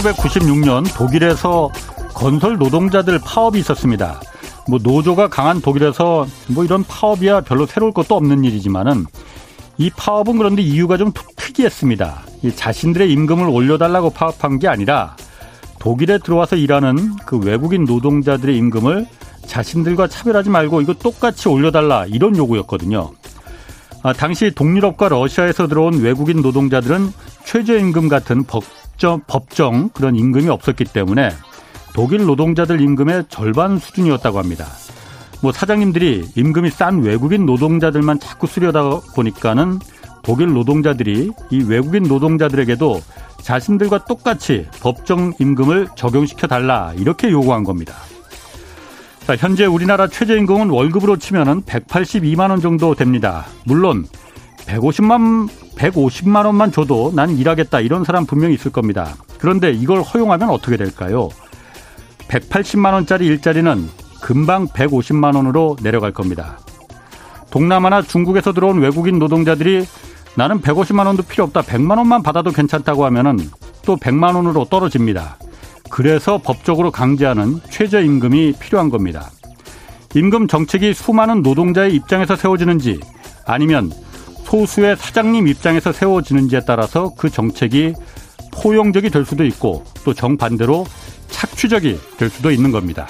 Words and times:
1996년 0.00 0.86
독일에서 0.96 1.70
건설 2.14 2.56
노동자들 2.56 3.18
파업이 3.18 3.58
있었습니다. 3.60 4.20
뭐 4.68 4.78
노조가 4.82 5.28
강한 5.28 5.60
독일에서 5.60 6.26
뭐 6.48 6.64
이런 6.64 6.84
파업이야 6.84 7.42
별로 7.42 7.66
새로울 7.66 7.92
것도 7.92 8.14
없는 8.14 8.44
일이지만은 8.44 9.06
이 9.78 9.90
파업은 9.90 10.36
그런데 10.38 10.62
이유가 10.62 10.96
좀 10.96 11.12
특이했습니다. 11.36 12.22
자신들의 12.54 13.12
임금을 13.12 13.48
올려달라고 13.48 14.10
파업한 14.10 14.58
게 14.58 14.68
아니라 14.68 15.16
독일에 15.78 16.18
들어와서 16.18 16.56
일하는 16.56 17.16
그 17.24 17.38
외국인 17.38 17.84
노동자들의 17.84 18.56
임금을 18.56 19.06
자신들과 19.46 20.08
차별하지 20.08 20.50
말고 20.50 20.82
이거 20.82 20.94
똑같이 20.94 21.48
올려달라 21.48 22.06
이런 22.06 22.36
요구였거든요. 22.36 23.12
아, 24.02 24.12
당시 24.12 24.50
동유럽과 24.54 25.08
러시아에서 25.08 25.66
들어온 25.66 26.00
외국인 26.00 26.40
노동자들은 26.42 27.12
최저임금 27.44 28.08
같은 28.08 28.44
법 28.44 28.62
정, 29.00 29.22
법정 29.26 29.88
그런 29.88 30.14
임금이 30.14 30.48
없었기 30.50 30.84
때문에 30.84 31.30
독일 31.94 32.26
노동자들 32.26 32.82
임금의 32.82 33.24
절반 33.30 33.78
수준이었다고 33.78 34.38
합니다. 34.38 34.66
뭐 35.42 35.52
사장님들이 35.52 36.26
임금이 36.36 36.70
싼 36.70 37.00
외국인 37.00 37.46
노동자들만 37.46 38.20
자꾸 38.20 38.46
쓰려다 38.46 39.00
보니까는 39.16 39.78
독일 40.22 40.52
노동자들이 40.52 41.30
이 41.50 41.62
외국인 41.62 42.02
노동자들에게도 42.02 43.00
자신들과 43.40 44.04
똑같이 44.04 44.66
법정 44.82 45.32
임금을 45.38 45.88
적용시켜 45.96 46.46
달라 46.46 46.92
이렇게 46.98 47.30
요구한 47.30 47.64
겁니다. 47.64 47.94
자, 49.26 49.34
현재 49.34 49.64
우리나라 49.64 50.08
최저임금은 50.08 50.68
월급으로 50.68 51.16
치면은 51.16 51.62
182만 51.62 52.50
원 52.50 52.60
정도 52.60 52.94
됩니다. 52.94 53.46
물론 53.64 54.04
150만 54.70 55.48
150만 55.74 56.46
원만 56.46 56.70
줘도 56.70 57.12
난 57.14 57.36
일하겠다 57.36 57.80
이런 57.80 58.04
사람 58.04 58.26
분명히 58.26 58.54
있을 58.54 58.70
겁니다. 58.70 59.16
그런데 59.38 59.72
이걸 59.72 60.02
허용하면 60.02 60.50
어떻게 60.50 60.76
될까요? 60.76 61.28
180만 62.28 62.92
원짜리 62.92 63.26
일자리는 63.26 63.88
금방 64.20 64.68
150만 64.68 65.34
원으로 65.34 65.76
내려갈 65.82 66.12
겁니다. 66.12 66.58
동남아나 67.50 68.02
중국에서 68.02 68.52
들어온 68.52 68.78
외국인 68.78 69.18
노동자들이 69.18 69.84
나는 70.36 70.60
150만 70.60 71.06
원도 71.06 71.24
필요 71.24 71.44
없다. 71.44 71.62
100만 71.62 71.98
원만 71.98 72.22
받아도 72.22 72.52
괜찮다고 72.52 73.04
하면은 73.06 73.38
또 73.84 73.96
100만 73.96 74.36
원으로 74.36 74.66
떨어집니다. 74.66 75.38
그래서 75.90 76.38
법적으로 76.38 76.92
강제하는 76.92 77.60
최저임금이 77.70 78.54
필요한 78.60 78.90
겁니다. 78.90 79.30
임금 80.14 80.46
정책이 80.46 80.94
수많은 80.94 81.42
노동자의 81.42 81.94
입장에서 81.94 82.36
세워지는지 82.36 83.00
아니면 83.44 83.90
소수의 84.50 84.96
사장님 84.96 85.46
입장에서 85.46 85.92
세워지는지에 85.92 86.62
따라서 86.66 87.12
그 87.16 87.30
정책이 87.30 87.94
포용적이 88.52 89.08
될 89.10 89.24
수도 89.24 89.44
있고 89.44 89.84
또 90.04 90.12
정반대로 90.12 90.86
착취적이 91.28 92.00
될 92.18 92.28
수도 92.28 92.50
있는 92.50 92.72
겁니다. 92.72 93.06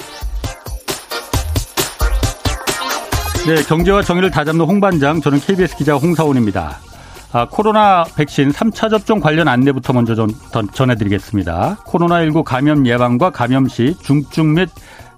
네, 3.46 3.62
경제와 3.62 4.02
정의를 4.02 4.30
다잡는 4.30 4.66
홍반장, 4.66 5.22
저는 5.22 5.40
KBS 5.40 5.76
기자 5.78 5.94
홍사원입니다. 5.94 6.78
아, 7.32 7.46
코로나 7.48 8.04
백신 8.16 8.50
3차 8.50 8.90
접종 8.90 9.20
관련 9.20 9.48
안내부터 9.48 9.94
먼저 9.94 10.14
전, 10.14 10.28
전해드리겠습니다. 10.74 11.78
코로나19 11.86 12.44
감염 12.44 12.86
예방과 12.86 13.30
감염 13.30 13.66
시 13.66 13.96
중증 14.02 14.54
및 14.54 14.68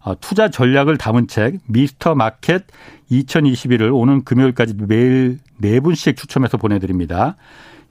어, 0.00 0.14
투자 0.20 0.48
전략을 0.48 0.98
담은 0.98 1.26
책 1.26 1.58
미스터 1.66 2.14
마켓 2.14 2.64
2021을 3.10 3.92
오는 3.92 4.22
금요일까지 4.24 4.74
매일 4.86 5.38
네 5.56 5.80
분씩 5.80 6.16
추첨해서 6.16 6.56
보내드립니다. 6.56 7.36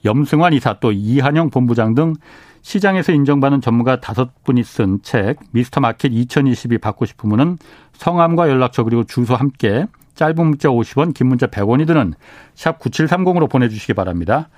염승환 0.05 0.53
이사 0.53 0.79
또 0.79 0.91
이한영 0.91 1.49
본부장 1.49 1.95
등 1.95 2.13
시장에서 2.61 3.11
인정받는 3.11 3.61
전문가 3.61 3.99
다섯 3.99 4.43
분이 4.43 4.63
쓴 4.63 4.99
책 5.01 5.39
미스터 5.51 5.81
마켓 5.81 6.13
2022 6.13 6.77
받고 6.77 7.05
싶으면은 7.05 7.57
성함과 7.93 8.49
연락처 8.49 8.83
그리고 8.83 9.03
주소 9.03 9.35
함께 9.35 9.87
짧은 10.17 10.35
문자 10.35 10.67
50원, 10.67 11.13
긴 11.13 11.27
문자 11.27 11.47
100원이 11.47 11.87
드는 11.87 12.13
샵 12.55 12.79
9730으로 12.79 13.49
보내주시기 13.49 13.93
바랍니다. 13.93 14.49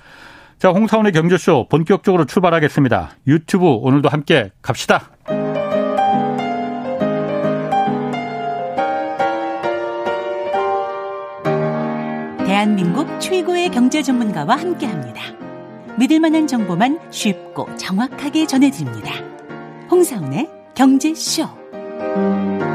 자, 0.57 0.69
홍사원의 0.69 1.11
경제쇼 1.11 1.67
본격적으로 1.69 2.25
출발하겠습니다. 2.25 3.11
유튜브 3.27 3.65
오늘도 3.65 4.09
함께 4.09 4.51
갑시다. 4.61 5.11
대한민국 12.45 13.19
최고의 13.19 13.69
경제 13.69 14.01
전문가와 14.01 14.55
함께 14.55 14.85
합니다. 14.85 15.21
믿을 15.97 16.19
만한 16.19 16.47
정보만 16.47 16.99
쉽고 17.11 17.75
정확하게 17.75 18.47
전해드립니다. 18.47 19.13
홍사원의 19.91 20.49
경제쇼. 20.73 22.68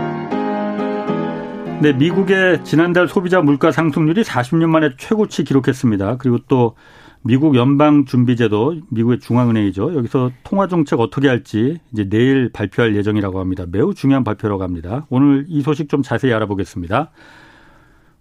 네, 1.84 1.93
미국의 1.93 2.65
지난달 2.65 3.06
소비자 3.09 3.43
물가 3.43 3.71
상승률이 3.71 4.22
40년 4.22 4.71
만에 4.71 4.93
최고치 4.97 5.45
기록했습니다. 5.45 6.17
그리고 6.17 6.39
또 6.49 6.77
미국 7.21 7.56
연방준비제도, 7.56 8.77
미국의 8.89 9.21
중앙은행이죠. 9.21 9.95
여기서 9.95 10.31
통화 10.45 10.67
정책 10.67 11.00
어떻게 11.00 11.28
할지 11.28 11.77
이제 11.93 12.09
내일 12.09 12.50
발표할 12.50 12.97
예정이라고 12.97 13.39
합니다. 13.39 13.67
매우 13.71 13.93
중요한 13.93 14.25
발표라고 14.25 14.62
합니다. 14.62 15.05
오늘 15.11 15.45
이 15.47 15.61
소식 15.61 15.91
좀 15.91 16.00
자세히 16.00 16.33
알아보겠습니다. 16.33 17.11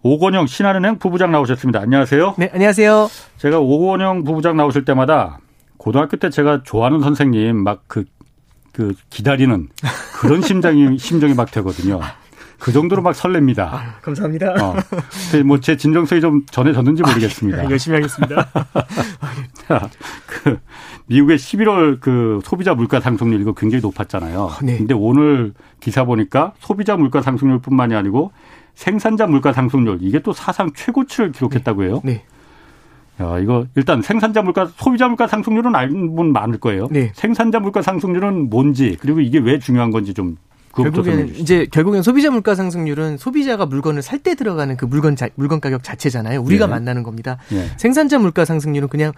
오건영 0.01 0.45
신한은행 0.45 0.99
부부장 0.99 1.31
나오셨습니다. 1.31 1.79
안녕하세요. 1.79 2.35
네, 2.37 2.51
안녕하세요. 2.53 3.07
제가 3.37 3.59
오건영 3.59 4.25
부부장 4.25 4.57
나오실 4.57 4.83
때마다 4.83 5.39
고등학교 5.77 6.17
때 6.17 6.29
제가 6.29 6.63
좋아하는 6.63 6.99
선생님 6.99 7.63
막 7.63 7.85
그, 7.87 8.03
그 8.73 8.93
기다리는 9.09 9.69
그런 10.19 10.41
심장이, 10.41 10.97
심정이 10.97 11.33
막 11.33 11.49
되거든요. 11.51 12.01
그 12.63 12.71
정도로 12.71 13.01
막 13.01 13.13
설렙니다. 13.13 13.59
아, 13.59 13.95
감사합니다. 14.01 14.53
어. 14.53 14.73
뭐제 15.43 15.75
진정성이 15.75 16.21
좀 16.21 16.45
전해졌는지 16.45 17.03
모르겠습니다. 17.03 17.61
아, 17.61 17.65
열심히 17.69 17.97
하겠습니다. 17.97 18.47
자, 19.67 19.89
그 20.25 20.57
미국의 21.07 21.37
11월 21.39 21.99
그 21.99 22.39
소비자 22.41 22.73
물가 22.73 23.01
상승률 23.01 23.41
이거 23.41 23.51
굉장히 23.51 23.81
높았잖아요. 23.81 24.49
네. 24.63 24.77
근데 24.77 24.93
오늘 24.93 25.53
기사 25.81 26.05
보니까 26.05 26.53
소비자 26.59 26.95
물가 26.95 27.21
상승률뿐만이 27.21 27.95
아니고 27.95 28.31
생산자 28.75 29.27
물가 29.27 29.51
상승률 29.51 29.97
이게 29.99 30.19
또 30.19 30.31
사상 30.31 30.71
최고치를 30.73 31.33
기록했다고 31.33 31.83
해요. 31.83 32.01
네. 32.05 32.23
야, 33.19 33.39
이거 33.39 33.65
일단 33.75 34.01
생산자 34.01 34.41
물가, 34.41 34.67
소비자 34.77 35.09
물가 35.09 35.27
상승률은 35.27 35.75
알는 35.75 36.15
분 36.15 36.31
많을 36.31 36.61
거예요. 36.61 36.87
네. 36.91 37.11
생산자 37.13 37.59
물가 37.59 37.81
상승률은 37.81 38.49
뭔지 38.49 38.95
그리고 39.01 39.19
이게 39.19 39.39
왜 39.39 39.59
중요한 39.59 39.91
건지 39.91 40.13
좀 40.13 40.37
결국에는 40.75 41.35
이제 41.35 41.67
결국엔 41.71 42.01
소비자 42.01 42.31
물가 42.31 42.55
상승률은 42.55 43.17
소비자가 43.17 43.65
물건을 43.65 44.01
살 44.01 44.23
때 44.23 44.35
들어가는 44.35 44.77
그 44.77 44.85
물건 44.85 45.15
자, 45.17 45.27
물건 45.35 45.59
가격 45.59 45.83
자체잖아요. 45.83 46.41
우리가 46.41 46.65
예. 46.65 46.69
만나는 46.69 47.03
겁니다. 47.03 47.37
예. 47.51 47.65
생산자 47.77 48.19
물가 48.19 48.45
상승률은 48.45 48.87
그냥 48.87 49.11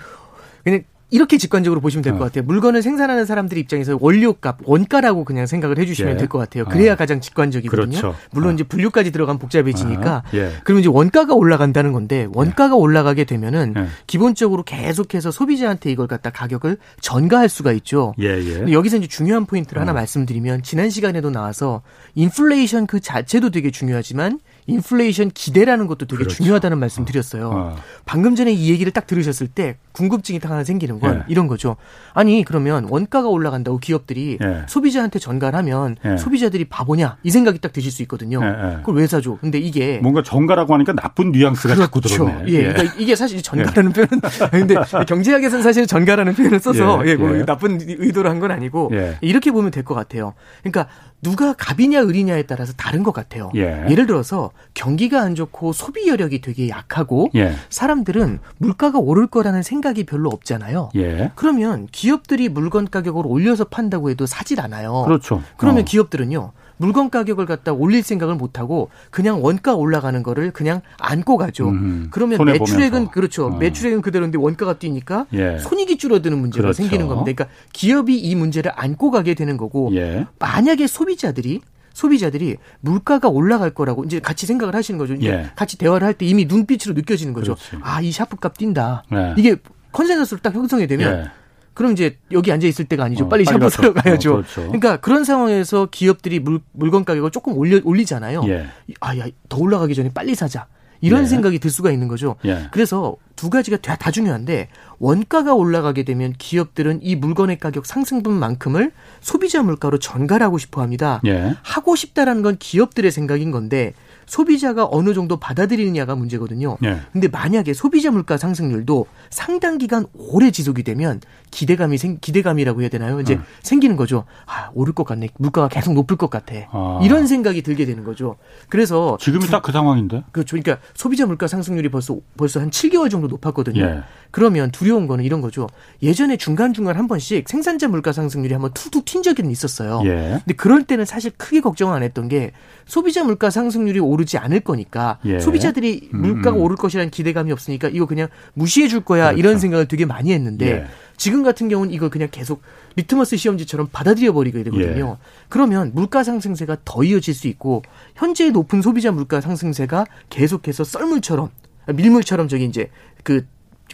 그냥 0.63 0.81
이렇게 1.11 1.37
직관적으로 1.37 1.81
보시면 1.81 2.03
될것 2.03 2.21
어. 2.21 2.25
같아요. 2.25 2.43
물건을 2.45 2.81
생산하는 2.81 3.25
사람들 3.25 3.57
입장에서 3.57 3.97
원료값, 3.99 4.59
원가라고 4.63 5.23
그냥 5.23 5.45
생각을 5.45 5.77
해주시면 5.77 6.13
예. 6.13 6.17
될것 6.17 6.41
같아요. 6.41 6.65
그래야 6.65 6.93
어. 6.93 6.95
가장 6.95 7.21
직관적이거든요. 7.21 7.97
그렇죠. 7.97 8.15
물론 8.31 8.51
어. 8.51 8.53
이제 8.53 8.63
분류까지 8.63 9.11
들어가면 9.11 9.39
복잡해지니까. 9.39 10.15
어. 10.17 10.23
예. 10.33 10.51
그러면 10.63 10.81
이제 10.81 10.89
원가가 10.89 11.35
올라간다는 11.35 11.93
건데 11.93 12.27
원가가 12.33 12.75
예. 12.75 12.79
올라가게 12.79 13.23
되면은 13.25 13.73
예. 13.77 13.85
기본적으로 14.07 14.63
계속해서 14.63 15.31
소비자한테 15.31 15.91
이걸 15.91 16.07
갖다 16.07 16.31
가격을 16.31 16.77
전가할 17.01 17.49
수가 17.49 17.71
있죠. 17.73 18.15
예, 18.19 18.25
예. 18.27 18.71
여기서 18.71 18.97
이제 18.97 19.07
중요한 19.07 19.45
포인트를 19.45 19.81
하나 19.81 19.91
어. 19.91 19.93
말씀드리면 19.95 20.63
지난 20.63 20.89
시간에도 20.89 21.29
나와서 21.29 21.83
인플레이션 22.15 22.87
그 22.87 22.99
자체도 22.99 23.51
되게 23.51 23.69
중요하지만 23.69 24.39
인플레이션 24.67 25.31
기대라는 25.31 25.87
것도 25.87 26.05
되게 26.07 26.17
그렇죠. 26.23 26.35
중요하다는 26.37 26.79
말씀 26.79 27.05
드렸어요. 27.05 27.49
어. 27.53 27.75
방금 28.05 28.35
전에 28.35 28.51
이 28.51 28.71
얘기를 28.71 28.91
딱 28.91 29.05
들으셨을 29.07 29.47
때 29.47 29.77
궁금증이 29.91 30.39
딱 30.39 30.51
하나 30.51 30.63
생기는 30.63 30.99
건 30.99 31.17
예. 31.17 31.23
이런 31.27 31.47
거죠. 31.47 31.75
아니 32.13 32.43
그러면 32.43 32.87
원가가 32.89 33.27
올라간다고 33.29 33.77
기업들이 33.77 34.37
예. 34.43 34.63
소비자한테 34.67 35.19
전가하면 35.19 35.97
를 36.01 36.13
예. 36.13 36.17
소비자들이 36.17 36.65
바보냐 36.65 37.17
이 37.23 37.31
생각이 37.31 37.59
딱 37.59 37.73
드실 37.73 37.91
수 37.91 38.01
있거든요. 38.03 38.39
예, 38.43 38.47
예. 38.47 38.75
그걸 38.77 38.95
왜 38.95 39.07
사줘? 39.07 39.37
근데 39.39 39.57
이게 39.59 39.99
뭔가 40.01 40.23
전가라고 40.23 40.73
하니까 40.73 40.93
나쁜 40.93 41.31
뉘앙스가 41.31 41.75
그렇죠. 41.75 41.85
자꾸 41.85 42.01
들어오네. 42.01 42.43
예, 42.47 42.73
그러니까 42.73 42.95
이게 42.97 43.15
사실 43.15 43.41
전가라는 43.41 43.93
표현. 43.93 44.07
근데 44.51 44.75
경제학에서는 45.07 45.63
사실 45.63 45.87
전가라는 45.87 46.33
표현을 46.35 46.59
써서 46.59 47.01
예, 47.07 47.15
뭐 47.15 47.31
나쁜 47.45 47.79
의도로 47.81 48.29
한 48.29 48.35
건 48.35 48.51
아니고 48.51 48.91
이렇게 49.21 49.49
보면 49.51 49.71
될 49.71 49.83
것 49.85 49.93
같아요. 49.95 50.33
그러니까 50.61 50.87
누가 51.21 51.53
갑이냐 51.53 52.03
을이냐에 52.03 52.43
따라서 52.43 52.73
다른 52.73 53.01
것 53.01 53.11
같아요. 53.11 53.51
예. 53.55 53.83
를 53.95 54.05
들어서 54.05 54.51
경기가 54.73 55.21
안 55.21 55.33
좋고 55.33 55.73
소비 55.73 56.07
여력이 56.07 56.41
되게 56.41 56.69
약하고 56.69 57.29
예. 57.35 57.53
사람들은 57.69 58.39
물가가 58.57 58.99
오를 58.99 59.27
거라는 59.27 59.63
생각이 59.63 60.05
별로 60.05 60.29
없잖아요. 60.29 60.89
예. 60.95 61.31
그러면 61.35 61.87
기업들이 61.91 62.49
물건 62.49 62.87
가격을 62.89 63.23
올려서 63.25 63.65
판다고 63.65 64.09
해도 64.09 64.25
사질 64.25 64.61
않아요. 64.61 65.03
그렇죠. 65.05 65.41
그러면 65.57 65.81
어. 65.81 65.85
기업들은요. 65.85 66.51
물건 66.77 67.09
가격을 67.09 67.45
갖다 67.45 67.73
올릴 67.73 68.03
생각을 68.03 68.35
못 68.35 68.59
하고 68.59 68.89
그냥 69.11 69.43
원가 69.43 69.75
올라가는 69.75 70.21
거를 70.23 70.51
그냥 70.51 70.81
안고 70.99 71.37
가죠. 71.37 71.69
음, 71.69 72.07
그러면 72.11 72.43
매출액은 72.43 72.89
보면서. 72.91 73.11
그렇죠. 73.11 73.45
어. 73.47 73.57
매출액은 73.57 74.01
그대로인데 74.01 74.37
원가가 74.37 74.77
뛰니까 74.77 75.25
예. 75.33 75.57
손익이 75.59 75.97
줄어드는 75.97 76.37
문제가 76.37 76.61
그렇죠. 76.63 76.77
생기는 76.77 77.07
겁니다. 77.07 77.23
그러니까 77.23 77.47
기업이 77.73 78.17
이 78.17 78.35
문제를 78.35 78.71
안고 78.75 79.11
가게 79.11 79.33
되는 79.33 79.57
거고 79.57 79.91
예. 79.95 80.25
만약에 80.39 80.87
소비자들이 80.87 81.61
소비자들이 81.93 82.57
물가가 82.81 83.29
올라갈 83.29 83.69
거라고 83.69 84.03
이제 84.03 84.19
같이 84.19 84.45
생각을 84.45 84.75
하시는 84.75 84.97
거죠. 84.97 85.15
예. 85.21 85.49
같이 85.55 85.77
대화를 85.77 86.05
할 86.05 86.13
때 86.13 86.25
이미 86.25 86.43
눈빛으로 86.45 86.93
느껴지는 86.93 87.33
거죠. 87.33 87.55
아, 87.81 88.01
이 88.01 88.11
샤프값 88.11 88.57
뛴다. 88.57 89.03
예. 89.13 89.33
이게 89.37 89.55
컨센서스로 89.93 90.41
딱 90.41 90.53
형성이 90.53 90.87
되면 90.87 91.19
예. 91.19 91.31
그럼 91.75 91.91
이제 91.91 92.17
여기 92.31 92.51
앉아 92.51 92.65
있을 92.65 92.85
때가 92.85 93.03
아니죠. 93.03 93.25
어, 93.25 93.29
빨리 93.29 93.45
샵을 93.45 93.69
사러 93.69 93.93
가야죠. 93.93 94.31
어, 94.31 94.35
그렇죠. 94.37 94.61
그러니까 94.63 94.97
그런 94.97 95.23
상황에서 95.23 95.89
기업들이 95.91 96.39
물, 96.39 96.61
물건 96.71 97.05
가격을 97.05 97.29
조금 97.29 97.55
올려 97.55 97.79
올리잖아요. 97.83 98.41
예. 98.47 98.65
아, 99.01 99.17
야, 99.17 99.25
더 99.49 99.57
올라가기 99.57 99.93
전에 99.93 100.09
빨리 100.13 100.33
사자. 100.33 100.67
이런 101.01 101.23
예. 101.23 101.25
생각이 101.27 101.59
들 101.59 101.69
수가 101.69 101.91
있는 101.91 102.07
거죠. 102.07 102.37
예. 102.45 102.67
그래서 102.71 103.17
두 103.35 103.49
가지가 103.49 103.77
다, 103.77 103.97
다 103.97 104.09
중요한데 104.09 104.69
원가가 104.97 105.53
올라가게 105.53 106.03
되면 106.03 106.33
기업들은 106.37 106.99
이 107.03 107.17
물건의 107.17 107.59
가격 107.59 107.85
상승분만큼을 107.85 108.91
소비자 109.19 109.61
물가로 109.61 109.99
전가하고 109.99 110.57
싶어 110.57 110.81
합니다. 110.81 111.21
예. 111.25 111.55
하고 111.61 111.97
싶다라는 111.97 112.41
건 112.41 112.55
기업들의 112.57 113.11
생각인 113.11 113.51
건데 113.51 113.93
소비자가 114.25 114.87
어느 114.89 115.13
정도 115.13 115.37
받아들이느냐가 115.37 116.15
문제거든요. 116.15 116.77
네. 116.81 116.97
근데 117.11 117.27
만약에 117.27 117.73
소비자 117.73 118.11
물가 118.11 118.37
상승률도 118.37 119.05
상당 119.29 119.77
기간 119.77 120.05
오래 120.13 120.51
지속이 120.51 120.83
되면 120.83 121.21
기대감이 121.51 121.97
생 121.97 122.17
기대감이라고 122.19 122.81
해야 122.81 122.89
되나요? 122.89 123.19
이제 123.19 123.35
음. 123.35 123.43
생기는 123.61 123.95
거죠. 123.95 124.25
아, 124.45 124.69
오를 124.73 124.93
것 124.93 125.03
같네. 125.05 125.29
물가가 125.37 125.67
계속 125.67 125.93
높을 125.93 126.17
것 126.17 126.29
같아. 126.29 126.55
아. 126.71 126.99
이런 127.03 127.27
생각이 127.27 127.61
들게 127.61 127.85
되는 127.85 128.03
거죠. 128.03 128.37
그래서 128.69 129.17
지금이 129.19 129.45
딱 129.47 129.65
그 129.65 129.71
상황인데. 129.71 130.23
그렇죠. 130.31 130.57
그러니까 130.57 130.77
소비자 130.93 131.25
물가 131.25 131.47
상승률이 131.47 131.89
벌써 131.89 132.17
벌써 132.37 132.59
한 132.59 132.69
7개월 132.69 133.09
정도 133.09 133.27
높았거든요. 133.27 133.81
예. 133.81 134.03
그러면 134.35 134.69
두려운 134.69 135.07
거는 135.07 135.23
이런 135.23 135.39
거죠. 135.39 135.69
예전에 136.03 136.35
중간중간 136.35 136.97
한 136.97 137.07
번씩 137.07 137.47
생산자 137.47 137.87
물가 137.87 138.11
상승률이 138.11 138.53
한번 138.53 138.69
툭툭 138.73 139.05
튄 139.05 139.23
적이 139.23 139.49
있었어요. 139.49 140.01
예. 140.03 140.41
근데 140.43 140.53
그럴 140.57 140.83
때는 140.83 141.05
사실 141.05 141.31
크게 141.37 141.61
걱정 141.61 141.93
안 141.93 142.03
했던 142.03 142.27
게 142.27 142.51
소비자 142.85 143.23
물가 143.23 143.49
상승률이 143.49 144.01
오르지 144.01 144.37
않을 144.37 144.59
거니까 144.59 145.19
예. 145.23 145.39
소비자들이 145.39 146.09
음, 146.13 146.21
물가가 146.21 146.57
음. 146.57 146.63
오를 146.63 146.75
것이라는 146.75 147.11
기대감이 147.11 147.49
없으니까 147.53 147.87
이거 147.87 148.05
그냥 148.05 148.27
무시해 148.55 148.89
줄 148.89 149.05
거야 149.05 149.27
그렇죠. 149.27 149.39
이런 149.39 149.57
생각을 149.57 149.87
되게 149.87 150.05
많이 150.05 150.33
했는데 150.33 150.69
예. 150.69 150.85
지금 151.15 151.41
같은 151.41 151.69
경우는 151.69 151.93
이걸 151.93 152.09
그냥 152.09 152.27
계속 152.29 152.61
리트머스 152.97 153.37
시험지처럼 153.37 153.87
받아들여 153.93 154.33
버리게 154.33 154.63
되거든요. 154.63 155.17
예. 155.17 155.25
그러면 155.47 155.91
물가 155.93 156.25
상승세가 156.25 156.79
더 156.83 157.05
이어질 157.05 157.33
수 157.33 157.47
있고 157.47 157.83
현재 158.15 158.49
높은 158.49 158.81
소비자 158.81 159.13
물가 159.13 159.39
상승세가 159.39 160.05
계속해서 160.29 160.83
썰물처럼 160.83 161.51
밀물처럼 161.87 162.49
저기 162.49 162.65
이제 162.65 162.89
그 163.23 163.45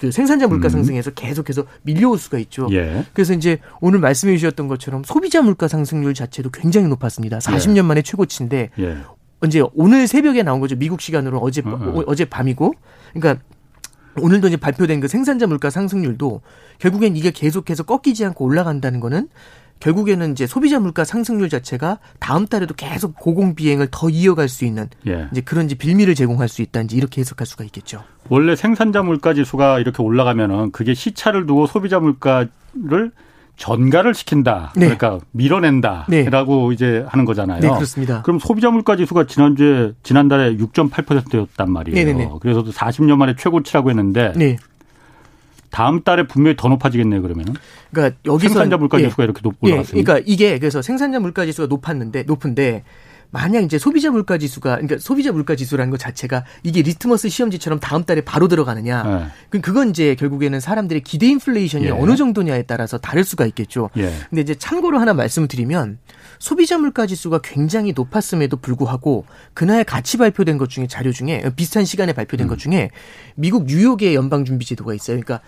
그 0.02 0.10
생산자 0.10 0.48
물가 0.48 0.68
음. 0.68 0.70
상승에서 0.70 1.12
계속해서 1.12 1.66
밀려올 1.84 2.18
수가 2.18 2.40
있죠. 2.40 2.68
예. 2.72 3.06
그래서 3.14 3.34
이제 3.34 3.60
오늘 3.82 4.00
말씀해 4.00 4.36
주셨던 4.36 4.68
것처럼 4.68 5.04
소비자 5.04 5.44
물가 5.44 5.68
상승률 5.68 6.16
자체도 6.16 6.50
굉장히 6.50 6.88
높았습니다. 6.88 7.38
40년 7.38 7.78
예. 7.78 7.82
만에 7.84 8.02
최고치인데 8.02 8.72
예. 8.80 8.98
이제 9.46 9.62
오늘 9.76 10.08
새벽에 10.08 10.42
나온 10.42 10.60
거죠. 10.60 10.76
미국 10.76 11.02
시간으로 11.02 11.38
어제 11.38 11.62
어, 11.64 11.70
어. 11.70 12.04
어제 12.08 12.26
밤이고. 12.26 12.74
그러니까 13.14 13.44
오늘도 14.20 14.48
이제 14.48 14.58
발표된 14.58 15.02
그 15.02 15.08
생산자 15.08 15.46
물가 15.46 15.70
상승률도 15.70 16.42
결국엔 16.80 17.16
이게 17.16 17.30
계속해서 17.30 17.84
꺾이지 17.84 18.26
않고 18.26 18.44
올라간다는 18.44 19.02
거는 19.02 19.30
결국에는 19.82 20.32
이제 20.32 20.48
소비자 20.48 20.80
물가 20.80 21.04
상승률 21.04 21.50
자체가 21.50 21.98
다음 22.20 22.48
달에도 22.48 22.74
계속 22.74 23.16
고공 23.16 23.56
비행을 23.56 23.90
더 23.92 24.10
이어갈 24.10 24.48
수 24.48 24.64
있는 24.64 24.88
예. 25.08 25.28
이제 25.32 25.42
그런 25.42 25.66
이제 25.66 25.76
빌미를 25.76 26.16
제공할 26.16 26.48
수 26.48 26.62
있다는지 26.62 26.96
이렇게 26.96 27.20
해석할 27.20 27.46
수가 27.46 27.66
있겠죠. 27.66 28.04
원래 28.30 28.56
생산자 28.56 29.02
물가 29.02 29.34
지수가 29.34 29.80
이렇게 29.80 30.02
올라가면은 30.02 30.72
그게 30.72 30.94
시차를 30.94 31.46
두고 31.46 31.66
소비자 31.66 32.00
물가를 32.00 33.12
전가를 33.58 34.14
시킨다. 34.14 34.72
네. 34.76 34.86
그러니까 34.86 35.20
밀어낸다라고 35.32 36.70
네. 36.70 36.74
이제 36.74 37.06
하는 37.08 37.26
거잖아요. 37.26 37.60
네, 37.60 37.68
그렇습니다. 37.68 38.22
그럼 38.22 38.40
소비자 38.40 38.72
물가 38.72 38.96
지수가 38.96 39.28
지난주에 39.28 39.94
지난달에 40.04 40.56
6.8%였단 40.58 41.72
말이에요. 41.72 41.96
네네네. 41.96 42.30
그래서 42.40 42.64
40년 42.64 43.18
만에 43.18 43.36
최고치라고 43.38 43.90
했는데 43.90 44.34
네. 44.36 44.58
다음 45.72 46.04
달에 46.04 46.28
분명히 46.28 46.56
더 46.56 46.68
높아지겠네요, 46.68 47.22
그러면은. 47.22 47.54
그러니까 47.92 48.18
여기서 48.26 48.54
생산자 48.54 48.78
물가 48.78 49.00
지수가 49.00 49.24
예, 49.24 49.26
이렇게 49.26 49.42
높 49.42 49.56
올라갔으니. 49.62 50.00
예, 50.00 50.04
그러니까 50.04 50.24
이게 50.28 50.60
그래서 50.60 50.82
생산자 50.82 51.20
물가 51.20 51.46
지수가 51.46 51.68
높았는데 51.68 52.24
높은데 52.24 52.84
만약 53.32 53.62
이제 53.64 53.80
소비자 53.80 54.12
물가 54.12 54.38
지수가 54.38 54.76
그러니까 54.76 54.98
소비자 55.00 55.32
물가 55.32 55.56
지수라는 55.56 55.90
것 55.90 56.00
자체가 56.00 56.44
이게 56.64 56.82
리트머스 56.82 57.30
시험지처럼 57.30 57.80
다음 57.80 58.04
달에 58.04 58.22
바로 58.22 58.48
들어가느냐. 58.48 59.04
네. 59.04 59.26
그럼 59.50 59.62
그건 59.62 59.90
이제 59.90 60.16
결국에는 60.16 60.60
사람들의 60.60 61.02
기대 61.04 61.28
인플레이션이 61.28 61.86
예. 61.86 61.90
어느 61.90 62.16
정도냐에 62.16 62.64
따라서 62.64 62.98
다를 62.98 63.24
수가 63.24 63.46
있겠죠. 63.48 63.90
예. 63.98 64.12
근데 64.30 64.42
이제 64.42 64.54
참고로 64.56 65.00
하나 65.00 65.14
말씀을 65.14 65.48
드리면 65.48 65.98
소비자 66.40 66.78
물가 66.78 67.06
지수가 67.06 67.40
굉장히 67.44 67.94
높았음에도 67.94 68.58
불구하고 68.58 69.26
그날 69.54 69.84
같이 69.84 70.18
발표된 70.18 70.58
것 70.58 70.70
중에 70.70 70.88
자료 70.88 71.12
중에 71.12 71.44
비슷한 71.56 71.86
시간에 71.86 72.14
발표된 72.14 72.48
음. 72.48 72.50
것 72.50 72.60
중에 72.60 72.90
미국 73.36 73.66
뉴욕의 73.66 74.16
연방 74.16 74.44
준비 74.44 74.66
제도가 74.66 74.94
있어요. 74.94 75.20
그러니까 75.20 75.42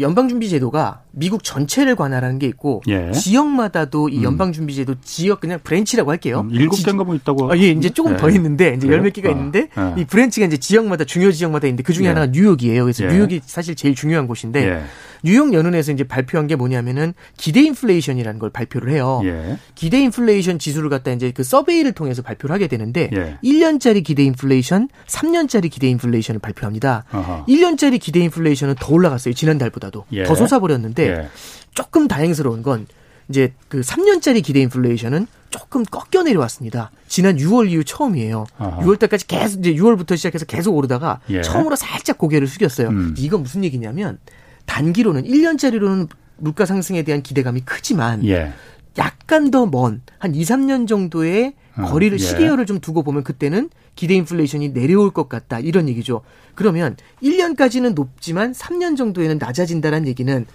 연방 0.00 0.28
준비 0.28 0.48
제도가 0.48 1.02
미국 1.12 1.42
전체를 1.42 1.96
관할하는 1.96 2.38
게 2.38 2.46
있고 2.46 2.82
예. 2.88 3.12
지역마다도 3.12 4.08
이 4.10 4.18
음. 4.18 4.22
연방 4.24 4.52
준비 4.52 4.74
제도 4.74 4.94
지역 5.00 5.40
그냥 5.40 5.58
branch라고 5.62 6.10
할게요. 6.10 6.40
음, 6.40 6.50
일곱 6.52 6.76
개인가 6.84 7.04
뭐 7.04 7.14
있다 7.14 7.29
고. 7.34 7.50
아, 7.52 7.56
예, 7.58 7.68
이제 7.68 7.88
조금 7.90 8.12
예. 8.12 8.16
더 8.16 8.28
있는데 8.30 8.74
이제 8.76 8.88
열 8.88 9.00
몇 9.00 9.12
개가 9.12 9.28
아, 9.28 9.32
있는데 9.32 9.68
예. 9.76 10.00
이 10.00 10.04
branch가 10.04 10.46
이제 10.46 10.56
지역마다 10.56 11.04
중요 11.04 11.32
지역마다 11.32 11.66
있는데 11.66 11.82
그 11.82 11.92
중에 11.92 12.04
예. 12.04 12.08
하나가 12.08 12.26
뉴욕이에요. 12.26 12.84
그래서 12.84 13.04
예. 13.04 13.08
뉴욕이 13.08 13.40
사실 13.44 13.74
제일 13.74 13.94
중요한 13.94 14.26
곳인데 14.26 14.66
예. 14.68 14.82
뉴욕 15.22 15.52
연은에서 15.52 15.92
이제 15.92 16.04
발표한 16.04 16.46
게 16.46 16.56
뭐냐면은 16.56 17.12
기대 17.36 17.60
인플레이션이라는 17.62 18.38
걸 18.38 18.50
발표를 18.50 18.92
해요. 18.92 19.20
예. 19.24 19.58
기대 19.74 20.00
인플레이션 20.00 20.58
지수를 20.58 20.88
갖다 20.88 21.10
이제 21.12 21.30
그 21.30 21.42
서베이를 21.42 21.92
통해서 21.92 22.22
발표를 22.22 22.54
하게 22.54 22.68
되는데 22.68 23.10
예. 23.12 23.36
1년짜리 23.44 24.02
기대 24.02 24.22
인플레이션, 24.24 24.88
3년짜리 25.06 25.70
기대 25.70 25.88
인플레이션을 25.88 26.38
발표합니다. 26.40 27.04
어허. 27.12 27.46
1년짜리 27.46 28.00
기대 28.00 28.20
인플레이션은 28.20 28.76
더 28.80 28.92
올라갔어요. 28.94 29.34
지난달보다도. 29.34 30.06
예. 30.12 30.24
더 30.24 30.34
솟아버렸는데 30.34 31.08
예. 31.08 31.28
조금 31.74 32.08
다행스러운 32.08 32.62
건 32.62 32.86
이제 33.30 33.54
그 33.68 33.80
3년짜리 33.80 34.42
기대 34.42 34.60
인플레이션은 34.60 35.26
조금 35.50 35.84
꺾여 35.84 36.24
내려왔습니다. 36.24 36.90
지난 37.08 37.36
6월 37.36 37.70
이후 37.70 37.82
처음이에요. 37.84 38.46
아하. 38.58 38.80
6월 38.84 38.98
달까지 38.98 39.26
계속 39.26 39.60
이제 39.60 39.72
6월부터 39.74 40.16
시작해서 40.16 40.44
계속 40.44 40.76
오르다가 40.76 41.20
예. 41.30 41.40
처음으로 41.42 41.76
살짝 41.76 42.18
고개를 42.18 42.46
숙였어요. 42.46 42.88
음. 42.88 43.14
이건 43.16 43.42
무슨 43.42 43.64
얘기냐면 43.64 44.18
단기로는 44.66 45.24
1년짜리로는 45.24 46.08
물가 46.36 46.66
상승에 46.66 47.02
대한 47.02 47.22
기대감이 47.22 47.62
크지만 47.62 48.24
예. 48.26 48.52
약간 48.98 49.50
더 49.50 49.66
먼 49.66 50.02
한 50.18 50.34
2, 50.34 50.42
3년 50.42 50.86
정도의 50.86 51.54
어, 51.76 51.84
거리를 51.84 52.18
예. 52.18 52.22
시계열을 52.22 52.66
좀 52.66 52.80
두고 52.80 53.02
보면 53.02 53.24
그때는 53.24 53.70
기대 53.94 54.14
인플레이션이 54.14 54.72
내려올 54.72 55.10
것 55.12 55.28
같다 55.28 55.58
이런 55.60 55.88
얘기죠. 55.88 56.22
그러면 56.54 56.96
1년까지는 57.22 57.94
높지만 57.94 58.52
3년 58.52 58.96
정도에는 58.96 59.38
낮아진다는 59.38 60.06
얘기는 60.06 60.46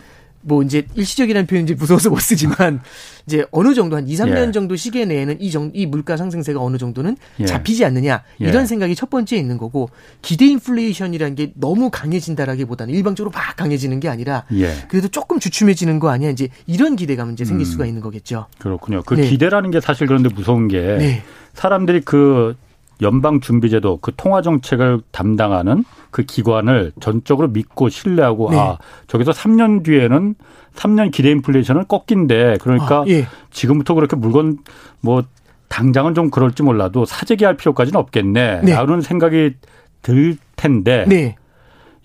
뭐 0.47 0.61
이제 0.61 0.85
일시적이라는 0.93 1.47
표현 1.47 1.63
이제 1.63 1.73
무서워서 1.73 2.09
못 2.09 2.19
쓰지만 2.19 2.79
이제 3.25 3.45
어느 3.51 3.73
정도 3.73 3.95
한 3.95 4.07
2, 4.07 4.13
3년 4.13 4.47
예. 4.47 4.51
정도 4.51 4.75
시계 4.75 5.05
내에는 5.05 5.41
이 5.41 5.49
정, 5.49 5.71
이 5.73 5.87
물가 5.87 6.17
상승세가 6.17 6.61
어느 6.61 6.77
정도는 6.77 7.17
예. 7.39 7.45
잡히지 7.45 7.83
않느냐 7.83 8.23
예. 8.41 8.47
이런 8.47 8.67
생각이 8.67 8.95
첫 8.95 9.09
번째 9.09 9.35
있는 9.35 9.57
거고 9.57 9.89
기대 10.21 10.45
인플레이션이라는 10.45 11.35
게 11.35 11.51
너무 11.55 11.89
강해진다라기보다는 11.89 12.93
일방적으로 12.93 13.31
막 13.31 13.55
강해지는 13.55 13.99
게 13.99 14.07
아니라 14.07 14.45
예. 14.53 14.71
그래도 14.87 15.07
조금 15.07 15.39
주춤해지는 15.39 15.99
거 15.99 16.09
아니야 16.09 16.29
이제 16.29 16.49
이런 16.67 16.95
기대감은 16.95 17.33
이제 17.33 17.43
생길 17.43 17.65
음. 17.65 17.71
수가 17.71 17.85
있는 17.87 18.01
거겠죠. 18.01 18.45
그렇군요. 18.59 19.01
그 19.03 19.15
네. 19.15 19.27
기대라는 19.27 19.71
게 19.71 19.81
사실 19.81 20.05
그런데 20.05 20.29
무서운 20.29 20.67
게 20.67 20.79
네. 20.81 21.23
사람들이 21.53 22.01
그 22.01 22.55
연방 23.01 23.39
준비제도 23.39 23.97
그 24.01 24.11
통화 24.15 24.41
정책을 24.41 25.01
담당하는 25.11 25.83
그 26.15 26.23
기관을 26.23 26.93
전적으로 27.01 27.49
믿고 27.49 27.89
신뢰하고 27.89 28.51
네. 28.51 28.57
아 28.57 28.77
저기서 29.07 29.31
3년 29.31 29.83
뒤에는 29.83 30.35
3년 30.73 31.11
기대 31.11 31.29
인플레이션을 31.31 31.83
꺾인데 31.89 32.55
그러니까 32.61 33.01
아, 33.01 33.05
예. 33.09 33.27
지금부터 33.51 33.95
그렇게 33.95 34.15
물건 34.15 34.59
뭐 35.01 35.23
당장은 35.67 36.13
좀 36.13 36.29
그럴지 36.29 36.63
몰라도 36.63 37.03
사재기할 37.03 37.57
필요까지는 37.57 37.99
없겠네. 37.99 38.61
네. 38.61 38.73
라는 38.73 39.01
생각이 39.01 39.55
들 40.01 40.37
텐데 40.55 41.03
네. 41.05 41.35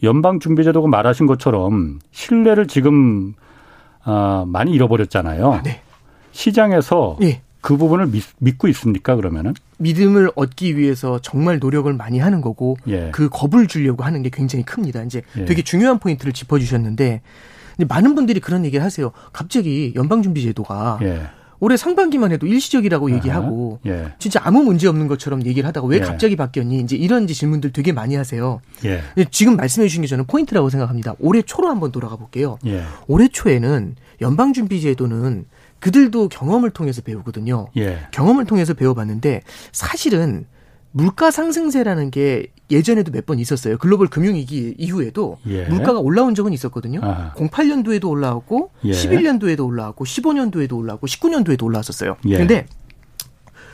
연방준비제도가 0.03 0.89
말하신 0.89 1.27
것처럼 1.27 2.01
신뢰를 2.11 2.67
지금 2.67 3.35
어, 4.05 4.45
많이 4.45 4.73
잃어버렸잖아요. 4.73 5.61
네. 5.65 5.83
시장에서 6.33 7.17
예. 7.23 7.43
그 7.61 7.77
부분을 7.77 8.07
믿, 8.39 8.59
고 8.59 8.69
있습니까 8.69 9.17
그러면은? 9.17 9.55
믿음을 9.79 10.31
얻기 10.35 10.77
위해서 10.77 11.19
정말 11.23 11.59
노력을 11.59 11.93
많이 11.93 12.19
하는 12.19 12.41
거고 12.41 12.77
예. 12.89 13.11
그 13.13 13.29
겁을 13.31 13.67
주려고 13.67 14.05
하는 14.05 14.23
게 14.23 14.31
굉장히 14.33 14.65
큽니다. 14.65 15.03
이제 15.03 15.23
예. 15.37 15.45
되게 15.45 15.63
중요한 15.63 15.99
포인트를 15.99 16.33
짚어주셨는데 16.33 17.23
많은 17.89 18.15
분들이 18.15 18.41
그런 18.41 18.65
얘기를 18.65 18.85
하세요. 18.85 19.13
갑자기 19.33 19.93
연방준비제도가 19.95 20.99
예. 21.03 21.23
올해 21.61 21.77
상반기만 21.77 22.33
해도 22.33 22.47
일시적이라고 22.47 23.13
얘기하고 23.13 23.81
예. 23.87 24.13
진짜 24.19 24.41
아무 24.43 24.63
문제 24.63 24.89
없는 24.89 25.09
것처럼 25.09 25.45
얘기를 25.45 25.69
하다가 25.69 25.87
왜 25.87 25.99
예. 25.99 26.01
갑자기 26.01 26.35
바뀌었니? 26.35 26.81
이제 26.81 26.97
이런 26.97 27.27
질문들 27.27 27.73
되게 27.73 27.93
많이 27.93 28.15
하세요. 28.17 28.61
예. 28.87 29.03
지금 29.31 29.57
말씀해 29.57 29.87
주신 29.87 30.03
게 30.03 30.09
저는 30.09 30.25
포인트라고 30.27 30.71
생각합니다. 30.71 31.15
올해 31.19 31.43
초로 31.43 31.69
한번 31.69 31.93
돌아가 31.93 32.17
볼게요. 32.17 32.59
예. 32.67 32.83
올해 33.07 33.29
초에는 33.29 33.95
연방준비제도는 34.23 35.45
그들도 35.81 36.29
경험을 36.29 36.71
통해서 36.71 37.03
배우거든요. 37.03 37.69
예. 37.77 38.07
경험을 38.13 38.45
통해서 38.45 38.75
배워봤는데 38.75 39.43
사실은 39.73 40.47
물가 40.93 41.31
상승세라는 41.31 42.11
게 42.11 42.49
예전에도 42.71 43.13
몇 43.13 43.27
번 43.27 43.39
있었어요. 43.39 43.79
글로벌 43.79 44.09
금융위기 44.09 44.75
이후에도 44.79 45.39
예. 45.47 45.65
물가가 45.65 45.99
올라온 46.01 46.35
적은 46.35 46.53
있었거든요. 46.53 47.01
아하. 47.03 47.33
08년도에도 47.35 48.09
올라왔고, 48.09 48.71
예. 48.85 48.91
11년도에도 48.91 49.65
올라왔고, 49.67 50.05
15년도에도 50.05 50.77
올라왔고, 50.77 51.07
19년도에도 51.07 51.63
올라왔었어요. 51.65 52.17
예. 52.27 52.39
근데 52.39 52.67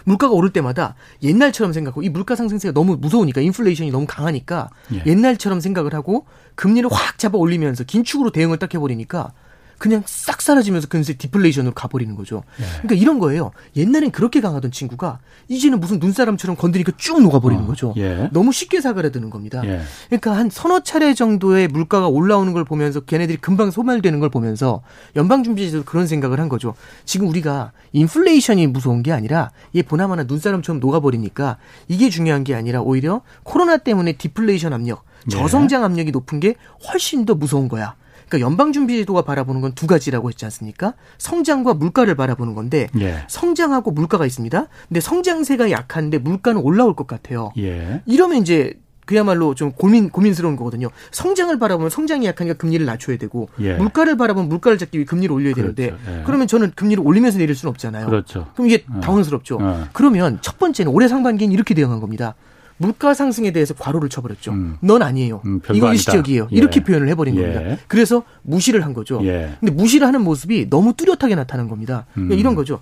물가가 0.04 0.32
오를 0.34 0.50
때마다 0.52 0.94
옛날처럼 1.22 1.72
생각하고 1.72 2.02
이 2.02 2.08
물가 2.08 2.36
상승세가 2.36 2.72
너무 2.72 2.96
무서우니까 2.96 3.40
인플레이션이 3.40 3.90
너무 3.90 4.06
강하니까 4.08 4.70
예. 4.94 5.02
옛날처럼 5.04 5.60
생각을 5.60 5.94
하고 5.94 6.26
금리를 6.54 6.88
확 6.92 7.18
잡아 7.18 7.38
올리면서 7.38 7.84
긴축으로 7.84 8.30
대응을 8.30 8.58
딱 8.58 8.72
해버리니까 8.72 9.32
그냥 9.78 10.02
싹 10.06 10.40
사라지면서 10.40 10.88
근세 10.88 11.14
디플레이션으로 11.14 11.74
가버리는 11.74 12.14
거죠. 12.16 12.42
네. 12.58 12.64
그러니까 12.82 12.94
이런 12.94 13.18
거예요. 13.18 13.50
옛날엔 13.76 14.10
그렇게 14.10 14.40
강하던 14.40 14.70
친구가 14.70 15.18
이제는 15.48 15.80
무슨 15.80 15.98
눈사람처럼 15.98 16.56
건드리니까 16.56 16.92
쭉 16.96 17.20
녹아버리는 17.22 17.62
어, 17.62 17.66
거죠. 17.66 17.92
예. 17.96 18.28
너무 18.32 18.52
쉽게 18.52 18.80
사그라드는 18.80 19.30
겁니다. 19.30 19.62
예. 19.64 19.82
그러니까 20.06 20.36
한 20.36 20.50
서너 20.50 20.80
차례 20.80 21.14
정도의 21.14 21.68
물가가 21.68 22.08
올라오는 22.08 22.52
걸 22.52 22.64
보면서 22.64 23.00
걔네들이 23.00 23.38
금방 23.38 23.70
소멸되는 23.70 24.18
걸 24.20 24.30
보면서 24.30 24.82
연방준비제도 25.14 25.84
그런 25.84 26.06
생각을 26.06 26.40
한 26.40 26.48
거죠. 26.48 26.74
지금 27.04 27.28
우리가 27.28 27.72
인플레이션이 27.92 28.66
무서운 28.68 29.02
게 29.02 29.12
아니라 29.12 29.50
얘 29.74 29.82
보나마나 29.82 30.24
눈사람처럼 30.24 30.80
녹아버리니까 30.80 31.58
이게 31.88 32.08
중요한 32.08 32.44
게 32.44 32.54
아니라 32.54 32.80
오히려 32.80 33.20
코로나 33.42 33.76
때문에 33.76 34.14
디플레이션 34.14 34.72
압력, 34.72 35.04
예. 35.26 35.30
저성장 35.30 35.84
압력이 35.84 36.12
높은 36.12 36.40
게 36.40 36.54
훨씬 36.88 37.24
더 37.26 37.34
무서운 37.34 37.68
거야. 37.68 37.94
그러니까 38.28 38.46
연방준비제도가 38.50 39.22
바라보는 39.22 39.60
건 39.60 39.72
두 39.76 39.86
가지라고 39.86 40.28
했지 40.30 40.44
않습니까? 40.46 40.94
성장과 41.18 41.74
물가를 41.74 42.14
바라보는 42.14 42.54
건데 42.54 42.88
예. 43.00 43.24
성장하고 43.28 43.90
물가가 43.90 44.24
있습니다. 44.24 44.66
근데 44.88 45.00
성장세가 45.00 45.70
약한데 45.70 46.18
물가는 46.18 46.60
올라올 46.60 46.94
것 46.94 47.06
같아요. 47.06 47.52
예. 47.58 48.00
이러면 48.06 48.38
이제 48.38 48.78
그야말로 49.04 49.54
좀 49.54 49.72
고민 49.72 50.08
고민스러운 50.08 50.56
거거든요. 50.56 50.88
성장을 51.12 51.56
바라보면 51.58 51.90
성장이 51.90 52.26
약하니까 52.26 52.56
금리를 52.56 52.84
낮춰야 52.86 53.18
되고 53.18 53.48
예. 53.60 53.74
물가를 53.74 54.16
바라보면 54.16 54.48
물가를 54.48 54.78
잡기 54.78 54.98
위해 54.98 55.04
금리를 55.04 55.32
올려야 55.34 55.52
그렇죠. 55.54 55.74
되는데 55.74 55.96
예. 56.10 56.22
그러면 56.24 56.46
저는 56.46 56.72
금리를 56.74 57.04
올리면서 57.06 57.38
내릴 57.38 57.54
수는 57.54 57.70
없잖아요. 57.70 58.06
그렇죠. 58.06 58.46
그럼 58.54 58.68
이게 58.68 58.84
어. 58.90 59.00
당황스럽죠. 59.00 59.58
어. 59.60 59.84
그러면 59.92 60.38
첫 60.40 60.58
번째는 60.58 60.90
올해 60.92 61.06
상반기엔 61.08 61.52
이렇게 61.52 61.74
대응한 61.74 62.00
겁니다. 62.00 62.34
물가 62.78 63.14
상승에 63.14 63.50
대해서 63.52 63.74
과로를 63.74 64.08
쳐버렸죠. 64.08 64.52
음. 64.52 64.76
넌 64.80 65.02
아니에요. 65.02 65.40
음, 65.46 65.60
이거 65.72 65.92
일시적이에요. 65.92 66.48
예. 66.52 66.56
이렇게 66.56 66.82
표현을 66.82 67.08
해버린 67.08 67.36
예. 67.36 67.42
겁니다. 67.52 67.76
그래서 67.88 68.22
무시를 68.42 68.84
한 68.84 68.92
거죠. 68.92 69.20
예. 69.24 69.56
근데 69.60 69.72
무시를 69.72 70.06
하는 70.06 70.20
모습이 70.22 70.68
너무 70.68 70.92
뚜렷하게 70.94 71.34
나타난 71.34 71.68
겁니다. 71.68 72.06
그러니까 72.12 72.34
음. 72.34 72.38
이런 72.38 72.54
거죠. 72.54 72.80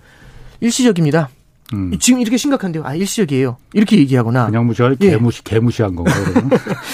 일시적입니다. 0.59 1.29
음. 1.73 1.97
지금 1.99 2.19
이렇게 2.19 2.37
심각한데요. 2.37 2.83
아 2.85 2.93
일시적이에요. 2.93 3.57
이렇게 3.73 3.97
얘기하거나 3.97 4.45
그냥 4.47 4.67
무시할 4.67 4.95
예. 5.01 5.09
개무시 5.11 5.43
개무시한 5.43 5.95
건가요? 5.95 6.23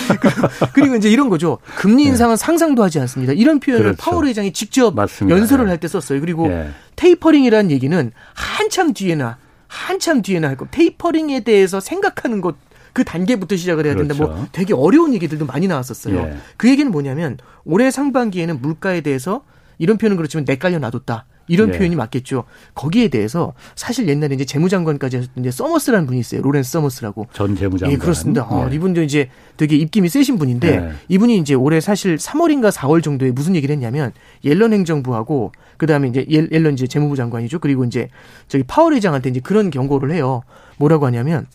그리고 0.74 0.96
이제 0.96 1.10
이런 1.10 1.30
거죠. 1.30 1.58
금리 1.78 2.06
예. 2.06 2.10
인상은 2.10 2.34
네. 2.36 2.38
상상도 2.38 2.84
하지 2.84 3.00
않습니다. 3.00 3.34
이런 3.34 3.60
표현을 3.60 3.84
그렇죠. 3.84 3.98
파월 4.02 4.28
회장이 4.28 4.54
직접 4.54 4.96
맞습니다. 4.96 5.38
연설을 5.38 5.68
할 5.70 5.78
때 5.82 5.88
썼어요. 5.88 6.22
그리고 6.22 6.48
예. 6.52 6.70
테이퍼링이라는 6.96 7.72
얘기는 7.72 8.12
한참 8.34 8.94
뒤에나 8.94 9.38
한참 9.68 10.22
뒤에나 10.22 10.48
할 10.50 10.56
거. 10.58 10.68
tapering에 10.70 11.40
대해서 11.42 11.80
생각하는 11.80 12.40
것 12.42 12.56
그 12.94 13.04
단계부터 13.04 13.56
시작을 13.56 13.86
해야 13.86 13.96
된다. 13.96 14.14
뭐 14.16 14.28
그렇죠. 14.28 14.42
뭐 14.42 14.48
되게 14.52 14.74
어려운 14.74 15.14
얘기들도 15.14 15.46
많이 15.46 15.68
나왔었어요. 15.68 16.18
예. 16.18 16.38
그 16.58 16.70
얘기는 16.70 16.92
뭐냐면 16.92 17.38
올해 17.64 17.92
상반기에는 17.92 18.62
물가에 18.62 19.02
대해서 19.02 19.44
이런 19.78 19.98
표현은 19.98 20.18
그렇지만 20.18 20.46
내깔려 20.46 20.80
놔뒀다. 20.80 21.26
이런 21.48 21.74
예. 21.74 21.78
표현이 21.78 21.96
맞겠죠. 21.96 22.46
거기에 22.76 23.10
대해서 23.10 23.54
사실 23.76 24.08
옛날에 24.08 24.36
이제 24.36 24.46
재무장관까지 24.46 25.28
이제 25.38 25.52
서머스라는 25.52 26.06
분이 26.06 26.20
있어요. 26.20 26.42
로렌스 26.42 26.72
서머스라고. 26.72 27.28
전 27.34 27.56
재무장관. 27.56 27.92
예, 27.92 27.98
그렇습니다. 27.98 28.44
어, 28.44 28.70
예. 28.70 28.76
이분도 28.76 29.02
이제 29.02 29.30
되게 29.58 29.76
입김이 29.76 30.08
세신 30.08 30.38
분인데 30.38 30.68
예. 30.76 30.92
이분이 31.10 31.38
이제 31.40 31.54
올해 31.54 31.82
사실 31.82 32.16
3월인가 32.16 32.72
4월 32.72 33.04
정도에 33.04 33.32
무슨 33.32 33.56
얘기를 33.56 33.74
했냐면 33.74 34.14
옐런 34.46 34.72
행정부하고 34.72 35.52
그다음에 35.78 36.10
이제 36.10 36.26
옐런 36.30 36.74
이제 36.74 36.88
재무부 36.88 37.16
장관이죠. 37.16 37.60
그리고 37.60 37.84
이제 37.84 38.10
저기 38.48 38.64
파월 38.64 38.94
회장한테 38.94 39.30
이제 39.32 39.40
그런 39.42 39.72
경고를 39.72 40.12
해요. 40.12 40.44
뭐라고 40.78 41.06
하냐면 41.08 41.48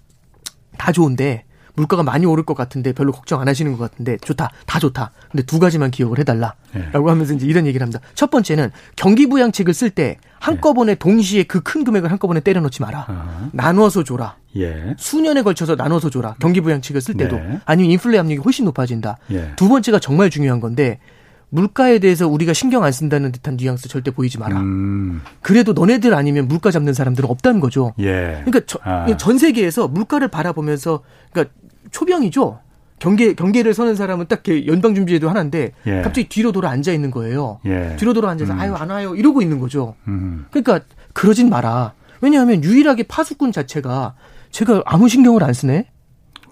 다 0.78 0.92
좋은데 0.92 1.44
물가가 1.76 2.02
많이 2.02 2.24
오를 2.24 2.42
것 2.42 2.54
같은데 2.56 2.92
별로 2.92 3.12
걱정 3.12 3.38
안 3.40 3.48
하시는 3.48 3.70
것 3.76 3.90
같은데 3.90 4.16
좋다 4.18 4.50
다 4.64 4.78
좋다 4.80 5.12
근데 5.30 5.44
두 5.44 5.58
가지만 5.58 5.90
기억을 5.90 6.18
해달라라고 6.18 6.56
네. 6.72 6.90
하면서 6.92 7.34
이제 7.34 7.46
이런 7.46 7.66
얘기를 7.66 7.84
합니다 7.84 8.00
첫 8.14 8.30
번째는 8.30 8.70
경기 8.96 9.26
부양책을 9.28 9.74
쓸 9.74 9.90
때 9.90 10.16
한꺼번에 10.40 10.92
네. 10.94 10.98
동시에 10.98 11.42
그 11.42 11.60
큰 11.60 11.84
금액을 11.84 12.10
한꺼번에 12.10 12.40
때려놓지 12.40 12.80
마라 12.80 13.06
어 13.08 13.50
나누어서 13.52 14.04
줘라 14.04 14.36
예. 14.56 14.94
수년에 14.96 15.42
걸쳐서 15.42 15.74
나눠서 15.74 16.08
줘라 16.08 16.36
경기 16.38 16.62
부양책을 16.62 17.00
쓸 17.02 17.14
때도 17.14 17.36
네. 17.36 17.60
아니면 17.66 17.90
인플레 17.92 18.18
압력이 18.18 18.40
훨씬 18.42 18.64
높아진다 18.64 19.18
예. 19.32 19.52
두 19.56 19.68
번째가 19.68 19.98
정말 19.98 20.30
중요한 20.30 20.60
건데 20.60 20.98
물가에 21.48 21.98
대해서 21.98 22.26
우리가 22.26 22.52
신경 22.52 22.84
안 22.84 22.92
쓴다는 22.92 23.32
듯한 23.32 23.56
뉘앙스 23.56 23.88
절대 23.88 24.10
보이지 24.10 24.38
마라. 24.38 24.58
음. 24.60 25.22
그래도 25.42 25.72
너네들 25.72 26.14
아니면 26.14 26.48
물가 26.48 26.70
잡는 26.70 26.92
사람들은 26.92 27.28
없다는 27.28 27.60
거죠. 27.60 27.92
예. 27.98 28.42
그러니까 28.44 28.60
저, 28.66 28.78
아. 28.82 29.16
전 29.16 29.38
세계에서 29.38 29.88
물가를 29.88 30.28
바라보면서 30.28 31.02
그러니까 31.32 31.54
초병이죠. 31.90 32.58
경계 32.98 33.34
경계를 33.34 33.74
서는 33.74 33.94
사람은 33.94 34.26
딱 34.26 34.42
연방 34.66 34.94
준비제도 34.94 35.28
하나인데 35.28 35.72
예. 35.86 36.02
갑자기 36.02 36.28
뒤로 36.28 36.50
돌아 36.50 36.70
앉아 36.70 36.92
있는 36.92 37.10
거예요. 37.10 37.60
예. 37.66 37.94
뒤로 37.96 38.12
돌아 38.12 38.30
앉아서 38.30 38.52
음. 38.52 38.58
아유 38.58 38.74
안 38.74 38.90
와요 38.90 39.14
이러고 39.14 39.42
있는 39.42 39.60
거죠. 39.60 39.94
음. 40.08 40.46
그러니까 40.50 40.80
그러진 41.12 41.48
마라. 41.48 41.92
왜냐하면 42.20 42.64
유일하게 42.64 43.04
파수꾼 43.04 43.52
자체가 43.52 44.14
제가 44.50 44.82
아무 44.86 45.08
신경을 45.08 45.44
안 45.44 45.52
쓰네. 45.52 45.86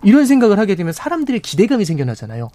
이런 0.03 0.27
생각을 0.27 0.59
하게 0.59 0.75
되면 0.75 0.93
사람들의 0.93 1.41
기대감이 1.41 1.87
생겨나잖아요. 1.87 2.51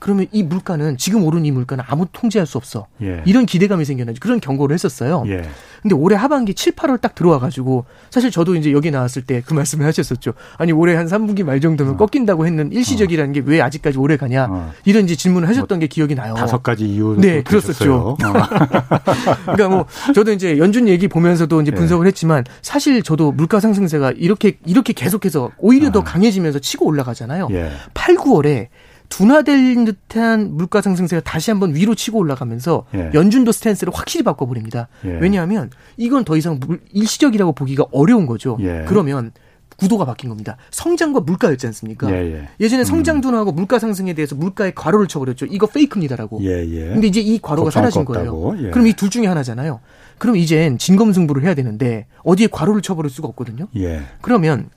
그러면 0.00 0.26
이 0.32 0.42
물가는 0.42 0.96
지금 0.96 1.22
오른 1.24 1.44
이 1.44 1.52
물가는 1.52 1.84
아무 1.86 2.06
통제할 2.12 2.46
수 2.46 2.58
없어. 2.58 2.86
예. 3.02 3.22
이런 3.26 3.46
기대감이 3.46 3.84
생겨나지 3.84 4.18
그런 4.18 4.40
경고를 4.40 4.74
했었어요. 4.74 5.22
예. 5.28 5.42
근데 5.82 5.94
올해 5.94 6.16
하반기 6.16 6.52
7, 6.52 6.72
8월 6.72 7.00
딱 7.00 7.14
들어와 7.14 7.38
가지고 7.38 7.84
사실 8.10 8.30
저도 8.30 8.54
이제 8.56 8.72
여기 8.72 8.90
나왔을 8.90 9.22
때 9.22 9.40
그 9.50 9.54
말씀을 9.54 9.84
하셨었죠. 9.86 10.32
아니 10.58 10.72
올해 10.72 10.94
한 10.94 11.06
3분기 11.06 11.42
말 11.42 11.60
정도면 11.60 11.94
어. 11.94 11.96
꺾인다고 11.96 12.46
했는 12.46 12.70
일시적이라는 12.72 13.32
게왜 13.32 13.60
아직까지 13.60 13.98
오래 13.98 14.16
가냐. 14.16 14.46
어. 14.48 14.72
이런 14.84 15.04
이제 15.04 15.16
질문을 15.16 15.48
하셨던 15.48 15.78
뭐, 15.78 15.80
게 15.80 15.86
기억이 15.88 16.14
나요. 16.14 16.34
다섯 16.34 16.62
가지 16.62 16.86
이유 16.86 17.16
네, 17.18 17.42
그렇었죠. 17.42 17.94
어. 17.94 18.16
그러니까 19.42 19.68
뭐 19.68 19.86
저도 20.14 20.32
이제 20.32 20.58
연준 20.58 20.86
얘기 20.88 21.08
보면서도 21.08 21.62
이제 21.62 21.72
예. 21.72 21.76
분석을 21.76 22.06
했지만 22.06 22.44
사실 22.62 23.02
저도 23.02 23.32
물가 23.32 23.58
상승세가 23.58 24.12
이렇게 24.12 24.58
이렇게 24.66 24.92
계속해서 24.92 25.50
오히려 25.58 25.90
더 25.90 26.00
아. 26.00 26.04
강해지면서 26.04 26.60
치고 26.60 26.86
올라가잖아요. 26.86 27.48
8, 27.94 28.14
예. 28.14 28.16
9월에 28.16 28.68
둔화될 29.10 29.84
듯한 29.84 30.56
물가 30.56 30.80
상승세가 30.80 31.20
다시 31.22 31.50
한번 31.50 31.74
위로 31.74 31.94
치고 31.94 32.18
올라가면서 32.18 32.86
예. 32.94 33.10
연준도 33.12 33.52
스탠스를 33.52 33.92
확실히 33.94 34.24
바꿔버립니다. 34.24 34.88
예. 35.04 35.18
왜냐하면 35.20 35.70
이건 35.98 36.24
더 36.24 36.36
이상 36.36 36.58
일시적이라고 36.92 37.52
보기가 37.52 37.84
어려운 37.92 38.24
거죠. 38.24 38.56
예. 38.60 38.84
그러면 38.88 39.32
구도가 39.76 40.04
바뀐 40.04 40.28
겁니다. 40.28 40.56
성장과 40.70 41.20
물가였지 41.20 41.66
않습니까? 41.68 42.10
예, 42.12 42.46
예. 42.60 42.68
전에 42.68 42.84
성장 42.84 43.16
음. 43.16 43.20
둔화하고 43.22 43.52
물가 43.52 43.78
상승에 43.78 44.12
대해서 44.12 44.34
물가에 44.34 44.72
과로를 44.74 45.06
쳐버렸죠. 45.08 45.46
이거 45.46 45.66
페이크입니다라고. 45.66 46.38
예, 46.42 46.66
예. 46.68 46.88
근데 46.88 47.06
이제 47.06 47.20
이 47.20 47.38
과로가 47.40 47.70
사라진 47.70 48.04
거예요. 48.04 48.56
예. 48.62 48.70
그럼 48.70 48.86
이 48.86 48.92
둘 48.92 49.08
중에 49.10 49.26
하나잖아요. 49.26 49.80
그럼 50.18 50.36
이젠 50.36 50.76
진검승부를 50.76 51.42
해야 51.44 51.54
되는데 51.54 52.06
어디에 52.24 52.48
과로를 52.48 52.82
쳐버릴 52.82 53.10
수가 53.10 53.28
없거든요. 53.28 53.68
예. 53.76 54.02
그러면 54.20 54.68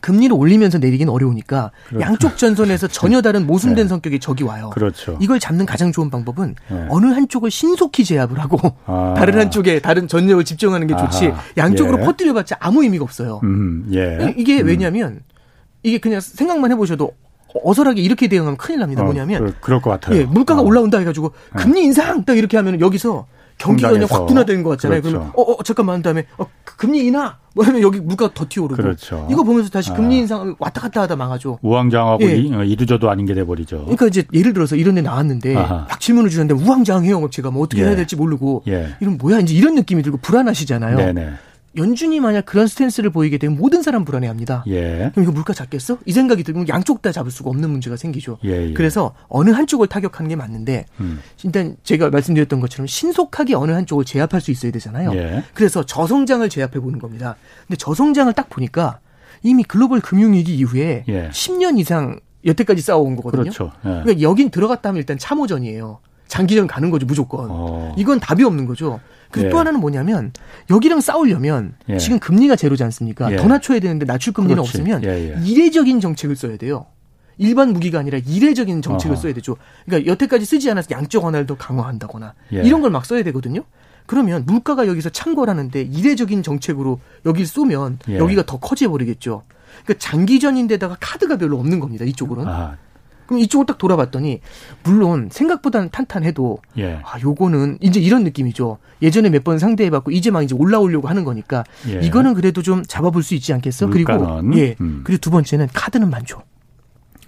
금리를 0.00 0.34
올리면서 0.34 0.78
내리긴 0.78 1.08
어려우니까 1.08 1.72
그렇죠. 1.88 2.04
양쪽 2.04 2.38
전선에서 2.38 2.88
전혀 2.88 3.20
다른 3.22 3.46
모순된 3.46 3.84
네. 3.84 3.88
성격의 3.88 4.20
적이 4.20 4.44
와요. 4.44 4.70
그렇죠. 4.72 5.18
이걸 5.20 5.40
잡는 5.40 5.66
가장 5.66 5.92
좋은 5.92 6.10
방법은 6.10 6.54
네. 6.68 6.86
어느 6.88 7.06
한쪽을 7.06 7.50
신속히 7.50 8.04
제압을 8.04 8.38
하고 8.38 8.58
아. 8.86 9.14
다른 9.18 9.38
한쪽에 9.38 9.80
다른 9.80 10.08
전력을 10.08 10.44
집중하는 10.44 10.86
게 10.86 10.96
좋지 10.96 11.28
아하. 11.28 11.40
양쪽으로 11.56 12.00
예. 12.00 12.04
퍼뜨려봤자 12.04 12.56
아무 12.60 12.82
의미가 12.82 13.04
없어요. 13.04 13.40
음, 13.42 13.90
예. 13.92 14.34
이게 14.36 14.60
음. 14.60 14.66
왜냐하면 14.68 15.20
이게 15.82 15.98
그냥 15.98 16.20
생각만 16.20 16.70
해보셔도 16.72 17.12
어설하게 17.64 18.00
이렇게 18.00 18.28
대응하면 18.28 18.56
큰일 18.56 18.80
납니다. 18.80 19.02
어, 19.02 19.04
뭐냐면 19.06 19.54
그, 19.60 19.70
럴것 19.70 20.00
같아요. 20.00 20.18
예, 20.18 20.24
물가가 20.24 20.60
어. 20.60 20.64
올라온다 20.64 20.98
해가지고 20.98 21.32
금리 21.56 21.82
인상 21.82 22.24
딱 22.24 22.38
이렇게 22.38 22.56
하면 22.56 22.80
여기서 22.80 23.26
경기가 23.60 23.90
그냥 23.90 24.08
확 24.10 24.26
둔화되는 24.26 24.62
것 24.62 24.70
같잖아요. 24.70 25.02
그렇죠. 25.02 25.18
그러면 25.18 25.32
어, 25.36 25.42
어 25.42 25.62
잠깐만 25.62 25.96
한 25.96 26.02
다음에 26.02 26.24
어, 26.38 26.46
그 26.64 26.76
금리 26.76 27.04
인하 27.06 27.36
뭐 27.54 27.64
하면 27.64 27.82
여기 27.82 28.00
물가 28.00 28.30
더 28.32 28.46
튀어오르고 28.48 28.82
그렇죠. 28.82 29.28
이거 29.30 29.42
보면서 29.42 29.68
다시 29.68 29.92
금리 29.92 30.16
아. 30.16 30.18
인상 30.20 30.56
왔다 30.58 30.80
갔다 30.80 31.02
하다 31.02 31.16
망하죠. 31.16 31.58
우왕좌왕하고 31.62 32.24
예. 32.24 32.36
이두저도 32.38 33.10
아닌 33.10 33.26
게 33.26 33.34
돼버리죠. 33.34 33.82
그러니까 33.82 34.06
이제 34.06 34.24
예를 34.32 34.54
들어서 34.54 34.76
이런 34.76 34.94
데 34.94 35.02
나왔는데 35.02 35.56
아하. 35.56 35.86
막 35.88 36.00
질문을 36.00 36.30
주는데 36.30 36.54
우왕좌왕해요 36.54 37.18
업체가 37.18 37.50
뭐 37.50 37.62
어떻게 37.62 37.82
예. 37.82 37.86
해야 37.86 37.96
될지 37.96 38.16
모르고 38.16 38.62
예. 38.68 38.94
이런 39.00 39.18
뭐야 39.18 39.40
이제 39.40 39.54
이런 39.54 39.74
느낌이 39.74 40.02
들고 40.02 40.18
불안하시잖아요. 40.18 40.96
네네. 40.96 41.32
연준이 41.76 42.18
만약 42.18 42.46
그런 42.46 42.66
스탠스를 42.66 43.10
보이게 43.10 43.38
되면 43.38 43.56
모든 43.56 43.82
사람 43.82 44.04
불안해합니다. 44.04 44.64
예. 44.66 45.10
그럼 45.12 45.22
이거 45.22 45.32
물가 45.32 45.52
잡겠어? 45.52 45.98
이 46.04 46.12
생각이 46.12 46.42
들면 46.42 46.68
양쪽 46.68 47.00
다 47.00 47.12
잡을 47.12 47.30
수가 47.30 47.50
없는 47.50 47.70
문제가 47.70 47.96
생기죠. 47.96 48.38
예, 48.44 48.70
예. 48.70 48.72
그래서 48.72 49.14
어느 49.28 49.50
한쪽을 49.50 49.86
타격하는 49.86 50.28
게 50.28 50.36
맞는데 50.36 50.86
음. 51.00 51.20
일단 51.44 51.76
제가 51.84 52.10
말씀드렸던 52.10 52.60
것처럼 52.60 52.86
신속하게 52.86 53.54
어느 53.54 53.70
한쪽을 53.72 54.04
제압할 54.04 54.40
수 54.40 54.50
있어야 54.50 54.72
되잖아요. 54.72 55.12
예. 55.14 55.44
그래서 55.54 55.84
저성장을 55.86 56.48
제압해 56.48 56.80
보는 56.80 56.98
겁니다. 56.98 57.36
근데 57.66 57.76
저성장을 57.76 58.32
딱 58.32 58.50
보니까 58.50 58.98
이미 59.42 59.62
글로벌 59.62 60.00
금융위기 60.00 60.56
이후에 60.56 61.04
10년 61.06 61.76
예. 61.76 61.80
이상 61.80 62.18
여태까지 62.44 62.82
싸워온 62.82 63.16
거거든요. 63.16 63.42
그렇죠. 63.42 63.72
예. 63.84 64.02
그러니까 64.02 64.20
여긴 64.22 64.50
들어갔다 64.50 64.88
하면 64.88 64.98
일단 64.98 65.18
참호전이에요. 65.18 66.00
장기전 66.26 66.66
가는 66.68 66.90
거죠 66.90 67.06
무조건. 67.06 67.48
어. 67.50 67.94
이건 67.98 68.20
답이 68.20 68.44
없는 68.44 68.66
거죠. 68.66 69.00
그리고 69.30 69.46
예. 69.46 69.50
또 69.50 69.58
하나는 69.58 69.80
뭐냐면 69.80 70.32
여기랑 70.70 71.00
싸우려면 71.00 71.74
예. 71.88 71.98
지금 71.98 72.18
금리가 72.18 72.56
제로지 72.56 72.82
않습니까? 72.84 73.30
예. 73.32 73.36
더 73.36 73.46
낮춰야 73.48 73.78
되는데 73.80 74.04
낮출 74.06 74.32
금리는 74.32 74.56
그렇지. 74.56 74.78
없으면 74.78 75.04
예, 75.04 75.08
예. 75.36 75.40
이례적인 75.44 76.00
정책을 76.00 76.36
써야 76.36 76.56
돼요. 76.56 76.86
일반 77.38 77.72
무기가 77.72 77.98
아니라 77.98 78.18
이례적인 78.18 78.82
정책을 78.82 79.14
어허. 79.14 79.22
써야 79.22 79.32
되죠. 79.34 79.56
그러니까 79.86 80.10
여태까지 80.12 80.44
쓰지 80.44 80.70
않아서 80.70 80.88
양적 80.90 81.24
완화를 81.24 81.46
더 81.46 81.56
강화한다거나 81.56 82.34
예. 82.52 82.62
이런 82.62 82.82
걸 82.82 82.90
막 82.90 83.06
써야 83.06 83.22
되거든요. 83.22 83.62
그러면 84.06 84.44
물가가 84.44 84.88
여기서 84.88 85.10
창궐하는데 85.10 85.82
이례적인 85.82 86.42
정책으로 86.42 86.98
여기를 87.24 87.46
쏘면 87.46 88.00
여기가 88.08 88.44
더 88.44 88.58
커져 88.58 88.90
버리겠죠. 88.90 89.44
그러니까 89.84 89.94
장기전인데다가 90.04 90.96
카드가 91.00 91.36
별로 91.38 91.58
없는 91.60 91.78
겁니다. 91.78 92.04
이쪽으로는. 92.04 92.50
아. 92.52 92.76
그럼 93.30 93.38
이쪽을 93.42 93.64
딱 93.64 93.78
돌아봤더니 93.78 94.40
물론 94.82 95.28
생각보다는 95.30 95.90
탄탄해도 95.90 96.58
예. 96.78 97.00
아 97.04 97.20
요거는 97.22 97.78
이제 97.80 98.00
이런 98.00 98.24
느낌이죠. 98.24 98.78
예전에 99.02 99.30
몇 99.30 99.44
번 99.44 99.58
상대해봤고 99.60 100.10
이제 100.10 100.30
막 100.32 100.42
이제 100.42 100.54
올라오려고 100.54 101.06
하는 101.08 101.24
거니까 101.24 101.64
예. 101.88 102.00
이거는 102.00 102.34
그래도 102.34 102.60
좀 102.60 102.82
잡아볼 102.84 103.22
수 103.22 103.34
있지 103.36 103.52
않겠어? 103.54 103.86
물가는. 103.86 104.50
그리고 104.50 104.58
예 104.58 104.74
음. 104.80 105.02
그리고 105.04 105.20
두 105.20 105.30
번째는 105.30 105.68
카드는 105.72 106.10
많죠. 106.10 106.42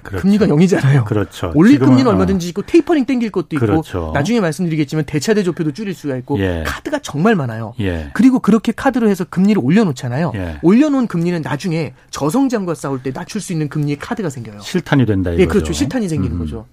그렇죠. 0.03 0.23
금리가 0.23 0.47
0이잖아요. 0.47 1.05
그렇죠. 1.05 1.53
올릴 1.55 1.79
금리는 1.79 2.07
어. 2.07 2.11
얼마든지 2.11 2.49
있고 2.49 2.63
테이퍼링 2.63 3.05
땡길 3.07 3.31
것도 3.31 3.49
있고 3.53 3.67
그렇죠. 3.67 4.11
나중에 4.15 4.41
말씀드리겠지만 4.41 5.05
대차대조표도 5.05 5.73
줄일 5.73 5.95
수가 5.95 6.17
있고 6.19 6.39
예. 6.41 6.65
카드가 6.67 6.99
정말 6.99 7.35
많아요. 7.35 7.75
예. 7.81 8.11
그리고 8.13 8.41
그렇게 8.41 8.73
카드로 8.73 9.09
해서 9.09 9.25
금리를 9.25 9.61
올려놓잖아요. 9.65 10.33
예. 10.35 10.59
올려놓은 10.63 11.07
금리는 11.07 11.41
나중에 11.43 11.95
저성장과 12.11 12.75
싸울 12.75 13.03
때 13.03 13.13
낮출 13.13 13.41
수 13.41 13.53
있는 13.53 13.69
금리의 13.69 13.97
카드가 13.99 14.31
생겨요. 14.31 14.61
실탄이 14.61 15.07
된다 15.07 15.31
이거죠. 15.31 15.43
예, 15.43 15.47
그렇죠. 15.47 15.73
실탄이 15.73 16.09
생기는 16.09 16.37
음. 16.37 16.39
거죠. 16.41 16.67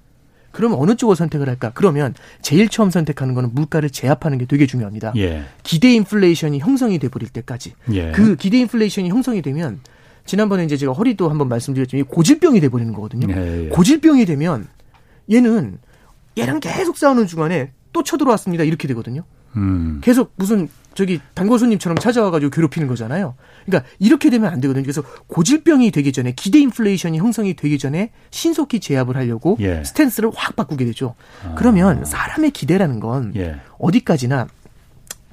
그러면 0.52 0.80
어느 0.80 0.96
쪽을 0.96 1.16
선택을 1.16 1.48
할까? 1.48 1.72
그러면 1.74 2.14
제일 2.42 2.70
처음 2.70 2.90
선택하는 2.90 3.36
거는 3.36 3.54
물가를 3.54 3.90
제압하는 3.90 4.38
게 4.40 4.46
되게 4.46 4.66
중요합니다. 4.66 5.14
예. 5.18 5.44
기대 5.64 5.94
인플레이션이 5.94 6.60
형성이 6.60 6.98
돼 6.98 7.08
버릴 7.08 7.30
때까지. 7.30 7.74
예. 7.94 8.12
그 8.12 8.36
기대 8.36 8.58
인플레이션이 8.58 9.10
형성이 9.10 9.42
되면 9.42 9.80
지난번에 10.30 10.64
이제 10.64 10.78
제가 10.78 10.94
허리도 10.94 11.28
한번 11.28 11.50
말씀드렸지만 11.50 12.06
고질병이 12.06 12.60
돼 12.60 12.70
버리는 12.70 12.94
거거든요. 12.94 13.34
예, 13.34 13.66
예. 13.66 13.70
고질병이 13.70 14.26
되면 14.26 14.68
얘는 15.32 15.80
얘랑 16.38 16.60
계속 16.60 16.98
싸우는 16.98 17.26
중간에 17.26 17.72
또 17.94 18.04
쳐들어왔습니다. 18.04 18.64
이렇게 18.64 18.88
되거든요. 18.90 19.24
음. 19.56 20.00
계속 20.04 20.32
무슨 20.36 20.70
저기 20.94 21.20
단골 21.34 21.58
손님처럼 21.58 21.98
찾아와가지고 21.98 22.52
괴롭히는 22.52 22.88
거잖아요. 22.88 23.34
그러니까 23.66 23.90
이렇게 23.98 24.30
되면 24.30 24.52
안 24.52 24.62
되거든요. 24.62 24.84
그래서 24.84 25.02
고질병이 25.26 25.90
되기 25.90 26.12
전에 26.12 26.34
기대 26.34 26.60
인플레이션이 26.60 27.18
형성이 27.18 27.56
되기 27.56 27.80
전에 27.80 28.12
신속히 28.30 28.80
제압을 28.80 29.16
하려고 29.18 29.58
예. 29.62 29.84
스탠스를 29.84 30.30
확 30.36 30.56
바꾸게 30.56 30.86
되죠. 30.86 31.16
아. 31.44 31.56
그러면 31.56 32.06
사람의 32.06 32.52
기대라는 32.52 33.00
건 33.00 33.34
예. 33.36 33.56
어디까지나 33.80 34.48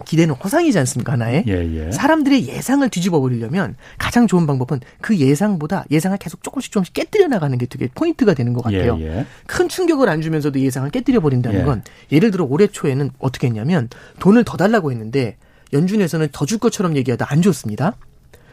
기대는 0.05 0.35
허상이지 0.35 0.79
않습니까 0.81 1.13
하나에 1.13 1.45
예, 1.47 1.87
예. 1.87 1.91
사람들의 1.91 2.49
예상을 2.49 2.87
뒤집어 2.91 3.21
버리려면 3.21 3.77
가장 3.99 4.27
좋은 4.27 4.47
방법은 4.47 4.81
그 5.01 5.17
예상보다 5.17 5.85
예상을 5.91 6.17
계속 6.19 6.43
조금씩 6.43 6.71
조금씩 6.71 6.93
깨뜨려 6.93 7.29
나가는 7.29 7.57
게 7.57 7.67
되게 7.67 7.89
포인트가 7.95 8.35
되는 8.35 8.53
것 8.53 8.63
같아요. 8.63 8.99
예, 9.01 9.19
예. 9.19 9.27
큰 9.47 9.69
충격을 9.69 10.09
안 10.09 10.21
주면서도 10.21 10.61
예상을 10.61 10.89
깨뜨려 10.91 11.21
버린다는 11.21 11.61
예. 11.61 11.65
건 11.65 11.83
예를 12.13 12.31
들어 12.31 12.45
올해 12.45 12.67
초에는 12.67 13.11
어떻게 13.19 13.47
했냐면 13.47 13.89
돈을 14.21 14.45
더 14.45 14.57
달라고 14.57 14.91
했는데 14.93 15.37
연준에서는 15.73 16.29
더 16.33 16.45
줄 16.45 16.59
것처럼 16.59 16.97
얘기하다 16.97 17.27
안 17.29 17.43
줬습니다. 17.43 17.97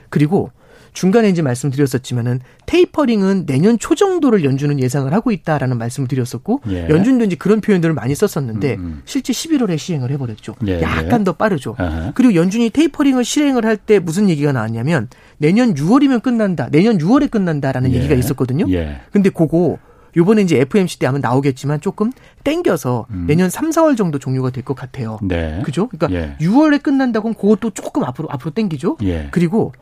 그리고 0.10 0.52
중간에 0.94 1.30
이제 1.30 1.42
말씀드렸었지만은 1.42 2.40
테이퍼링은 2.66 3.46
내년 3.46 3.78
초 3.80 3.96
정도를 3.96 4.44
연준은 4.44 4.80
예상을 4.80 5.12
하고 5.14 5.32
있다라는 5.32 5.78
말씀을 5.78 6.08
드렸었고 6.08 6.62
예. 6.70 6.88
연준도 6.90 7.26
이제 7.26 7.36
그런 7.36 7.62
표현들을 7.62 7.94
많이 7.94 8.16
썼었는데 8.16 8.76
음, 8.76 8.80
음. 8.80 9.02
실제 9.06 9.34
11월에 9.34 9.78
시행을 9.78 10.12
해버렸죠. 10.12 10.56
예, 10.68 10.78
예. 10.78 10.82
약간 10.82 11.22
예. 11.22 11.24
더 11.24 11.34
빠르죠. 11.34 11.76
아하. 11.78 12.12
그리고 12.16 12.36
연준이 12.36 12.70
테이퍼링을 12.70 13.24
실행을 13.26 13.66
할 13.66 13.78
때 13.78 14.00
무슨 14.00 14.30
얘기가 14.30 14.52
나왔냐면 14.54 15.10
내년 15.38 15.74
6월이면 15.74 16.22
끝난다. 16.22 16.70
내년 16.72 16.98
6월에 17.00 17.30
끝난다라는 17.30 17.92
예. 17.92 17.96
얘기가 17.98 18.16
있었거든요. 18.16 18.66
예. 18.70 19.02
근데 19.12 19.30
그거 19.30 19.78
요번에 20.16 20.44
이제 20.44 20.60
FMC 20.60 21.00
때 21.00 21.08
아마 21.08 21.18
나오겠지만 21.18 21.82
조금 21.82 22.12
땡겨서 22.44 23.08
음. 23.10 23.26
내년 23.28 23.50
3, 23.50 23.72
4월 23.72 23.98
정도 23.98 24.20
종료가 24.20 24.52
될 24.52 24.64
것 24.64 24.76
같아요. 24.76 25.18
네. 25.24 25.62
그죠? 25.66 25.88
그러니까 25.90 26.12
예. 26.18 26.38
6월에 26.46 26.82
끝난다고 26.84 27.30
하면 27.30 27.36
그것도 27.36 27.72
조금 27.72 28.04
앞으로 28.04 28.30
앞으로 28.32 28.52
땡기죠. 28.52 28.98
예. 29.04 29.28
그리고 29.32 29.74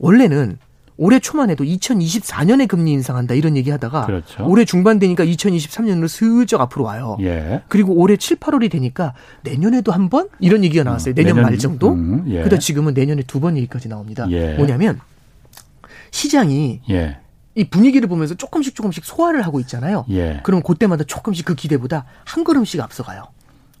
원래는 0.00 0.58
올해 0.96 1.18
초만 1.18 1.48
해도 1.48 1.64
2024년에 1.64 2.68
금리 2.68 2.92
인상한다 2.92 3.32
이런 3.34 3.56
얘기 3.56 3.70
하다가 3.70 4.04
그렇죠. 4.04 4.46
올해 4.46 4.66
중반 4.66 4.98
되니까 4.98 5.24
2023년으로 5.24 6.08
슬쩍 6.08 6.60
앞으로 6.60 6.84
와요. 6.84 7.16
예. 7.22 7.62
그리고 7.68 7.94
올해 7.94 8.16
7, 8.18 8.36
8월이 8.36 8.70
되니까 8.70 9.14
내년에도 9.42 9.92
한 9.92 10.10
번 10.10 10.28
이런 10.40 10.62
얘기가 10.64 10.84
나왔어요. 10.84 11.14
내년, 11.14 11.36
내년 11.36 11.48
말 11.50 11.58
정도. 11.58 11.92
음, 11.92 12.24
예. 12.26 12.38
그러다 12.40 12.58
지금은 12.58 12.92
내년에 12.94 13.22
두 13.22 13.40
번 13.40 13.56
얘기까지 13.56 13.88
나옵니다. 13.88 14.26
예. 14.30 14.56
뭐냐면 14.56 15.00
시장이 16.10 16.80
예. 16.90 17.18
이 17.54 17.64
분위기를 17.64 18.08
보면서 18.08 18.34
조금씩 18.34 18.74
조금씩 18.74 19.04
소화를 19.04 19.42
하고 19.42 19.60
있잖아요. 19.60 20.04
예. 20.10 20.40
그럼 20.42 20.62
그때마다 20.62 21.04
조금씩 21.04 21.46
그 21.46 21.54
기대보다 21.54 22.04
한 22.24 22.44
걸음씩 22.44 22.80
앞서가요. 22.80 23.24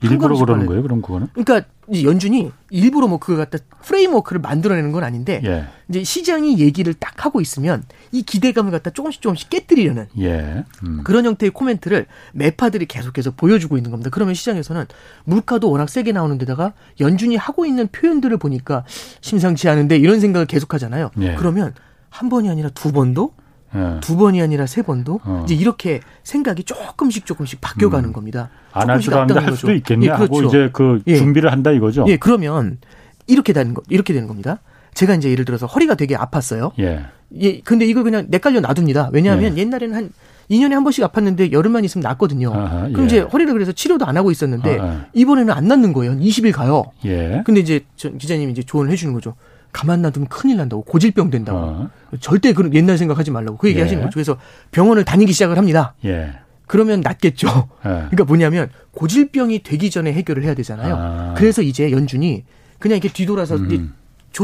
일부러 0.02 0.36
그러는 0.36 0.66
거예요, 0.66 0.82
그럼 0.82 1.02
그거는? 1.02 1.28
그러니까 1.34 1.66
연준이 2.02 2.50
일부러 2.70 3.08
뭐 3.08 3.18
그거 3.18 3.36
갖다 3.36 3.58
프레임워크를 3.82 4.40
만들어내는 4.40 4.92
건 4.92 5.04
아닌데 5.04 5.42
예. 5.44 5.66
이제 5.88 6.04
시장이 6.04 6.58
얘기를 6.58 6.94
딱 6.94 7.24
하고 7.24 7.40
있으면 7.40 7.82
이 8.12 8.22
기대감을 8.22 8.70
갖다 8.70 8.90
조금씩 8.90 9.20
조금씩 9.20 9.50
깨뜨리려는 9.50 10.06
예. 10.20 10.64
음. 10.84 11.00
그런 11.04 11.24
형태의 11.26 11.50
코멘트를 11.50 12.06
매파들이 12.32 12.86
계속해서 12.86 13.32
보여주고 13.32 13.76
있는 13.76 13.90
겁니다. 13.90 14.10
그러면 14.12 14.34
시장에서는 14.34 14.86
물가도 15.24 15.70
워낙 15.70 15.88
세게 15.88 16.12
나오는 16.12 16.38
데다가 16.38 16.72
연준이 17.00 17.36
하고 17.36 17.66
있는 17.66 17.88
표현들을 17.88 18.36
보니까 18.36 18.84
심상치 19.20 19.68
않은데 19.68 19.96
이런 19.96 20.20
생각을 20.20 20.46
계속하잖아요. 20.46 21.10
예. 21.20 21.34
그러면 21.34 21.74
한 22.08 22.28
번이 22.28 22.48
아니라 22.48 22.70
두 22.70 22.92
번도 22.92 23.32
예. 23.74 24.00
두 24.00 24.16
번이 24.16 24.40
아니라 24.42 24.66
세 24.66 24.82
번도 24.82 25.20
어. 25.24 25.42
이제 25.44 25.54
이렇게 25.54 26.00
생각이 26.24 26.64
조금씩 26.64 27.26
조금씩 27.26 27.60
바뀌어가는 27.60 28.10
음. 28.10 28.12
겁니다. 28.12 28.50
안할줄 28.72 29.14
아는데 29.14 29.40
할 29.40 29.56
수도 29.56 29.72
있겠네 29.72 30.06
예, 30.06 30.10
그렇죠. 30.10 30.22
하고 30.24 30.42
이제 30.42 30.70
그 30.72 31.02
예. 31.06 31.16
준비를 31.16 31.52
한다 31.52 31.70
이거죠. 31.70 32.04
예, 32.08 32.16
그러면 32.16 32.78
이렇게 33.26 33.52
되는 33.52 33.74
거 33.74 33.82
이렇게 33.88 34.12
되는 34.12 34.26
겁니다. 34.28 34.58
제가 34.94 35.14
이제 35.14 35.30
예를 35.30 35.44
들어서 35.44 35.66
허리가 35.66 35.94
되게 35.94 36.16
아팠어요. 36.16 36.72
예. 36.80 37.04
예, 37.40 37.60
근데 37.60 37.86
이걸 37.86 38.02
그냥 38.02 38.26
내깔려 38.28 38.60
놔둡니다. 38.60 39.10
왜냐하면 39.12 39.56
예. 39.56 39.62
옛날에는 39.62 39.94
한 39.96 40.10
2년에 40.50 40.72
한 40.72 40.82
번씩 40.82 41.04
아팠는데 41.04 41.52
열흘만 41.52 41.84
있으면 41.84 42.02
낫거든요. 42.02 42.52
아하, 42.52 42.88
그럼 42.88 43.02
예. 43.02 43.06
이제 43.06 43.20
허리를 43.20 43.52
그래서 43.52 43.70
치료도 43.70 44.04
안 44.04 44.16
하고 44.16 44.32
있었는데 44.32 44.78
아하. 44.80 45.06
이번에는 45.12 45.54
안 45.54 45.68
낫는 45.68 45.92
거예요. 45.92 46.12
한 46.12 46.20
20일 46.20 46.52
가요. 46.52 46.86
예. 47.04 47.42
근데 47.46 47.60
이제 47.60 47.84
기자님이 47.96 48.50
이제 48.50 48.62
조언을 48.64 48.90
해주는 48.90 49.14
거죠. 49.14 49.34
가만 49.72 50.02
놔두면 50.02 50.28
큰일 50.28 50.56
난다고 50.56 50.82
고질병 50.82 51.30
된다고 51.30 51.58
어. 51.58 51.90
절대 52.20 52.52
그런 52.52 52.74
옛날 52.74 52.98
생각하지 52.98 53.30
말라고 53.30 53.56
그 53.56 53.68
얘기 53.68 53.78
예. 53.78 53.82
하시는 53.82 54.02
거죠. 54.02 54.14
그래서 54.14 54.36
병원을 54.70 55.04
다니기 55.04 55.32
시작을 55.32 55.56
합니다. 55.58 55.94
예. 56.04 56.32
그러면 56.66 57.00
낫겠죠. 57.00 57.48
예. 57.84 57.88
그러니까 58.10 58.24
뭐냐면 58.24 58.70
고질병이 58.92 59.62
되기 59.62 59.90
전에 59.90 60.12
해결을 60.12 60.44
해야 60.44 60.54
되잖아요. 60.54 60.94
아. 60.96 61.34
그래서 61.36 61.62
이제 61.62 61.90
연준이 61.92 62.44
그냥 62.78 62.96
이렇게 62.98 63.12
뒤돌아서 63.12 63.56
음. 63.56 63.94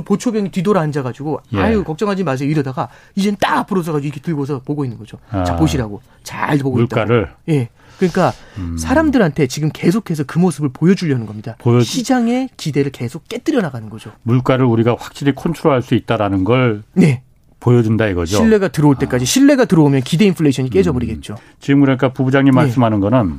보초병이 0.05 0.51
뒤돌아 0.51 0.81
앉아가지고 0.81 1.41
예. 1.55 1.59
아유 1.59 1.85
걱정하지 1.85 2.25
마세요 2.25 2.51
이러다가 2.51 2.89
이젠 3.15 3.37
딱 3.41 3.59
앞으로 3.59 3.83
서가지고 3.83 4.07
이렇게 4.07 4.21
들고서 4.21 4.61
보고 4.61 4.85
있는 4.85 4.99
거죠. 4.99 5.19
아. 5.31 5.45
자 5.45 5.57
보시라고 5.57 6.03
잘 6.23 6.59
보고 6.59 6.77
물가를. 6.77 7.23
있다고. 7.23 7.37
예. 7.51 7.69
그러니까 7.99 8.33
음. 8.59 8.77
사람들한테 8.77 9.47
지금 9.47 9.71
계속해서 9.73 10.25
그 10.25 10.39
모습을 10.39 10.71
보여주려는 10.73 11.27
겁니다. 11.27 11.57
보여... 11.59 11.81
시장의 11.81 12.51
기대를 12.57 12.93
계속 12.93 13.29
깨뜨려 13.29 13.61
나가는 13.61 13.89
거죠. 13.89 14.13
물가를 14.23 14.65
우리가 14.67 14.97
확실히 14.99 15.35
컨트롤할 15.35 15.83
수 15.83 15.95
있다라는 15.95 16.45
걸 16.45 16.83
네. 16.93 17.23
보여준다 17.61 18.07
이거죠. 18.07 18.37
신뢰가 18.37 18.69
들어올 18.69 18.97
때까지 18.97 19.23
아. 19.23 19.27
신뢰가 19.27 19.65
들어오면 19.65 20.03
기대 20.03 20.25
인플레이션이 20.27 20.71
깨져버리겠죠. 20.71 21.35
음. 21.35 21.55
지금 21.59 21.81
그러니까 21.81 22.13
부부장님 22.13 22.53
네. 22.53 22.55
말씀하는 22.55 23.01
거는 23.01 23.39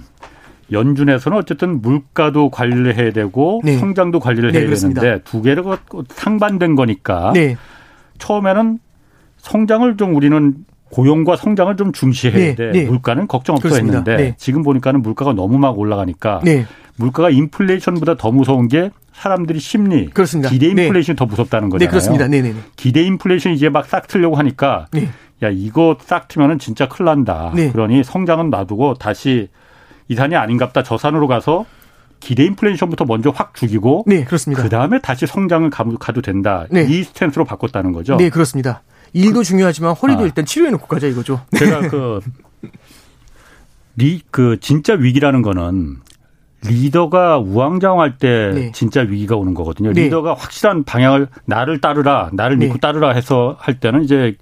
연준에서는 0.72 1.38
어쨌든 1.38 1.82
물가도 1.82 2.50
관리를 2.50 2.98
해야 2.98 3.12
되고 3.12 3.62
네. 3.64 3.78
성장도 3.78 4.20
관리를 4.20 4.52
네, 4.52 4.60
해야 4.60 4.66
그렇습니다. 4.68 5.02
되는데 5.02 5.24
두 5.24 5.42
개가 5.42 5.80
상반된 6.10 6.76
거니까 6.76 7.32
네. 7.34 7.56
처음에는 8.18 8.80
성장을 9.38 9.96
좀 9.98 10.16
우리는 10.16 10.56
고용과 10.90 11.36
성장을 11.36 11.76
좀 11.78 11.92
중시해야 11.92 12.38
네, 12.38 12.56
돼. 12.56 12.72
네. 12.72 12.84
물가는 12.86 13.28
걱정 13.28 13.56
없어 13.56 13.64
그렇습니다. 13.70 13.98
했는데 14.00 14.24
네. 14.24 14.36
지금 14.38 14.64
보니까는 14.64 15.02
물가가 15.02 15.34
너무 15.34 15.58
막 15.58 15.78
올라가니까 15.78 16.42
네. 16.44 16.66
물가가 16.96 17.30
인플레이션보다 17.30 18.16
더 18.16 18.32
무서운 18.32 18.68
게 18.68 18.90
사람들이 19.14 19.60
심리, 19.60 20.10
그렇습니다. 20.10 20.50
기대 20.50 20.74
네. 20.74 20.84
인플레이션이 20.84 21.16
더 21.16 21.26
무섭다는 21.26 21.70
거잖아요. 21.70 21.88
네, 21.88 21.90
그렇습니다. 21.90 22.28
네, 22.28 22.42
네, 22.42 22.54
기대 22.76 23.02
인플레이션 23.04 23.54
이제 23.54 23.70
막 23.70 23.88
싹 23.88 24.08
틀려고 24.08 24.36
하니까 24.36 24.88
야 25.44 25.50
이거 25.50 25.98
싹 26.02 26.28
트면은 26.28 26.60
진짜 26.60 26.88
큰일 26.88 27.06
난다. 27.06 27.52
그러니 27.72 28.04
성장은 28.04 28.50
놔두고 28.50 28.96
다시 28.96 29.50
이 30.08 30.16
산이 30.16 30.36
아닌갑다. 30.36 30.84
저 30.84 30.98
산으로 30.98 31.28
가서 31.28 31.66
기대 32.20 32.44
인플레이션부터 32.46 33.06
먼저 33.06 33.30
확 33.30 33.54
죽이고 33.56 34.06
네, 34.08 34.24
그렇습니다. 34.24 34.64
그다음에 34.64 35.00
다시 35.02 35.28
성장을 35.28 35.70
가도 36.00 36.22
된다. 36.22 36.66
네. 36.72 36.84
이 36.90 37.04
스탠스로 37.04 37.46
바꿨다는 37.46 37.92
거죠. 37.92 38.16
네, 38.18 38.30
그렇습니다. 38.30 38.82
일도 39.14 39.40
그, 39.40 39.44
중요하지만 39.44 39.94
허리도 39.94 40.22
아. 40.22 40.26
일단 40.26 40.46
치료해 40.46 40.72
놓고 40.72 40.88
가자 40.88 41.08
이거죠. 41.08 41.42
제가 41.58 41.88
그 41.90 42.20
리, 43.96 44.22
그 44.32 44.58
진짜 44.60 44.94
위기라는 44.94 45.42
거는 45.42 45.98
리더가 46.66 47.40
우왕좌왕할 47.40 48.18
때 48.18 48.52
네. 48.54 48.72
진짜 48.74 49.02
위기가 49.02 49.36
오는 49.36 49.54
거거든요. 49.54 49.94
네. 49.94 50.04
리더가 50.04 50.34
확실한 50.34 50.84
방향을 50.84 51.28
나를 51.46 51.82
따르라, 51.82 52.30
나를 52.34 52.58
믿고 52.58 52.74
네. 52.74 52.80
따르라 52.80 53.12
해서 53.12 53.56
할 53.60 53.80
때는 53.80 54.04
이제 54.04 54.36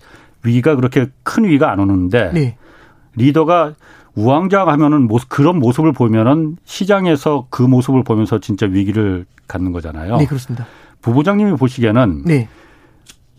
위기가 0.43 0.75
그렇게 0.75 1.07
큰 1.23 1.45
위기가 1.45 1.71
안 1.71 1.79
오는데 1.79 2.31
네. 2.33 2.57
리더가 3.15 3.73
우왕좌왕하면은 4.15 5.09
그런 5.27 5.59
모습을 5.59 5.91
보면은 5.91 6.57
시장에서 6.63 7.47
그 7.49 7.61
모습을 7.61 8.03
보면서 8.03 8.39
진짜 8.39 8.65
위기를 8.65 9.25
갖는 9.47 9.71
거잖아요. 9.71 10.17
네, 10.17 10.25
그렇습니다. 10.25 10.65
부부장님이 11.01 11.57
보시기에는 11.57 12.23
네. 12.25 12.47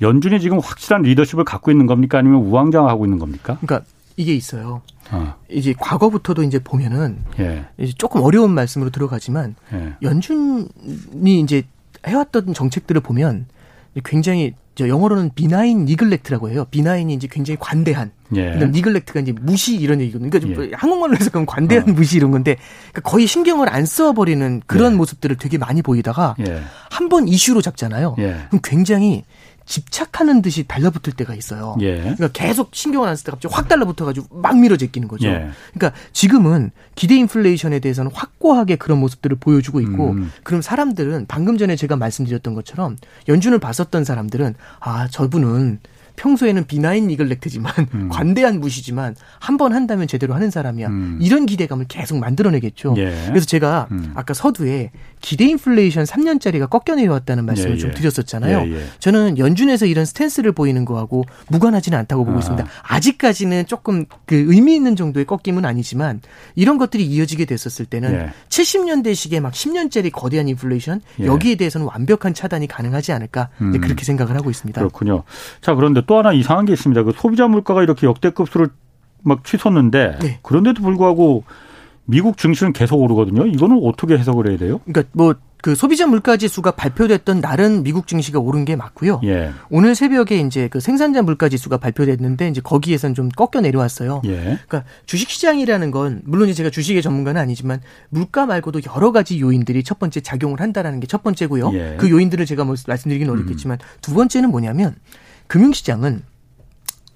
연준이 0.03 0.41
지금 0.41 0.59
확실한 0.59 1.03
리더십을 1.03 1.45
갖고 1.45 1.71
있는 1.71 1.87
겁니까 1.87 2.19
아니면 2.19 2.41
우왕좌왕하고 2.41 3.07
있는 3.07 3.19
겁니까? 3.19 3.59
그러니까 3.61 3.89
이게 4.17 4.35
있어요. 4.35 4.83
어. 5.11 5.35
이제 5.51 5.75
과거부터도 5.79 6.43
이제 6.43 6.59
보면은 6.59 7.19
예. 7.39 7.67
이제 7.79 7.93
조금 7.97 8.23
어려운 8.23 8.53
말씀으로 8.53 8.91
들어가지만 8.91 9.55
예. 9.73 9.95
연준이 10.03 10.69
이제 11.41 11.63
해왔던 12.07 12.55
정책들을 12.55 13.01
보면 13.03 13.47
굉장히 14.05 14.55
저 14.75 14.89
영어로는 14.89 15.31
비나인 15.35 15.87
니글렉트라고 15.87 16.51
해요. 16.51 16.67
비나인이 16.71 17.13
이제 17.15 17.29
굉장히 17.31 17.57
관대한. 17.59 18.11
예. 18.35 18.53
그다음 18.53 18.73
니글렉트가 18.73 19.21
이제 19.21 19.33
무시 19.33 19.77
이런 19.77 20.01
얘기거든요. 20.01 20.31
그러니까 20.31 20.65
예. 20.65 20.71
한국말로 20.75 21.17
해서 21.17 21.31
그럼 21.31 21.47
관대한 21.47 21.89
어. 21.89 21.93
무시 21.93 22.17
이런 22.17 22.31
건데 22.31 22.57
그러니까 22.93 23.11
거의 23.11 23.27
신경을 23.27 23.73
안 23.73 23.87
써버리는 23.87 24.63
그런 24.67 24.93
예. 24.93 24.97
모습들을 24.97 25.37
되게 25.37 25.57
많이 25.57 25.81
보이다가 25.81 26.35
예. 26.47 26.61
한번 26.91 27.27
이슈로 27.29 27.63
잡잖아요. 27.63 28.17
예. 28.19 28.37
그럼 28.49 28.61
굉장히 28.63 29.25
집착하는 29.67 30.43
듯이 30.43 30.65
달라붙을 30.67 31.13
때가 31.15 31.35
있어요. 31.35 31.77
예. 31.81 31.97
그러니까 31.99 32.29
계속 32.29 32.71
신경을 32.75 33.09
안쓸때 33.09 33.33
갑자기 33.33 33.55
확 33.55 33.69
달라붙어가지고 33.69 34.41
막 34.41 34.59
밀어 34.59 34.77
제끼는 34.77 35.09
거죠. 35.09 35.27
예. 35.29 35.49
그러니까 35.75 35.93
지금은 36.13 36.71
기대 36.95 37.17
인플레이션에 37.17 37.81
대해서는 37.81 38.11
확고하게 38.15 38.77
그런 38.77 38.99
모습들을 39.01 39.37
보여주고 39.39 39.81
있고, 39.81 40.11
음. 40.13 40.31
그럼 40.45 40.63
사람들은 40.63 41.27
방금 41.29 41.59
전에 41.59 41.77
제가 41.77 41.97
말씀드렸던 41.97 42.55
것처럼 42.55 42.97
연준을 43.29 43.59
봤었던 43.59 44.05
사람들은 44.05 44.55
아 44.81 45.09
저분은 45.09 45.81
평소에는 46.17 46.65
비나인 46.67 47.09
니글렉트지만 47.09 47.73
음. 47.93 48.09
관대한 48.13 48.59
무시지만 48.61 49.15
한 49.39 49.57
번 49.59 49.75
한다면 49.75 50.07
제대로 50.07 50.33
하는 50.35 50.51
사람이야. 50.51 50.89
음. 50.89 51.19
이런 51.21 51.45
기대감을 51.45 51.87
계속 51.89 52.19
만들어내겠죠. 52.19 52.95
예. 52.99 53.25
그래서 53.29 53.45
제가 53.47 53.89
음. 53.91 54.13
아까 54.15 54.33
서두에 54.33 54.93
기대 55.27 55.45
인플레이션 55.47 56.05
3년짜리가 56.05 56.71
꺾여내려왔다는 56.71 57.47
말씀을 57.47 57.73
예, 57.73 57.79
좀 57.79 57.91
예. 57.91 57.95
드렸었잖아요. 57.95 58.59
예, 58.61 58.77
예. 58.77 58.85
저는 59.01 59.39
연준에서 59.39 59.87
이런 59.87 60.05
스탠스를 60.05 60.53
보이는 60.53 60.85
거하고 60.85 61.25
무관하지는 61.49 61.99
않다고 61.99 62.25
보고 62.25 62.37
아. 62.37 62.39
있습니다. 62.39 62.65
아직까지는 62.85 63.67
조금 63.67 64.05
그 64.25 64.37
의미 64.37 64.77
있는 64.77 64.95
정도의 64.95 65.27
꺾임은 65.27 65.65
아니지만 65.65 66.21
이런 66.55 66.79
것들이 66.79 67.05
이어지게 67.05 67.45
됐었을 67.45 67.87
때는 67.87 68.31
70년대식의 68.51 69.41
막 69.41 69.53
10년짜리 69.53 70.13
거대한 70.13 70.47
인플레이션 70.47 71.01
여기에 71.19 71.57
대해서는 71.57 71.89
완벽한 71.89 72.33
차단이 72.33 72.69
가능하지 72.69 73.11
않을까 73.11 73.49
음. 73.61 73.81
그렇게 73.81 74.05
생각을 74.05 74.37
하고 74.37 74.49
있습니다. 74.49 74.81
그렇군요. 74.81 75.25
자 75.61 75.75
그런데 75.75 76.03
또 76.07 76.19
하나 76.19 76.33
이상한 76.33 76.67
게 76.67 76.73
있습니다. 76.73 77.03
그 77.03 77.13
소비자 77.17 77.49
물가가 77.49 77.83
이렇게 77.83 78.07
역대급수를 78.07 78.69
막 79.25 79.43
치솟는데 79.45 80.19
네. 80.21 80.39
그런데도 80.43 80.83
불구하고 80.83 81.43
미국 82.07 82.39
증시는 82.39 82.73
계속 82.73 82.97
오르거든요. 82.97 83.47
이거는 83.47 83.81
어떻게 83.83 84.17
해석을 84.17 84.49
해야 84.49 84.59
돼요? 84.59 84.81
그러니까 84.85 85.11
뭐 85.13 85.35
그 85.67 85.75
소비자 85.75 86.07
물가 86.07 86.37
지수가 86.37 86.71
발표됐던 86.73 87.41
날은 87.41 87.83
미국 87.83 88.07
증시가 88.07 88.39
오른 88.39 88.65
게 88.65 88.77
맞고요. 88.77 89.21
예. 89.25 89.51
오늘 89.69 89.97
새벽에 89.97 90.39
이제 90.39 90.69
그 90.69 90.79
생산자 90.79 91.23
물가 91.23 91.49
지수가 91.49 91.79
발표됐는데 91.79 92.49
이제 92.51 92.61
거기에선 92.61 93.15
좀 93.15 93.29
꺾여 93.31 93.63
내려왔어요. 93.63 94.23
예. 94.27 94.37
그러니까 94.69 94.85
주식 95.07 95.29
시장이라는 95.29 95.91
건 95.91 96.23
물론 96.25 96.53
제가 96.53 96.71
주식의 96.71 97.03
전문가는 97.03 97.41
아니지만 97.41 97.81
물가 98.11 98.47
말고도 98.47 98.83
여러 98.95 99.11
가지 99.11 99.41
요인들이 99.41 99.83
첫 99.83 99.99
번째 99.99 100.21
작용을 100.21 100.61
한다라는 100.61 101.01
게 101.01 101.07
첫 101.07 101.23
번째고요. 101.23 101.73
예. 101.75 101.97
그 101.99 102.11
요인들을 102.11 102.47
제가 102.47 102.65
뭐 102.65 102.75
말씀드리긴 102.87 103.29
어렵겠지만 103.31 103.79
음. 103.81 103.87
두 104.01 104.15
번째는 104.15 104.51
뭐냐면 104.51 104.95
금융시장은 105.47 106.23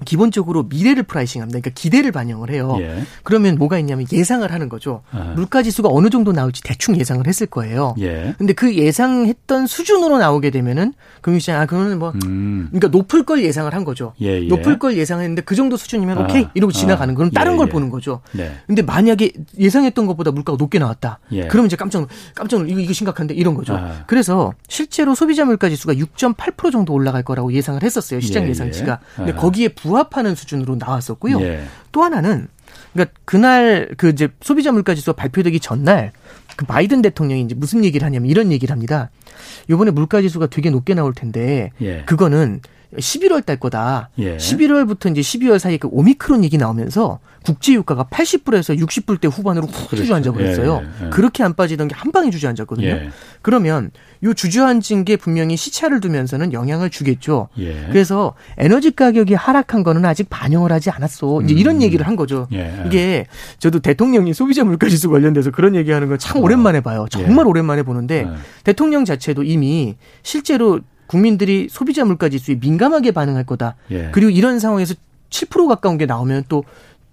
기본적으로 0.05 0.65
미래를 0.65 1.03
프라이싱합니다. 1.03 1.61
그러니까 1.61 1.71
기대를 1.75 2.13
반영을 2.13 2.51
해요. 2.51 2.77
예. 2.81 3.05
그러면 3.23 3.57
뭐가 3.57 3.79
있냐면 3.79 4.07
예상을 4.11 4.51
하는 4.51 4.69
거죠. 4.69 5.03
아. 5.11 5.33
물가 5.37 5.63
지수가 5.63 5.89
어느 5.91 6.09
정도 6.11 6.33
나올지 6.33 6.63
대충 6.63 6.99
예상을 6.99 7.27
했을 7.27 7.47
거예요. 7.47 7.95
예. 8.01 8.35
근데 8.39 8.53
그 8.53 8.75
예상했던 8.75 9.67
수준으로 9.67 10.19
나오게 10.19 10.51
되면은 10.51 10.95
금융시장 11.21 11.61
아 11.61 11.67
그거는 11.67 11.99
뭐 11.99 12.13
음. 12.25 12.69
그러니까 12.71 12.89
높을 12.89 13.25
걸 13.25 13.43
예상을 13.45 13.73
한 13.73 13.85
거죠. 13.85 14.15
예, 14.21 14.43
예. 14.43 14.47
높을 14.49 14.79
걸 14.79 14.97
예상했는데 14.97 15.43
그 15.43 15.55
정도 15.55 15.77
수준이면 15.77 16.19
아. 16.19 16.23
오케이 16.23 16.47
이러고 16.55 16.73
지나가는 16.73 17.15
그럼 17.15 17.31
다른 17.31 17.53
예, 17.53 17.57
걸 17.57 17.67
예. 17.69 17.71
보는 17.71 17.91
거죠. 17.91 18.21
네. 18.33 18.53
근데 18.67 18.83
만약에 18.83 19.33
예상했던 19.59 20.07
것보다 20.07 20.31
물가가 20.31 20.57
높게 20.57 20.79
나왔다. 20.79 21.19
그러면 21.29 21.67
이제 21.67 21.77
깜짝 21.77 22.07
깜짝 22.35 22.69
이거 22.69 22.81
이거 22.81 22.93
심각한데 22.93 23.35
이런 23.35 23.55
거죠. 23.55 23.75
아. 23.75 24.05
그래서 24.07 24.53
실제로 24.69 25.15
소비자 25.15 25.45
물가 25.45 25.69
지수가 25.69 25.95
6.8% 25.95 26.73
정도 26.73 26.93
올라갈 26.93 27.23
거라고 27.23 27.53
예상을 27.53 27.83
했었어요. 27.83 28.21
시장 28.21 28.49
예상치가. 28.49 29.01
근데 29.17 29.33
아. 29.33 29.37
거기에 29.37 29.69
부 29.69 29.90
부합하는 29.91 30.37
수준으로 30.37 30.77
나왔었고요. 30.77 31.41
예. 31.41 31.65
또 31.91 32.05
하나는 32.05 32.47
그러니까 32.93 33.19
그날 33.25 33.89
그 33.97 34.09
이제 34.11 34.29
소비자 34.41 34.71
물가 34.71 34.95
지수가 34.95 35.17
발표되기 35.17 35.59
전날 35.59 36.13
그 36.55 36.65
바이든 36.65 37.03
대통령이 37.03 37.43
이제 37.43 37.57
무슨 37.57 37.85
얘기를 37.85 38.07
하냐면 38.07 38.31
이런 38.31 38.53
얘기를 38.53 38.73
합니다. 38.73 39.11
요번에 39.69 39.91
물가 39.91 40.21
지수가 40.21 40.47
되게 40.47 40.71
높게 40.71 40.95
나올 40.95 41.13
텐데 41.13 41.73
예. 41.81 42.05
그거는 42.05 42.61
11월 42.99 43.45
달 43.47 43.57
거다. 43.57 44.11
예. 44.19 44.37
11월부터 44.37 45.11
이제 45.17 45.21
12월 45.21 45.59
사이에 45.59 45.77
그 45.77 45.89
오미크론 45.93 46.43
얘기 46.45 46.59
나오면서 46.59 47.21
국제 47.45 47.73
유가가 47.73 48.05
80불에서 48.05 48.79
60불대 48.79 49.31
후반으로 49.33 49.67
훅 49.67 49.89
그렇죠. 49.91 49.97
주저앉아 50.03 50.33
버렸어요. 50.33 50.83
예, 51.01 51.07
예. 51.07 51.11
그렇게 51.11 51.43
안 51.43 51.55
빠지던 51.55 51.89
게 51.89 51.95
한 52.01 52.13
방에 52.13 52.31
주저앉았거든요. 52.31 52.87
예. 52.87 53.11
그러면 53.43 53.91
요 54.25 54.35
주저앉은 54.35 55.05
게 55.05 55.17
분명히 55.17 55.57
시차를 55.57 56.01
두면서는 56.01 56.53
영향을 56.53 56.91
주겠죠. 56.91 57.49
예. 57.59 57.87
그래서 57.89 58.35
에너지 58.59 58.91
가격이 58.91 59.35
하락한 59.35 59.83
거는 59.83 60.05
아직 60.05 60.29
반영을 60.31 60.73
하지 60.73 60.91
않았어. 60.91 61.43
이제 61.43 61.55
이런 61.55 61.77
음. 61.77 61.83
얘기를 61.83 62.07
한 62.07 62.17
거죠. 62.17 62.49
예. 62.53 62.83
이게 62.87 63.27
저도 63.59 63.81
대통령이 63.81 64.35
소비자 64.35 64.65
물가 64.65 64.89
지수 64.89 65.09
관련돼서 65.11 65.51
그런 65.51 65.75
얘기하는 65.75 66.09
걸참 66.09 66.43
오랜만에 66.43 66.81
봐요. 66.81 67.07
정말 67.11 67.47
오랜만에 67.47 67.83
보는데 67.83 68.27
대통령 68.65 69.05
자체도 69.05 69.43
이미 69.45 69.97
실제로 70.23 70.81
국민들이 71.11 71.67
소비자 71.69 72.05
물가 72.05 72.29
지수에 72.29 72.55
민감하게 72.61 73.11
반응할 73.11 73.45
거다. 73.45 73.75
예. 73.91 74.11
그리고 74.13 74.31
이런 74.31 74.61
상황에서 74.61 74.95
7% 75.29 75.67
가까운 75.67 75.99
게 75.99 76.07
나오면 76.07 76.45
또 76.49 76.63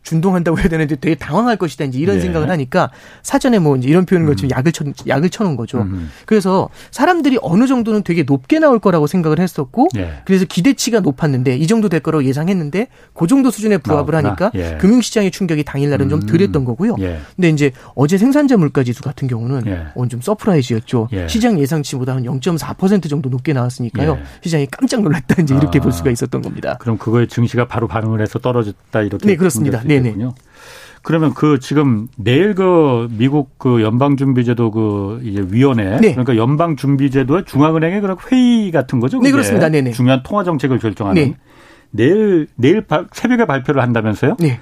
준동한다고 0.07 0.57
해야 0.59 0.69
되는데 0.69 0.95
되게 0.95 1.15
당황할 1.15 1.57
것이다 1.57 1.83
이제 1.85 1.99
이런 1.99 2.15
네. 2.15 2.21
생각을 2.21 2.49
하니까 2.49 2.89
사전에 3.23 3.59
뭐 3.59 3.75
이제 3.75 3.89
이런 3.89 4.05
표현을 4.05 4.27
거치면 4.27 4.51
음. 4.51 4.57
약을 4.57 4.71
쳐 4.71 4.85
약을 5.07 5.29
쳐놓은 5.29 5.57
거죠. 5.57 5.81
음. 5.81 6.09
그래서 6.25 6.69
사람들이 6.91 7.39
어느 7.41 7.67
정도는 7.67 8.03
되게 8.03 8.23
높게 8.23 8.59
나올 8.59 8.79
거라고 8.79 9.05
생각을 9.05 9.39
했었고 9.39 9.89
네. 9.93 10.21
그래서 10.25 10.45
기대치가 10.45 11.01
높았는데 11.01 11.57
이 11.57 11.67
정도 11.67 11.89
될 11.89 11.99
거라고 11.99 12.23
예상했는데 12.23 12.87
그 13.13 13.27
정도 13.27 13.51
수준에 13.51 13.77
부합을. 13.77 14.07
하니까 14.17 14.51
예. 14.55 14.77
금융시장의 14.79 15.31
충격이 15.31 15.63
당일날은 15.63 16.05
음. 16.05 16.09
좀 16.09 16.19
덜했던 16.21 16.63
거고요. 16.63 16.95
예. 16.99 17.19
근데 17.35 17.49
이제 17.49 17.71
어제 17.93 18.17
생산자 18.17 18.57
물가지수 18.57 19.03
같은 19.03 19.27
경우는 19.27 19.67
예. 19.67 19.87
오늘 19.93 20.09
좀 20.09 20.21
surprise였죠. 20.21 21.09
예. 21.11 21.27
시장 21.27 21.59
예상치보다 21.59 22.15
한 22.15 22.23
0.4% 22.23 23.09
정도 23.09 23.29
높게 23.29 23.53
나왔으니까요. 23.53 24.17
예. 24.19 24.23
시장이 24.41 24.67
깜짝 24.71 25.01
놀랐다 25.01 25.41
이제 25.41 25.53
이렇게 25.53 25.79
아. 25.79 25.81
볼 25.81 25.91
수가 25.91 26.09
있었던 26.09 26.41
겁니다. 26.41 26.77
그럼 26.79 26.97
그거에 26.97 27.27
증시가 27.27 27.67
바로 27.67 27.87
반응을 27.87 28.21
해서 28.21 28.39
떨어졌다 28.39 29.01
이렇게 29.01 29.27
네 29.27 29.35
그렇습니다. 29.35 29.81
네 29.83 29.96
네. 30.01 30.15
그러면 31.07 31.33
그 31.33 31.59
지금 31.59 32.07
내일 32.17 32.53
그 32.53 33.07
미국 33.11 33.57
그 33.57 33.81
연방준비제도 33.81 34.71
그 34.71 35.21
이제 35.23 35.45
위원회 35.49 35.99
네. 36.01 36.11
그러니까 36.11 36.35
연방준비제도의 36.35 37.45
중앙은행의 37.45 38.01
그런 38.01 38.17
회의 38.29 38.71
같은 38.71 38.99
거죠? 38.99 39.19
네 39.19 39.31
그렇습니다. 39.31 39.69
네네. 39.69 39.91
중요한 39.91 40.21
통화 40.23 40.43
정책을 40.43 40.79
결정하는 40.79 41.21
네. 41.21 41.37
내일 41.91 42.47
내일 42.55 42.83
새벽에 43.13 43.45
발표를 43.45 43.81
한다면서요? 43.81 44.35
네. 44.39 44.59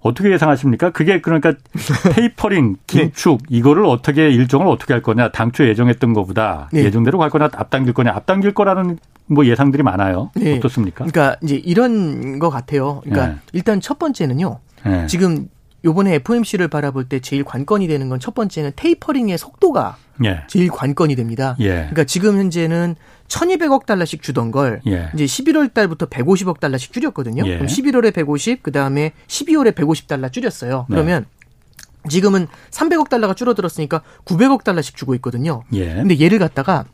어떻게 0.00 0.30
예상하십니까? 0.32 0.90
그게 0.90 1.20
그러니까 1.20 1.52
테이퍼링, 2.14 2.74
네. 2.74 2.78
긴축 2.86 3.42
네. 3.48 3.56
이거를 3.56 3.84
어떻게 3.86 4.30
일정을 4.30 4.66
어떻게 4.66 4.92
할 4.92 5.02
거냐? 5.02 5.30
당초 5.30 5.66
예정했던 5.66 6.14
것보다 6.14 6.68
네. 6.72 6.84
예정대로 6.84 7.18
갈 7.18 7.30
거냐? 7.30 7.48
앞당길 7.52 7.92
거냐? 7.92 8.12
앞당길 8.14 8.54
거라는 8.54 8.98
뭐 9.30 9.46
예상들이 9.46 9.82
많아요. 9.82 10.30
네. 10.34 10.56
어떻습니까? 10.56 11.04
그러니까 11.04 11.36
이제 11.42 11.54
이런 11.54 12.38
것 12.38 12.50
같아요. 12.50 13.00
그러니까 13.04 13.28
네. 13.28 13.36
일단 13.52 13.80
첫 13.80 13.98
번째는요. 13.98 14.58
네. 14.84 15.06
지금 15.06 15.48
요번에 15.84 16.16
FOMC를 16.16 16.68
바라볼 16.68 17.08
때 17.08 17.20
제일 17.20 17.42
관건이 17.44 17.86
되는 17.88 18.08
건 18.08 18.18
첫 18.20 18.34
번째는 18.34 18.72
테이퍼링의 18.76 19.38
속도가 19.38 19.96
예. 20.24 20.42
제일 20.46 20.68
관건이 20.68 21.16
됩니다. 21.16 21.56
예. 21.60 21.68
그러니까 21.68 22.04
지금 22.04 22.36
현재는 22.36 22.96
1,200억 23.28 23.86
달러씩 23.86 24.20
주던 24.20 24.50
걸 24.50 24.82
예. 24.86 25.08
이제 25.14 25.24
11월 25.24 25.72
달부터 25.72 26.06
150억 26.06 26.60
달러씩 26.60 26.92
줄였거든요. 26.92 27.44
예. 27.46 27.54
그럼 27.54 27.66
11월에 27.66 28.12
150, 28.12 28.62
그다음에 28.62 29.12
12월에 29.28 29.74
150 29.74 30.06
달러 30.06 30.28
줄였어요. 30.28 30.86
네. 30.88 30.94
그러면 30.96 31.24
지금은 32.08 32.46
300억 32.70 33.08
달러가 33.08 33.32
줄어들었으니까 33.32 34.02
900억 34.26 34.64
달러씩 34.64 34.96
주고 34.96 35.14
있거든요. 35.14 35.62
예. 35.72 35.94
근데 35.94 36.20
얘를 36.20 36.38
갖다가 36.38 36.84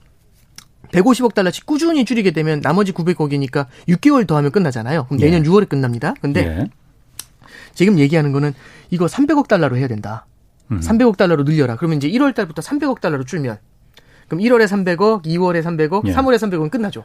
150억 0.92 1.34
달러씩 1.34 1.66
꾸준히 1.66 2.04
줄이게 2.04 2.30
되면 2.30 2.60
나머지 2.60 2.92
900억이니까 2.92 3.66
6개월 3.88 4.26
더 4.26 4.36
하면 4.36 4.50
끝나잖아요. 4.50 5.06
그럼 5.06 5.20
내년 5.20 5.44
예. 5.44 5.48
6월에 5.48 5.68
끝납니다. 5.68 6.14
근데 6.20 6.46
예. 6.46 6.70
지금 7.74 7.98
얘기하는 7.98 8.32
거는 8.32 8.54
이거 8.90 9.06
300억 9.06 9.48
달러로 9.48 9.76
해야 9.76 9.88
된다. 9.88 10.26
음. 10.70 10.80
300억 10.80 11.16
달러로 11.16 11.44
늘려라. 11.44 11.76
그러면 11.76 11.98
이제 11.98 12.08
1월 12.08 12.34
달부터 12.34 12.62
300억 12.62 13.00
달러로 13.00 13.24
줄면 13.24 13.58
그럼 14.28 14.42
1월에 14.42 14.66
300억, 14.66 15.24
2월에 15.24 15.62
300억, 15.62 16.08
예. 16.08 16.14
3월에 16.14 16.36
300억은 16.36 16.70
끝나죠. 16.70 17.04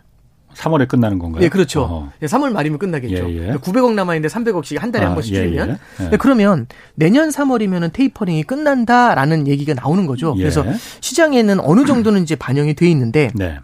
3월에 0.56 0.88
끝나는 0.88 1.20
건가요? 1.20 1.42
네, 1.42 1.50
그렇죠. 1.50 1.84
어허. 1.84 2.10
3월 2.24 2.50
예, 2.50 2.54
말이면 2.54 2.80
끝나겠죠. 2.80 3.30
예, 3.30 3.50
예. 3.50 3.52
900억 3.54 3.94
남아있는데 3.94 4.34
300억씩 4.34 4.80
한 4.80 4.92
달에 4.92 5.06
아, 5.06 5.10
한 5.10 5.16
번씩 5.16 5.34
예, 5.34 5.44
줄이면. 5.44 5.78
예, 6.02 6.10
예. 6.12 6.18
그러면 6.18 6.68
내년 6.96 7.30
3월이면 7.30 7.94
테이퍼링이 7.94 8.44
끝난다라는 8.44 9.48
얘기가 9.48 9.74
나오는 9.74 10.06
거죠. 10.06 10.36
그래서 10.36 10.66
시장에는 11.00 11.60
어느 11.62 11.86
정도는 11.86 12.24
이제 12.24 12.36
반영이 12.36 12.74
돼 12.74 12.90
있는데 12.90 13.32
네. 13.34 13.60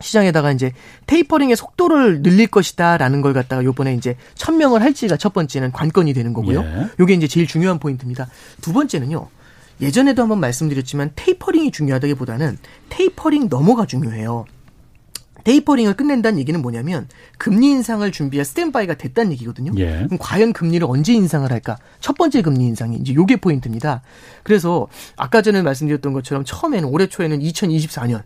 시장에다가 0.00 0.52
이제 0.52 0.72
테이퍼링의 1.06 1.56
속도를 1.56 2.22
늘릴 2.22 2.48
것이다라는 2.48 3.22
걸 3.22 3.32
갖다가 3.32 3.64
요번에 3.64 3.94
이제 3.94 4.16
천명을 4.34 4.82
할지가 4.82 5.16
첫 5.16 5.32
번째는 5.32 5.72
관건이 5.72 6.12
되는 6.12 6.32
거고요. 6.32 6.60
예. 6.60 6.86
요게 7.00 7.14
이제 7.14 7.26
제일 7.26 7.46
중요한 7.46 7.78
포인트입니다. 7.78 8.28
두 8.60 8.72
번째는요. 8.72 9.28
예전에도 9.80 10.22
한번 10.22 10.40
말씀드렸지만 10.40 11.12
tapering이 11.16 11.70
중요하다기보다는 11.70 12.58
테이퍼링 12.88 13.48
넘어가 13.48 13.86
중요해요. 13.86 14.44
tapering을 15.44 15.94
끝낸다는 15.94 16.40
얘기는 16.40 16.60
뭐냐면 16.60 17.06
금리 17.38 17.70
인상을 17.70 18.10
준비할 18.10 18.44
스탠바이가 18.44 18.94
됐다는 18.94 19.30
얘기거든요. 19.32 19.72
예. 19.76 20.02
그럼 20.06 20.18
과연 20.18 20.52
금리를 20.52 20.84
언제 20.90 21.12
인상을 21.12 21.48
할까? 21.52 21.78
첫 22.00 22.16
번째 22.18 22.42
금리 22.42 22.64
인상이 22.64 22.96
이제 22.96 23.14
요게 23.14 23.36
포인트입니다. 23.36 24.02
그래서 24.42 24.88
아까 25.16 25.42
전에 25.42 25.62
말씀드렸던 25.62 26.12
것처럼 26.14 26.44
처음에는 26.44 26.88
올해 26.88 27.06
초에는 27.06 27.38
2024년 27.38 28.22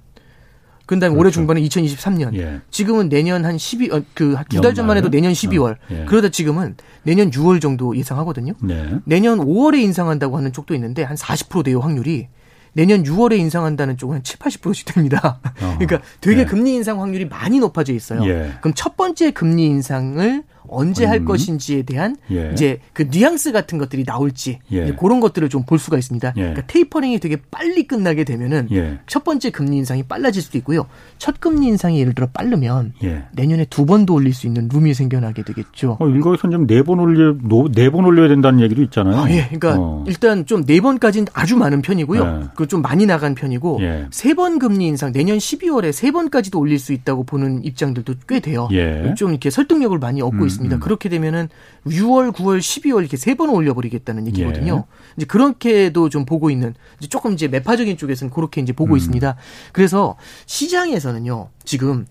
그다음에 0.96 1.14
그렇죠. 1.14 1.20
올해 1.20 1.30
중반에 1.30 1.60
2023년. 1.62 2.34
예. 2.36 2.60
지금은 2.70 3.08
내년 3.08 3.44
한 3.44 3.56
12, 3.58 3.90
어, 3.92 4.02
그 4.14 4.42
두 4.42 4.60
달 4.60 4.74
전만 4.74 4.96
해도 4.96 5.08
내년 5.08 5.32
12월. 5.32 5.72
어. 5.72 5.76
예. 5.90 6.04
그러다 6.06 6.30
지금은 6.30 6.76
내년 7.04 7.30
6월 7.30 7.60
정도 7.60 7.96
예상하거든요. 7.96 8.54
네. 8.60 8.98
내년 9.04 9.38
5월에 9.38 9.80
인상한다고 9.80 10.36
하는 10.36 10.52
쪽도 10.52 10.74
있는데 10.74 11.02
한 11.04 11.16
40% 11.16 11.64
돼요, 11.64 11.80
확률이. 11.80 12.28
내년 12.72 13.02
6월에 13.02 13.38
인상한다는 13.38 13.96
쪽은 13.96 14.16
한 14.16 14.22
7, 14.22 14.38
80%씩 14.38 14.86
됩니다. 14.86 15.40
어. 15.62 15.76
그러니까 15.78 16.00
되게 16.20 16.40
예. 16.40 16.44
금리 16.44 16.74
인상 16.74 17.00
확률이 17.00 17.24
많이 17.24 17.58
높아져 17.60 17.92
있어요. 17.92 18.24
예. 18.28 18.52
그럼 18.60 18.74
첫 18.74 18.96
번째 18.96 19.30
금리 19.30 19.66
인상을 19.66 20.42
언제 20.68 21.04
할 21.04 21.18
음. 21.20 21.24
것인지에 21.24 21.82
대한 21.82 22.16
예. 22.30 22.50
이제 22.52 22.78
그 22.92 23.08
뉘앙스 23.10 23.52
같은 23.52 23.78
것들이 23.78 24.04
나올지 24.04 24.58
예. 24.72 24.92
그런 24.92 25.20
것들을 25.20 25.48
좀 25.48 25.60
볼 25.70 25.78
수가 25.78 25.98
있습니다. 25.98 26.32
예. 26.36 26.40
그러니까 26.40 26.62
테이퍼링이 26.66 27.18
되게 27.20 27.36
빨리 27.50 27.86
끝나게 27.86 28.24
되면은 28.24 28.68
예. 28.72 28.98
첫 29.06 29.22
번째 29.24 29.50
금리 29.50 29.76
인상이 29.76 30.02
빨라질 30.02 30.42
수도 30.42 30.58
있고요. 30.58 30.86
첫 31.18 31.38
금리 31.38 31.66
인상이 31.68 32.00
예를 32.00 32.14
들어 32.14 32.26
빠르면 32.32 32.94
예. 33.04 33.24
내년에 33.32 33.66
두 33.66 33.86
번도 33.86 34.14
올릴 34.14 34.32
수 34.34 34.46
있는 34.46 34.68
룸이 34.72 34.94
생겨나게 34.94 35.42
되겠죠. 35.44 35.96
어, 36.00 36.08
일각에서는 36.08 36.66
좀네 36.66 36.82
번 36.82 36.98
올려 36.98 37.34
네 37.72 37.90
번 37.90 38.04
올려야 38.04 38.28
된다는 38.28 38.60
얘기도 38.60 38.82
있잖아요. 38.82 39.16
아, 39.16 39.30
예. 39.30 39.44
그러니까 39.50 39.76
어. 39.78 40.04
일단 40.08 40.44
좀 40.46 40.64
네 40.66 40.80
번까지는 40.80 41.28
아주 41.34 41.56
많은 41.56 41.82
편이고요. 41.82 42.24
네. 42.24 42.46
그좀 42.56 42.82
많이 42.82 43.06
나간 43.06 43.34
편이고 43.34 43.78
예. 43.82 44.06
세번 44.10 44.58
금리 44.58 44.86
인상 44.86 45.12
내년 45.12 45.38
12월에 45.38 45.92
세 45.92 46.10
번까지도 46.10 46.58
올릴 46.58 46.78
수 46.78 46.92
있다고 46.92 47.24
보는 47.24 47.64
입장들도 47.64 48.14
꽤 48.28 48.40
돼요. 48.40 48.68
좀 49.16 49.30
이렇게 49.30 49.50
설득력을 49.50 49.98
많이 49.98 50.20
얻고 50.22 50.44
음. 50.44 50.48
있습니다. 50.50 50.60
있습니다. 50.60 50.76
음. 50.76 50.80
그렇게 50.80 51.08
되면은 51.08 51.48
6월, 51.86 52.32
9월, 52.32 52.58
12월 52.58 53.00
이렇게 53.00 53.16
세 53.16 53.34
번 53.34 53.48
올려버리겠다는 53.50 54.26
얘기거든요. 54.26 54.84
예. 54.86 54.94
이제 55.16 55.24
그렇게도 55.26 56.08
좀 56.10 56.24
보고 56.26 56.50
있는 56.50 56.74
이제 56.98 57.08
조금 57.08 57.32
이제 57.32 57.48
매파적인 57.48 57.96
쪽에서는 57.96 58.32
그렇게 58.32 58.60
이제 58.60 58.72
보고 58.72 58.92
음. 58.94 58.96
있습니다. 58.98 59.36
그래서 59.72 60.16
시장에서는요 60.46 61.48
지금 61.64 62.06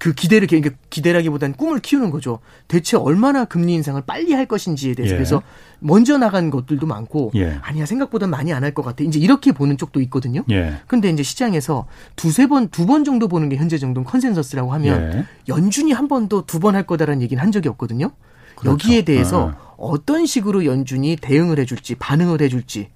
그 0.00 0.14
기대를 0.14 0.48
그러니까 0.48 0.74
기대라기보다는 0.88 1.56
꿈을 1.56 1.78
키우는 1.78 2.10
거죠. 2.10 2.38
대체 2.68 2.96
얼마나 2.96 3.44
금리 3.44 3.74
인상을 3.74 4.00
빨리 4.06 4.32
할 4.32 4.46
것인지에 4.46 4.94
대해서 4.94 5.12
예. 5.12 5.16
그래서 5.18 5.42
먼저 5.78 6.16
나간 6.16 6.48
것들도 6.48 6.86
많고 6.86 7.32
예. 7.34 7.58
아니야 7.60 7.84
생각보다 7.84 8.26
많이 8.26 8.50
안 8.54 8.64
할 8.64 8.72
것 8.72 8.82
같아. 8.82 9.04
이제 9.04 9.18
이렇게 9.18 9.52
보는 9.52 9.76
쪽도 9.76 10.00
있거든요. 10.02 10.42
예. 10.50 10.76
근데 10.86 11.10
이제 11.10 11.22
시장에서 11.22 11.86
두세 12.16 12.46
번, 12.46 12.68
두 12.68 12.86
번 12.86 13.04
정도 13.04 13.28
보는 13.28 13.50
게 13.50 13.56
현재 13.56 13.76
정도는 13.76 14.06
consensus라고 14.06 14.72
하면 14.72 15.12
예. 15.12 15.24
연준이 15.48 15.92
한 15.92 16.08
번도 16.08 16.46
두 16.46 16.58
번 16.60 16.74
할 16.74 16.84
거다라는 16.86 17.20
얘기는 17.20 17.40
한 17.42 17.52
적이 17.52 17.68
없거든요. 17.68 18.10
그렇죠. 18.56 18.72
여기에 18.72 19.02
대해서 19.02 19.52
어. 19.54 19.74
어떤 19.76 20.24
식으로 20.24 20.64
연준이 20.64 21.16
대응을 21.20 21.58
해줄지 21.58 21.96
반응을 21.96 22.40
해줄지 22.40 22.88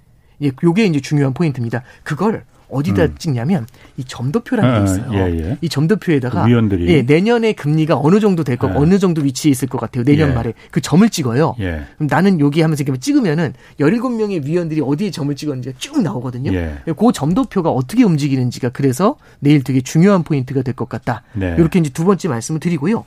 요게 0.62 0.86
이제 0.86 1.00
중요한 1.00 1.34
포인트입니다. 1.34 1.82
그걸 2.02 2.44
어디다 2.68 3.05
음. 3.05 3.14
찍냐면 3.18 3.66
이 3.96 4.05
점도표라는 4.05 4.70
게 4.74 4.79
아, 4.81 4.85
있어요. 4.85 5.12
예, 5.14 5.38
예. 5.50 5.59
이 5.61 5.68
점도표에다가 5.68 6.42
그 6.44 6.48
위원들이 6.48 6.88
예, 6.88 7.03
내년에 7.03 7.53
금리가 7.53 7.96
어느 7.98 8.20
정도 8.20 8.44
될 8.44 8.57
거, 8.57 8.68
예. 8.68 8.72
어느 8.74 8.98
정도 8.98 9.22
위치에 9.22 9.50
있을 9.50 9.68
것 9.68 9.79
같아요. 9.81 10.05
내년 10.05 10.31
예. 10.31 10.35
말에 10.35 10.55
그 10.70 10.81
점을 10.81 11.09
찍어요. 11.09 11.57
예. 11.61 11.83
그럼 11.96 12.09
나는 12.11 12.40
여기 12.40 12.61
하면서 12.61 12.83
이렇게 12.83 12.98
찍으면은 13.00 13.55
17명의 13.81 14.44
위원들이 14.44 14.81
어디에 14.81 15.11
점을 15.11 15.35
찍었는지가 15.35 15.77
쭉 15.79 16.03
나오거든요. 16.03 16.53
예. 16.55 16.74
그 16.87 17.12
점도표가 17.12 17.70
어떻게 17.70 18.03
움직이는지가 18.05 18.70
그래서 18.70 19.16
내일 19.40 19.62
되게 19.62 19.81
중요한 19.81 20.22
포인트가 20.22 20.62
될 20.62 20.74
것 20.74 20.88
같다. 20.88 21.22
네. 21.35 21.55
이렇게 21.57 21.79
이제 21.79 21.90
두 21.90 22.05
번째 22.05 22.27
말씀을 22.29 22.59
드리고요. 22.59 23.05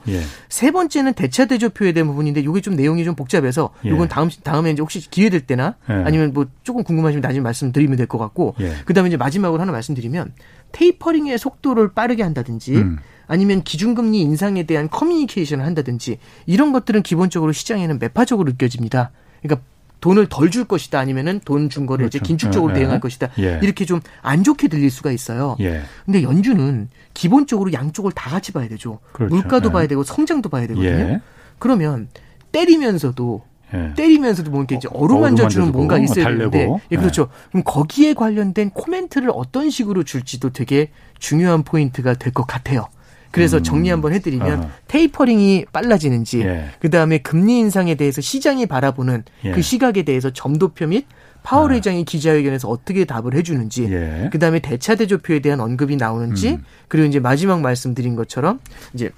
세 0.48 0.72
번째는 0.72 1.14
대차 1.14 1.46
대조표에 1.46 1.92
대한 1.92 2.08
부분인데 2.08 2.40
이게 2.42 2.62
좀 2.62 2.76
내용이 2.76 3.04
좀 3.04 3.14
복잡해서 3.16 3.72
이건 3.84 4.08
다음 4.08 4.30
다음에 4.44 4.72
이제 4.72 4.82
혹시 4.82 5.10
기회 5.10 5.30
될 5.30 5.42
때나 5.42 5.76
아니면 5.86 6.32
뭐 6.34 6.46
조금 6.64 6.84
궁금하시면 6.84 7.22
나중에 7.22 7.42
말씀드리면 7.42 7.98
될 7.98 8.08
것 8.08 8.18
같고 8.20 8.56
그다음에 8.86 9.10
이제 9.10 9.18
마지막으로 9.18 9.47
마지막으로 9.48 9.62
하나 9.62 9.72
말씀드리면 9.72 10.34
테이퍼링의 10.72 11.38
속도를 11.38 11.94
빠르게 11.94 12.24
한다든지 12.24 12.76
음. 12.76 12.98
아니면 13.28 13.64
기준금리 13.64 14.20
인상에 14.22 14.64
대한 14.64 14.90
커뮤니케이션을 14.90 15.66
한다든지 15.66 16.20
이런 16.46 16.72
것들은 16.72 17.04
기본적으로 17.04 17.52
시장에는 17.52 18.00
매파적으로 18.00 18.50
느껴집니다. 18.52 19.12
그러니까 19.42 19.66
돈을 20.00 20.28
덜 20.30 20.52
줄 20.52 20.66
것이다 20.66 21.00
아니면은 21.00 21.40
돈 21.44 21.70
준 21.70 21.86
거를 21.88 22.04
그렇죠. 22.04 22.18
이제 22.18 22.26
긴축적으로 22.26 22.74
예, 22.76 22.80
대응할 22.80 23.00
것이다. 23.00 23.30
예. 23.40 23.60
이렇게 23.64 23.86
좀 23.86 24.00
안 24.22 24.44
좋게 24.44 24.68
들릴 24.68 24.92
수가 24.92 25.12
있어요. 25.12 25.56
예. 25.60 25.82
근데 26.06 26.22
연준은 26.24 26.90
기본적으로 27.14 27.74
양쪽을 27.74 28.12
다 28.12 28.30
같이 28.30 28.52
봐야 28.52 28.68
되죠. 28.68 29.00
그렇죠. 29.14 29.34
물가도 29.34 29.70
예. 29.70 29.74
봐야 29.74 29.88
되고 29.88 30.04
성장도 30.04 30.50
봐야 30.50 30.68
되거든요. 30.68 30.88
예. 30.90 31.22
그러면 31.60 32.10
때리면서도 32.52 33.44
예. 33.74 33.94
때리면서도 33.96 34.50
뭐 34.52 34.62
이렇게 34.62 34.76
이제 34.76 34.88
어루만져 34.94 35.48
주는 35.48 35.72
뭔가 35.72 35.98
있어야 35.98 36.26
달래고. 36.26 36.52
되는데 36.52 36.82
예, 36.92 36.96
그렇죠. 36.98 37.24
예. 37.24 37.48
그럼 37.52 37.64
거기에 37.66 38.14
관련된 38.14 38.70
코멘트를 38.72 39.30
어떤 39.34 39.70
식으로 39.70 40.04
줄지도 40.04 40.52
되게 40.52 40.90
중요한 41.20 41.64
포인트가 41.64 42.14
될 42.14 42.32
것 42.34 42.46
같아요. 42.46 42.88
그래서 43.32 43.58
음. 43.58 43.64
정리 43.64 43.90
한번 43.90 44.14
해드리면 44.14 44.64
어. 44.64 44.70
테이퍼링이 44.88 45.66
빨라지는지 45.74 46.42
예. 46.42 46.66
그 46.80 46.90
다음에 46.90 47.18
금리 47.18 47.60
인상에 47.60 47.96
대해서 47.96 48.22
시장이 48.22 48.66
바라보는 48.68 49.24
예. 49.46 49.52
그 49.52 49.62
시각에 49.62 50.04
대해서 50.04 50.30
점도표 50.32 50.88
및 50.88 51.06
파월 51.44 51.72
아. 51.72 51.76
회장이 51.76 52.04
기자회견에서 52.06 52.68
어떻게 52.68 53.06
답을 53.06 53.34
해주는지, 53.34 53.86
예. 53.92 54.30
그 54.32 54.40
다음에 54.40 54.60
대차 54.60 54.96
대조표에 54.96 55.40
대한 55.40 55.62
언급이 55.62 55.96
나오는지, 55.96 56.52
음. 56.52 56.64
그리고 56.90 57.08
이제 57.08 57.20
마지막 57.22 57.62
말씀드린 57.62 58.16
것처럼 58.18 58.60
이제 58.94 59.12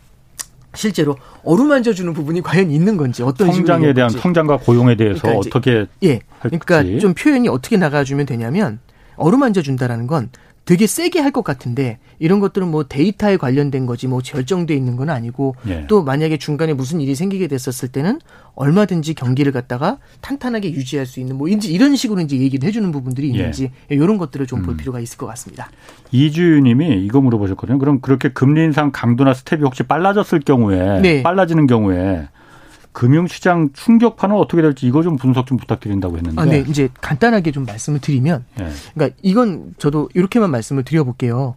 실제로 0.73 1.17
어루만져 1.43 1.93
주는 1.93 2.13
부분이 2.13 2.41
과연 2.41 2.69
있는 2.71 2.95
건지 2.97 3.23
어떤 3.23 3.51
성장에 3.51 3.93
대한 3.93 4.10
성장과 4.10 4.58
고용에 4.58 4.95
대해서 4.95 5.21
그러니까 5.21 5.39
어떻게 5.39 5.86
예. 6.03 6.19
그러니까 6.41 6.84
좀 6.99 7.13
표현이 7.13 7.49
어떻게 7.49 7.77
나가주면 7.77 8.25
되냐면 8.25 8.79
어루만져 9.15 9.62
준다라는 9.62 10.08
건 10.08 10.29
되게 10.69 10.86
세게 10.86 11.19
할 11.19 11.32
것 11.32 11.43
같은데 11.43 11.97
이런 12.19 12.39
것들은 12.39 12.67
뭐 12.67 12.84
데이터에 12.84 13.38
관련된 13.38 13.88
거지 13.88 14.08
뭐 14.08 14.19
결정돼 14.19 14.75
있는 14.75 14.97
건 14.97 15.10
아니고 15.10 15.55
예. 15.67 15.86
또 15.88 16.03
만약에 16.03 16.38
중간에 16.38 16.73
무슨 16.73 17.01
일이 17.01 17.15
생기게 17.15 17.47
됐었을 17.47 17.89
때는 17.89 18.19
얼마든지 18.53 19.15
경기를 19.15 19.51
갖다가 19.51 19.97
탄탄하게 20.21 20.71
유지할 20.71 21.05
수 21.08 21.19
있는 21.19 21.38
뭐 21.38 21.47
인지 21.47 21.71
이런 21.71 21.95
식으로 21.95 22.21
이제 22.21 22.38
얘기를 22.38 22.67
해주는 22.67 22.91
부분들이 22.91 23.29
예. 23.29 23.32
있는지 23.32 23.71
예. 23.91 23.95
이런 23.95 24.17
것들을 24.19 24.45
좀볼 24.45 24.75
음. 24.75 24.77
필요가 24.77 24.99
있을 24.99 25.17
것 25.17 25.25
같습니다. 25.27 25.71
이주님이 26.12 27.03
이거 27.03 27.19
물어보셨거든요. 27.21 27.79
그럼 27.79 27.99
그렇게 28.01 28.29
금리 28.29 28.63
인상 28.63 28.91
강도나 28.91 29.34
스텝이 29.34 29.62
혹시 29.63 29.82
빨라졌을 29.84 30.39
경우에 30.41 30.99
네. 31.01 31.23
빨라지는 31.23 31.65
경우에 31.65 32.27
금융시장 32.99 33.69
충격파는 33.71 34.35
어떻게 34.35 34.62
될지 34.62 34.85
이거 34.85 35.01
좀 35.03 35.15
분석 35.15 35.47
좀 35.47 35.57
부탁드린다고 35.57 36.17
했는데. 36.17 36.41
아, 36.41 36.43
네. 36.43 36.65
이제 36.67 36.89
간단하게 36.99 37.53
좀 37.53 37.63
말씀을 37.63 38.01
드리면, 38.01 38.43
네. 38.57 38.67
그러니까 38.93 39.17
이건 39.21 39.73
저도 39.77 40.09
이렇게만 40.13 40.51
말씀을 40.51 40.83
드려볼게요. 40.83 41.55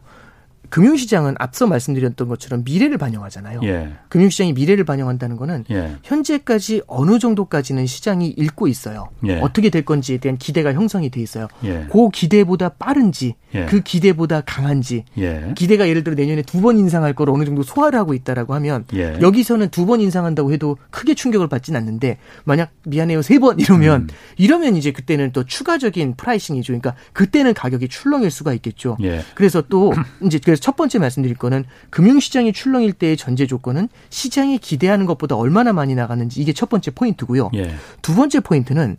금융시장은 0.72 1.34
앞서 1.38 1.66
말씀드렸던 1.66 2.28
것처럼 2.28 2.64
미래를 2.64 2.96
반영하잖아요. 2.96 3.60
예. 3.64 3.92
금융시장이 4.08 4.54
미래를 4.54 4.84
반영한다는 4.84 5.36
거는 5.36 5.66
예. 5.70 5.96
현재까지 6.02 6.80
어느 6.86 7.18
정도까지는 7.18 7.86
시장이 7.86 8.28
읽고 8.28 8.68
있어요. 8.68 9.10
예. 9.26 9.38
어떻게 9.40 9.68
될 9.68 9.84
건지에 9.84 10.16
대한 10.16 10.38
기대가 10.38 10.72
형성이 10.72 11.10
돼 11.10 11.20
있어요. 11.20 11.48
예. 11.64 11.86
그 11.92 12.08
기대보다 12.08 12.70
빠른지 12.70 13.34
예. 13.54 13.66
그 13.66 13.82
기대보다 13.82 14.40
강한지 14.46 15.04
예. 15.18 15.52
기대가 15.56 15.86
예를 15.88 16.04
들어 16.04 16.14
내년에 16.16 16.40
두 16.40 16.62
번 16.62 16.78
인상할 16.78 17.12
거를 17.12 17.34
어느 17.34 17.44
정도 17.44 17.62
소화를 17.64 17.98
하고 17.98 18.14
있다라고 18.14 18.54
하면 18.54 18.84
여기서는 19.20 19.68
두 19.68 19.84
번 19.84 20.00
인상한다고 20.00 20.52
해도 20.52 20.78
크게 20.90 21.12
충격을 21.14 21.48
받진 21.48 21.76
않는데 21.76 22.16
만약 22.44 22.70
미안해요 22.86 23.20
세 23.20 23.38
번 23.40 23.58
이러면 23.60 24.02
음. 24.02 24.06
이러면 24.38 24.76
이제 24.76 24.90
그때는 24.92 25.32
또 25.32 25.44
추가적인 25.44 26.14
pricing이죠. 26.16 26.68
그러니까 26.68 26.94
그때는 27.12 27.52
가격이 27.52 27.88
출렁일 27.88 28.30
수가 28.30 28.54
있겠죠. 28.54 28.96
그래서 29.34 29.60
또 29.68 29.92
이제 30.24 30.38
그래서 30.42 30.61
첫 30.62 30.76
번째 30.76 31.00
말씀드릴 31.00 31.36
거는 31.36 31.64
금융시장이 31.90 32.52
출렁일 32.52 32.92
때의 32.92 33.16
전제 33.16 33.46
조건은 33.46 33.88
시장이 34.10 34.58
기대하는 34.58 35.06
것보다 35.06 35.36
얼마나 35.36 35.72
많이 35.72 35.94
나가는지 35.96 36.40
이게 36.40 36.52
첫 36.52 36.68
번째 36.70 36.92
포인트고요. 36.92 37.50
예. 37.54 37.74
두 38.00 38.14
번째 38.14 38.40
포인트는 38.40 38.96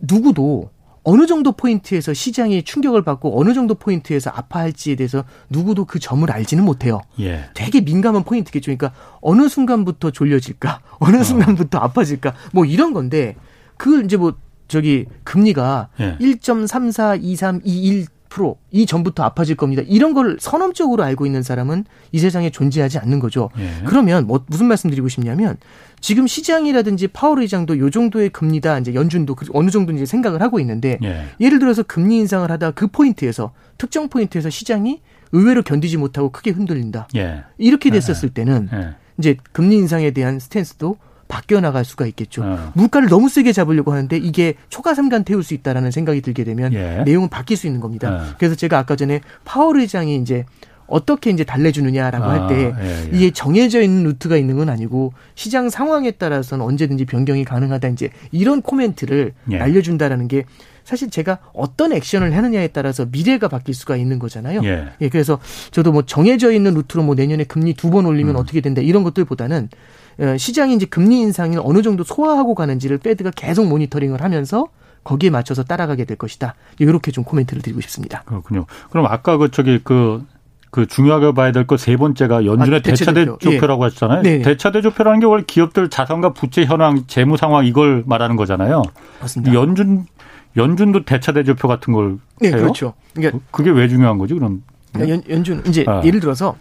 누구도 0.00 0.70
어느 1.04 1.26
정도 1.26 1.52
포인트에서 1.52 2.12
시장이 2.12 2.64
충격을 2.64 3.02
받고 3.04 3.40
어느 3.40 3.54
정도 3.54 3.76
포인트에서 3.76 4.30
아파할지에 4.30 4.96
대해서 4.96 5.22
누구도 5.48 5.84
그 5.84 6.00
점을 6.00 6.28
알지는 6.30 6.64
못해요. 6.64 7.00
예. 7.20 7.44
되게 7.54 7.80
민감한 7.80 8.24
포인트겠죠. 8.24 8.64
그러니까 8.76 8.92
어느 9.20 9.48
순간부터 9.48 10.10
졸려질까, 10.10 10.80
어느 10.98 11.16
어. 11.18 11.22
순간부터 11.22 11.78
아파질까, 11.78 12.34
뭐 12.52 12.64
이런 12.64 12.92
건데 12.92 13.36
그걸 13.76 14.04
이제 14.04 14.16
뭐 14.16 14.34
저기 14.66 15.06
금리가 15.22 15.90
예. 16.00 16.18
1.34, 16.20 17.22
23, 18.28 18.34
21 18.34 18.38
프로이 18.38 18.86
전부터 18.86 19.22
아파질 19.22 19.56
겁니다. 19.56 19.82
이런 19.86 20.14
걸 20.14 20.36
선언적으로 20.38 21.02
알고 21.02 21.26
있는 21.26 21.42
사람은 21.42 21.84
이 22.12 22.18
세상에 22.18 22.50
존재하지 22.50 22.98
않는 22.98 23.18
거죠. 23.18 23.50
예. 23.58 23.84
그러면 23.86 24.26
뭐 24.26 24.44
무슨 24.46 24.66
말씀드리고 24.66 25.08
싶냐면 25.08 25.56
지금 26.00 26.26
시장이라든지 26.26 27.08
파월 27.08 27.40
의장도 27.42 27.78
요 27.78 27.90
정도의 27.90 28.28
금리다 28.30 28.78
이제 28.78 28.94
연준도 28.94 29.34
그 29.34 29.46
어느 29.52 29.70
정도 29.70 29.92
이제 29.92 30.06
생각을 30.06 30.42
하고 30.42 30.60
있는데 30.60 30.98
예. 31.02 31.24
예를 31.40 31.58
들어서 31.58 31.82
금리 31.82 32.18
인상을 32.18 32.48
하다 32.48 32.72
그 32.72 32.86
포인트에서 32.86 33.52
특정 33.78 34.08
포인트에서 34.08 34.50
시장이 34.50 35.00
의외로 35.32 35.62
견디지 35.62 35.96
못하고 35.96 36.30
크게 36.30 36.50
흔들린다. 36.50 37.08
예. 37.16 37.42
이렇게 37.58 37.90
됐었을 37.90 38.30
예. 38.30 38.34
때는 38.34 38.68
예. 38.72 38.94
이제 39.18 39.36
금리 39.52 39.76
인상에 39.76 40.12
대한 40.12 40.38
스탠스도 40.38 40.96
바뀌어 41.28 41.60
나갈 41.60 41.84
수가 41.84 42.06
있겠죠. 42.06 42.42
어. 42.42 42.72
물가를 42.74 43.08
너무 43.08 43.28
세게 43.28 43.52
잡으려고 43.52 43.92
하는데 43.92 44.16
이게 44.16 44.54
초과 44.70 44.94
삼간 44.94 45.24
태울 45.24 45.42
수 45.42 45.54
있다라는 45.54 45.90
생각이 45.90 46.22
들게 46.22 46.42
되면 46.44 46.72
예. 46.72 47.02
내용은 47.04 47.28
바뀔 47.28 47.56
수 47.56 47.66
있는 47.66 47.80
겁니다. 47.80 48.10
어. 48.10 48.34
그래서 48.38 48.54
제가 48.54 48.78
아까 48.78 48.96
전에 48.96 49.20
파월 49.44 49.78
의장이 49.80 50.16
이제 50.16 50.44
어떻게 50.86 51.28
이제 51.30 51.44
달래주느냐라고 51.44 52.24
아, 52.24 52.30
할때 52.30 52.72
예, 52.80 52.82
예. 52.82 53.10
이게 53.12 53.30
정해져 53.30 53.82
있는 53.82 54.04
루트가 54.04 54.38
있는 54.38 54.56
건 54.56 54.70
아니고 54.70 55.12
시장 55.34 55.68
상황에 55.68 56.12
따라서는 56.12 56.64
언제든지 56.64 57.04
변경이 57.04 57.44
가능하다 57.44 57.88
이제 57.88 58.08
이런 58.32 58.62
코멘트를 58.62 59.34
예. 59.52 59.58
알려준다라는 59.60 60.28
게 60.28 60.44
사실 60.84 61.10
제가 61.10 61.40
어떤 61.52 61.92
액션을 61.92 62.34
하느냐에 62.34 62.68
따라서 62.68 63.04
미래가 63.04 63.48
바뀔 63.48 63.74
수가 63.74 63.96
있는 63.96 64.18
거잖아요. 64.18 64.62
예. 64.64 64.86
예 65.02 65.08
그래서 65.10 65.38
저도 65.72 65.92
뭐 65.92 66.06
정해져 66.06 66.50
있는 66.52 66.72
루트로 66.72 67.02
뭐 67.02 67.14
내년에 67.14 67.44
금리 67.44 67.74
두 67.74 67.90
번 67.90 68.06
올리면 68.06 68.36
음. 68.36 68.40
어떻게 68.40 68.62
된다 68.62 68.80
이런 68.80 69.02
것들보다는 69.04 69.64
어, 69.64 69.68
시장이 70.36 70.74
이제 70.74 70.86
금리 70.86 71.20
인상을 71.20 71.58
어느 71.62 71.82
정도 71.82 72.04
소화하고 72.04 72.54
가는지를 72.54 72.98
페드가 72.98 73.30
계속 73.36 73.66
모니터링을 73.68 74.22
하면서 74.22 74.66
거기에 75.04 75.30
맞춰서 75.30 75.62
따라가게 75.62 76.04
될 76.04 76.16
것이다. 76.16 76.54
이렇게 76.78 77.12
좀 77.12 77.24
코멘트를 77.24 77.62
드리고 77.62 77.80
싶습니다. 77.82 78.22
그렇군요. 78.26 78.66
그럼 78.90 79.06
아까 79.06 79.36
그 79.36 79.50
저기 79.50 79.80
그, 79.82 80.24
그 80.70 80.86
중요하게 80.86 81.32
봐야 81.32 81.52
될것세 81.52 81.96
번째가 81.96 82.44
연준의 82.44 82.80
아, 82.80 82.82
대차 82.82 83.12
대조표라고 83.12 83.84
예. 83.84 83.86
하셨잖아요. 83.86 84.22
네 84.22 84.42
대차 84.42 84.72
대조표라는 84.72 85.20
게 85.20 85.26
원래 85.26 85.44
기업들 85.46 85.88
자산과 85.88 86.32
부채 86.34 86.64
현황, 86.64 87.04
재무 87.06 87.36
상황 87.36 87.64
이걸 87.64 88.02
말하는 88.06 88.36
거잖아요. 88.36 88.82
맞습니다. 89.20 89.54
연준 89.54 90.06
연준도 90.56 91.04
대차 91.04 91.32
대조표 91.32 91.68
같은 91.68 91.92
걸 91.92 92.18
네, 92.40 92.48
해요? 92.48 92.58
그렇죠. 92.58 92.94
그러니까 93.14 93.38
그게 93.50 93.70
왜 93.70 93.88
중요한 93.88 94.18
거지 94.18 94.34
그럼? 94.34 94.62
연, 94.98 95.22
연준 95.28 95.62
이제 95.66 95.84
아. 95.86 96.02
예를 96.04 96.20
들어서 96.20 96.56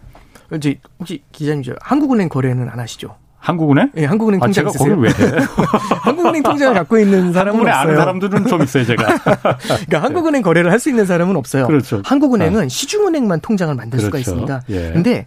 이제 0.56 0.80
혹시 1.00 1.24
기자님 1.32 1.64
저 1.64 1.74
한국은행 1.82 2.30
거래는 2.30 2.70
안 2.70 2.80
하시죠? 2.80 3.16
한국은행? 3.40 3.92
네, 3.94 4.06
한국은행 4.06 4.40
통장 4.40 4.68
아, 4.68 4.72
제가 4.72 4.84
거기 4.90 5.02
왜? 5.02 5.10
한국은행 6.04 6.44
통장을 6.44 6.74
갖고 6.74 6.98
있는 6.98 7.32
사람은 7.32 7.62
없어요. 7.62 7.76
아는 7.76 7.96
사람들은 7.96 8.48
좀 8.48 8.62
있어요, 8.64 8.84
제가. 8.86 9.06
그러니까 9.58 10.02
한국은행 10.04 10.42
거래를 10.42 10.72
할 10.72 10.78
수 10.80 10.90
있는 10.90 11.06
사람은 11.06 11.36
없어요. 11.36 11.66
그렇죠. 11.68 12.02
한국은행은 12.06 12.66
아. 12.66 12.68
시중은행만 12.68 13.40
통장을 13.42 13.74
만들 13.74 13.98
그렇죠. 13.98 14.06
수가 14.08 14.20
있습니다. 14.20 14.62
예. 14.70 14.92
근데 14.94 15.26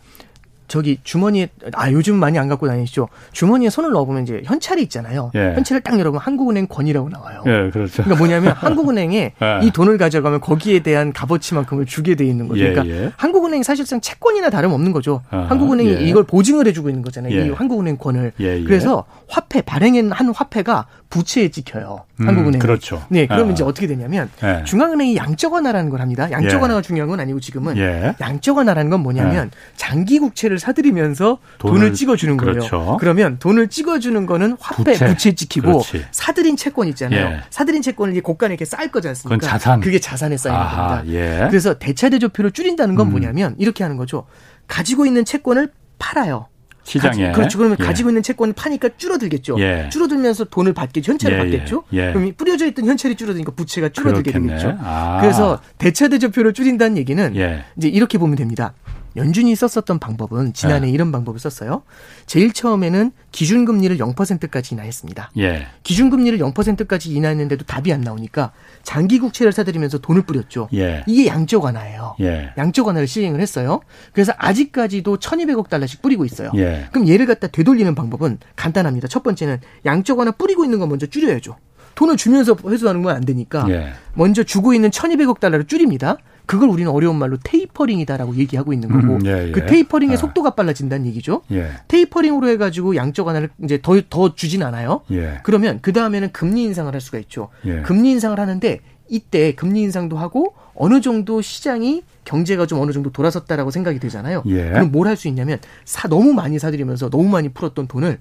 저기 0.70 0.98
주머니에 1.02 1.48
아 1.74 1.90
요즘 1.90 2.14
많이 2.14 2.38
안 2.38 2.48
갖고 2.48 2.68
다니시죠? 2.68 3.09
주머니에 3.33 3.70
손을 3.70 3.90
넣어보면 3.90 4.22
이제 4.22 4.40
현찰이 4.44 4.80
있잖아요. 4.85 5.33
예. 5.35 5.54
현찰을 5.56 5.80
딱 5.80 5.98
열어보면 5.98 6.20
한국은행 6.20 6.68
권이라고 6.68 7.09
나와요. 7.09 7.42
예, 7.46 7.70
그렇죠. 7.70 8.04
그러니까 8.04 8.16
뭐냐면 8.16 8.52
한국은행에 8.52 9.35
예. 9.42 9.66
이 9.66 9.72
돈을 9.72 9.98
가져가면 9.98 10.40
거기에 10.40 10.78
대한 10.78 11.12
값어치만큼을 11.12 11.87
주게 11.87 12.14
돼 12.14 12.24
있는 12.24 12.46
거죠. 12.46 12.61
그러니까 12.61 12.87
예, 12.87 13.06
예. 13.06 13.12
한국은행이 13.16 13.64
사실상 13.64 14.00
채권이나 14.00 14.48
다름 14.48 14.72
없는 14.72 14.92
거죠. 14.92 15.22
아하, 15.30 15.46
한국은행이 15.50 15.90
예. 15.90 16.00
이걸 16.02 16.22
보증을 16.22 16.68
해주고 16.68 16.88
있는 16.88 17.02
거잖아요. 17.02 17.46
이 17.46 17.50
한국은행 17.50 17.98
권을. 17.98 18.33
그래서 18.37 19.04
화폐 19.28 19.62
발행한 19.62 20.12
한 20.12 20.28
화폐가 20.33 20.87
부채에 21.11 21.49
찍혀요. 21.49 22.05
음, 22.20 22.29
한국은행. 22.29 22.61
그렇죠. 22.61 23.05
네, 23.09 23.27
그러면 23.27 23.51
아. 23.51 23.53
이제 23.53 23.64
어떻게 23.64 23.88
되냐면 23.88 24.31
네. 24.40 24.62
중앙은행이 24.64 25.16
양적 25.16 25.53
완화라는 25.53 25.90
걸 25.90 26.01
합니다. 26.01 26.31
양적 26.31 26.53
예. 26.53 26.62
완화가 26.62 26.83
중요한 26.83 27.09
건 27.09 27.18
아니고 27.18 27.40
지금은 27.40 27.77
예. 27.79 28.14
양적 28.20 28.57
완화라는 28.57 28.90
건 28.90 29.01
뭐냐면 29.01 29.46
예. 29.46 29.51
장기 29.77 30.20
국채를 30.20 30.61
사들이면서 30.61 31.38
돈을, 31.59 31.81
돈을 31.81 31.94
찍어주는 31.94 32.37
거예요. 32.37 32.53
그렇죠. 32.53 32.96
그러면 33.01 33.38
돈을 33.40 33.68
찍어주는 33.68 34.25
거는 34.25 34.57
화폐 34.61 34.92
부채, 34.92 35.07
부채 35.07 35.35
찍히고 35.35 35.73
그렇지. 35.73 36.07
사들인 36.12 36.57
채권 36.57 36.87
있잖아요. 36.88 37.27
예. 37.27 37.40
사들인 37.51 37.83
채권을 37.83 38.12
이제 38.12 38.20
고가에 38.20 38.49
이렇게 38.49 38.64
쌓을 38.64 38.92
거지 38.92 39.09
않습니까? 39.09 39.37
그건 39.37 39.51
자산. 39.51 39.81
그게 39.81 39.99
자산에 39.99 40.37
쌓이는 40.37 40.61
아하, 40.61 40.96
겁니다. 40.99 41.18
예. 41.18 41.46
그래서 41.49 41.75
대차 41.75 42.09
대조표를 42.09 42.53
줄인다는 42.53 42.94
건 42.94 43.09
음. 43.09 43.11
뭐냐면 43.11 43.57
이렇게 43.59 43.83
하는 43.83 43.96
거죠. 43.96 44.27
가지고 44.68 45.07
있는 45.07 45.25
채권을 45.25 45.73
팔아요. 45.99 46.46
시장에 46.90 47.26
가지, 47.26 47.33
그렇죠. 47.33 47.59
그러면 47.59 47.76
예. 47.79 47.85
가지고 47.85 48.11
있는 48.11 48.22
채권을 48.22 48.55
파니까 48.55 48.90
줄어들겠죠. 48.96 49.57
예. 49.61 49.88
줄어들면서 49.92 50.44
돈을 50.44 50.72
받겠죠. 50.72 51.12
현찰을 51.12 51.37
예, 51.37 51.40
예. 51.40 51.44
받겠죠. 51.44 51.85
예. 51.92 52.12
그럼 52.12 52.33
뿌려져 52.37 52.66
있던 52.66 52.87
현찰이 52.87 53.14
줄어드니까 53.14 53.53
부채가 53.53 53.90
줄어들게 53.90 54.33
그렇겠네. 54.33 54.57
되겠죠. 54.57 54.79
아. 54.83 55.18
그래서 55.20 55.61
대차 55.79 56.09
대조표를 56.09 56.53
줄인다는 56.53 56.96
얘기는 56.96 57.37
예. 57.37 57.64
이제 57.76 57.88
이렇게 57.88 58.18
보면 58.18 58.37
됩니다. 58.37 58.74
연준이 59.16 59.55
썼었던 59.55 59.99
방법은 59.99 60.53
지난해 60.53 60.87
네. 60.87 60.92
이런 60.92 61.11
방법을 61.12 61.40
썼어요. 61.40 61.83
제일 62.27 62.53
처음에는 62.53 63.12
기준금리를 63.33 63.96
0%까지 63.99 64.75
인하했습니다. 64.75 65.31
예. 65.38 65.66
기준금리를 65.83 66.38
0%까지 66.38 67.12
인하했는데도 67.12 67.64
답이 67.66 67.92
안 67.92 68.01
나오니까 68.03 68.53
장기 68.83 69.18
국채를 69.18 69.53
사들이면서 69.53 69.99
돈을 69.99 70.23
뿌렸죠. 70.23 70.68
예. 70.75 71.03
이게 71.07 71.27
양적 71.27 71.64
완화예요. 71.64 72.16
예. 72.20 72.51
양적 72.57 72.87
완화를 72.87 73.07
시행을 73.09 73.40
했어요. 73.40 73.81
그래서 74.12 74.33
아직까지도 74.37 75.16
1,200억 75.18 75.68
달러씩 75.68 76.03
뿌리고 76.03 76.25
있어요. 76.25 76.51
예. 76.57 76.87
그럼 76.92 77.09
얘를 77.09 77.27
갖다 77.27 77.49
되돌리는 77.49 77.94
방법은 77.94 78.38
간단합니다. 78.57 79.09
첫 79.09 79.23
번째는 79.23 79.59
양적 79.87 80.18
완화 80.18 80.31
뿌리고 80.33 80.64
있는 80.64 80.78
거 80.78 80.87
먼저 80.87 81.07
줄여야죠. 81.07 81.57
돈을 81.97 82.16
주면서 82.16 82.57
회수하는 82.66 83.03
건 83.03 83.14
안 83.14 83.22
되니까 83.24 83.66
예. 83.68 83.93
먼저 84.14 84.45
주고 84.45 84.72
있는 84.72 84.91
1,200억 84.91 85.41
달러를 85.41 85.66
줄입니다. 85.66 86.16
그걸 86.51 86.68
우리는 86.68 86.90
어려운 86.90 87.16
말로 87.16 87.36
테이퍼링이다라고 87.44 88.34
얘기하고 88.34 88.72
있는 88.72 88.88
거고 88.88 89.14
음, 89.14 89.24
예, 89.24 89.46
예. 89.48 89.53
그 89.53 89.66
테이퍼링의 89.66 90.14
아. 90.14 90.18
속도가 90.18 90.51
빨라진다는 90.57 91.07
얘기죠. 91.07 91.42
예. 91.53 91.70
테이퍼링으로 91.86 92.48
해가지고 92.48 92.96
양적 92.96 93.28
완화를 93.28 93.51
이제 93.62 93.78
더 93.80 94.01
더 94.11 94.34
주진 94.34 94.64
않아요. 94.64 95.03
예. 95.12 95.38
그러면 95.44 95.78
그 95.80 95.92
다음에는 95.92 96.32
금리 96.32 96.64
인상을 96.64 96.92
할 96.92 97.01
수가 97.01 97.18
있죠. 97.20 97.51
예. 97.66 97.82
금리 97.82 98.11
인상을 98.11 98.38
하는데 98.40 98.80
이때 99.09 99.55
금리 99.55 99.82
인상도 99.82 100.18
하고 100.18 100.55
어느 100.74 101.01
정도 101.01 101.40
시장이 101.40 102.03
경제가 102.24 102.66
좀 102.66 102.80
어느 102.80 102.90
정도 102.90 103.11
돌아섰다라고 103.12 103.70
생각이 103.70 104.01
되잖아요. 104.01 104.42
예. 104.46 104.70
그럼 104.70 104.90
뭘 104.90 105.07
할 105.07 105.16
수 105.16 105.28
있냐면 105.28 105.59
사 105.84 106.09
너무 106.09 106.32
많이 106.32 106.59
사들이면서 106.59 107.11
너무 107.11 107.28
많이 107.28 107.48
풀었던 107.51 107.86
돈을 107.86 108.18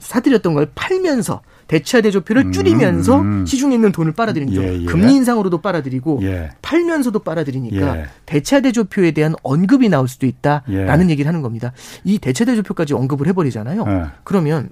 사들였던 0.00 0.54
걸 0.54 0.70
팔면서 0.74 1.40
대차 1.68 2.00
대조표를 2.00 2.46
음, 2.46 2.52
줄이면서 2.52 3.20
음, 3.20 3.40
음. 3.40 3.46
시중에 3.46 3.74
있는 3.74 3.92
돈을 3.92 4.12
빨아들이는 4.12 4.54
거죠. 4.54 4.66
예, 4.66 4.80
예. 4.80 4.84
금리 4.86 5.14
인상으로도 5.14 5.60
빨아들이고 5.60 6.20
예. 6.22 6.50
팔면서도 6.62 7.20
빨아들이니까 7.20 7.98
예. 7.98 8.06
대차 8.26 8.60
대조표에 8.60 9.10
대한 9.10 9.34
언급이 9.42 9.88
나올 9.88 10.08
수도 10.08 10.26
있다라는 10.26 11.08
예. 11.08 11.10
얘기를 11.10 11.28
하는 11.28 11.42
겁니다. 11.42 11.72
이 12.04 12.18
대차 12.18 12.44
대조표까지 12.46 12.94
언급을 12.94 13.26
해버리잖아요. 13.28 13.84
예. 13.86 14.04
그러면 14.24 14.70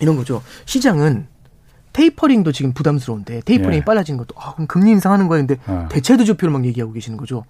이런 0.00 0.16
거죠. 0.16 0.42
시장은 0.64 1.26
테이퍼링도 1.92 2.52
지금 2.52 2.72
부담스러운데 2.72 3.42
테이퍼링이 3.44 3.78
예. 3.78 3.84
빨라진 3.84 4.16
것도 4.16 4.34
아 4.38 4.54
그럼 4.54 4.66
금리 4.66 4.92
인상하는 4.92 5.28
거야 5.28 5.40
근데 5.40 5.56
어. 5.66 5.88
대체 5.90 6.16
대조표를 6.16 6.52
막 6.52 6.64
얘기하고 6.64 6.92
계시는 6.92 7.18
거죠. 7.18 7.44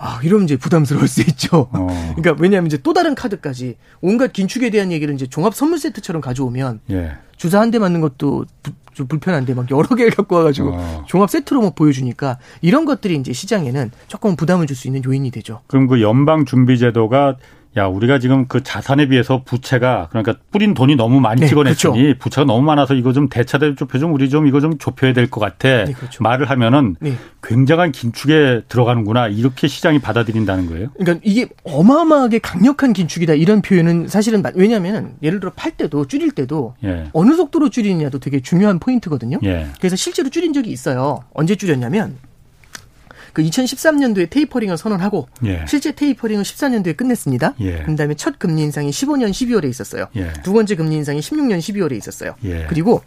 예. 0.00 0.06
아, 0.06 0.20
이러면 0.22 0.44
이제 0.44 0.56
부담스러울 0.56 1.06
수 1.08 1.20
있죠. 1.22 1.68
어. 1.72 1.86
그러니까 2.16 2.42
왜냐하면 2.42 2.66
이제 2.68 2.78
또 2.82 2.92
다른 2.92 3.14
카드까지 3.14 3.76
온갖 4.00 4.32
긴축에 4.32 4.70
대한 4.70 4.92
얘기를 4.92 5.14
이제 5.14 5.26
종합 5.26 5.54
선물 5.54 5.78
세트처럼 5.78 6.22
가져오면 6.22 6.80
예. 6.90 7.12
주사 7.36 7.60
한 7.60 7.70
대 7.70 7.78
맞는 7.78 8.00
것도 8.00 8.44
부, 8.62 8.72
좀 8.94 9.06
불편한데 9.06 9.54
막 9.54 9.70
여러 9.70 9.94
개를 9.94 10.10
갖고 10.10 10.36
와가지고 10.36 10.70
어. 10.74 11.04
종합 11.06 11.30
세트로 11.30 11.60
뭐 11.60 11.70
보여주니까 11.70 12.38
이런 12.60 12.84
것들이 12.84 13.14
이제 13.16 13.32
시장에는 13.32 13.90
조금 14.08 14.36
부담을 14.36 14.66
줄 14.66 14.76
수 14.76 14.88
있는 14.88 15.04
요인이 15.04 15.30
되죠. 15.30 15.60
그럼 15.66 15.86
그 15.86 16.00
연방 16.02 16.44
준비 16.44 16.78
제도가 16.78 17.36
야, 17.76 17.86
우리가 17.86 18.18
지금 18.18 18.46
그 18.48 18.64
자산에 18.64 19.06
비해서 19.06 19.42
부채가 19.44 20.08
그러니까 20.10 20.34
뿌린 20.50 20.74
돈이 20.74 20.96
너무 20.96 21.20
많이 21.20 21.42
네, 21.42 21.46
찍어냈으니 21.46 21.92
그렇죠. 22.02 22.18
부채가 22.18 22.44
너무 22.44 22.62
많아서 22.62 22.94
이거 22.94 23.12
좀 23.12 23.28
대차대 23.28 23.76
좁혀 23.76 24.00
좀 24.00 24.12
우리 24.12 24.28
좀 24.28 24.48
이거 24.48 24.60
좀 24.60 24.76
좁혀야 24.76 25.12
될 25.12 25.30
것 25.30 25.40
같아. 25.40 25.84
네, 25.84 25.92
그렇죠. 25.92 26.24
말을 26.24 26.50
하면은 26.50 26.96
네. 26.98 27.14
굉장한 27.44 27.92
긴축에 27.92 28.62
들어가는구나. 28.68 29.28
이렇게 29.28 29.68
시장이 29.68 30.00
받아들인다는 30.00 30.66
거예요. 30.66 30.88
그러니까 30.98 31.20
이게 31.24 31.46
어마어마하게 31.62 32.40
강력한 32.40 32.92
긴축이다. 32.92 33.34
이런 33.34 33.62
표현은 33.62 34.08
사실은 34.08 34.42
왜냐하면 34.56 35.14
예를 35.22 35.38
들어 35.38 35.52
팔 35.54 35.70
때도 35.76 36.06
줄일 36.06 36.32
때도 36.32 36.74
예. 36.82 37.08
어느 37.12 37.34
속도로 37.34 37.70
줄이느냐도 37.70 38.18
되게 38.18 38.40
중요한 38.40 38.80
포인트거든요. 38.80 39.38
예. 39.44 39.68
그래서 39.78 39.94
실제로 39.94 40.28
줄인 40.28 40.52
적이 40.52 40.70
있어요. 40.72 41.20
언제 41.32 41.54
줄였냐면 41.54 42.16
그 43.32 43.42
2013년도에 43.42 44.30
테이퍼링을 44.30 44.76
선언하고 44.76 45.28
예. 45.44 45.64
실제 45.68 45.92
테이퍼링은 45.92 46.42
14년도에 46.42 46.96
끝냈습니다. 46.96 47.54
예. 47.60 47.82
그다음에 47.84 48.14
첫 48.14 48.38
금리 48.38 48.62
인상이 48.62 48.90
15년 48.90 49.30
12월에 49.30 49.68
있었어요. 49.68 50.06
예. 50.16 50.32
두 50.42 50.52
번째 50.52 50.74
금리 50.76 50.96
인상이 50.96 51.20
16년 51.20 51.58
12월에 51.58 51.96
있었어요. 51.96 52.34
예. 52.44 52.66
그리고 52.68 53.02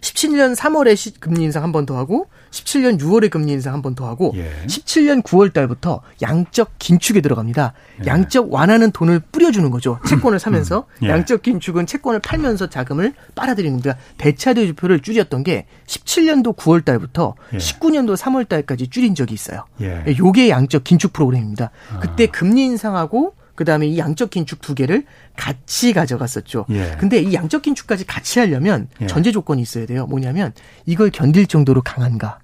17년 0.00 0.54
3월에 0.56 0.96
시, 0.96 1.12
금리 1.18 1.42
인상 1.44 1.62
한 1.62 1.72
번 1.72 1.86
더 1.86 1.96
하고 1.96 2.28
17년 2.50 2.98
6월에 3.00 3.30
금리 3.30 3.52
인상 3.52 3.74
한 3.74 3.82
번 3.82 3.94
더 3.94 4.06
하고 4.08 4.32
예. 4.36 4.50
17년 4.66 5.22
9월 5.22 5.52
달부터 5.52 6.02
양적 6.22 6.72
긴축에 6.78 7.20
들어갑니다. 7.20 7.72
예. 8.02 8.06
양적 8.06 8.52
완화는 8.52 8.90
돈을 8.92 9.20
뿌려주는 9.20 9.70
거죠. 9.70 9.98
채권을 10.08 10.38
사면서 10.38 10.86
음. 11.02 11.06
예. 11.06 11.10
양적 11.10 11.42
긴축은 11.42 11.86
채권을 11.86 12.20
팔면서 12.20 12.68
자금을 12.68 13.12
빨아들이는 13.34 13.80
거야. 13.82 13.96
대차 14.18 14.54
대조표를 14.54 15.00
줄였던 15.00 15.42
게 15.42 15.66
17년도 15.86 16.56
9월 16.56 16.84
달부터 16.84 17.34
19년도 17.52 18.10
예. 18.10 18.14
3월 18.14 18.48
달까지 18.48 18.88
줄인 18.88 19.14
적이 19.14 19.34
있어요. 19.34 19.64
예. 19.80 20.04
요게 20.18 20.48
양적 20.50 20.84
긴축 20.84 21.12
프로그램입니다. 21.12 21.70
그때 22.00 22.24
아. 22.24 22.30
금리 22.30 22.64
인상하고 22.64 23.34
그다음에 23.58 23.88
이 23.88 23.98
양적 23.98 24.30
긴축 24.30 24.60
두 24.60 24.76
개를 24.76 25.04
같이 25.36 25.92
가져갔었죠. 25.92 26.66
예. 26.70 26.96
근데 27.00 27.20
이 27.20 27.34
양적 27.34 27.62
긴축까지 27.62 28.06
같이 28.06 28.38
하려면 28.38 28.86
예. 29.00 29.08
전제 29.08 29.32
조건이 29.32 29.60
있어야 29.60 29.84
돼요. 29.84 30.06
뭐냐면 30.06 30.52
이걸 30.86 31.10
견딜 31.10 31.48
정도로 31.48 31.82
강한가. 31.82 32.38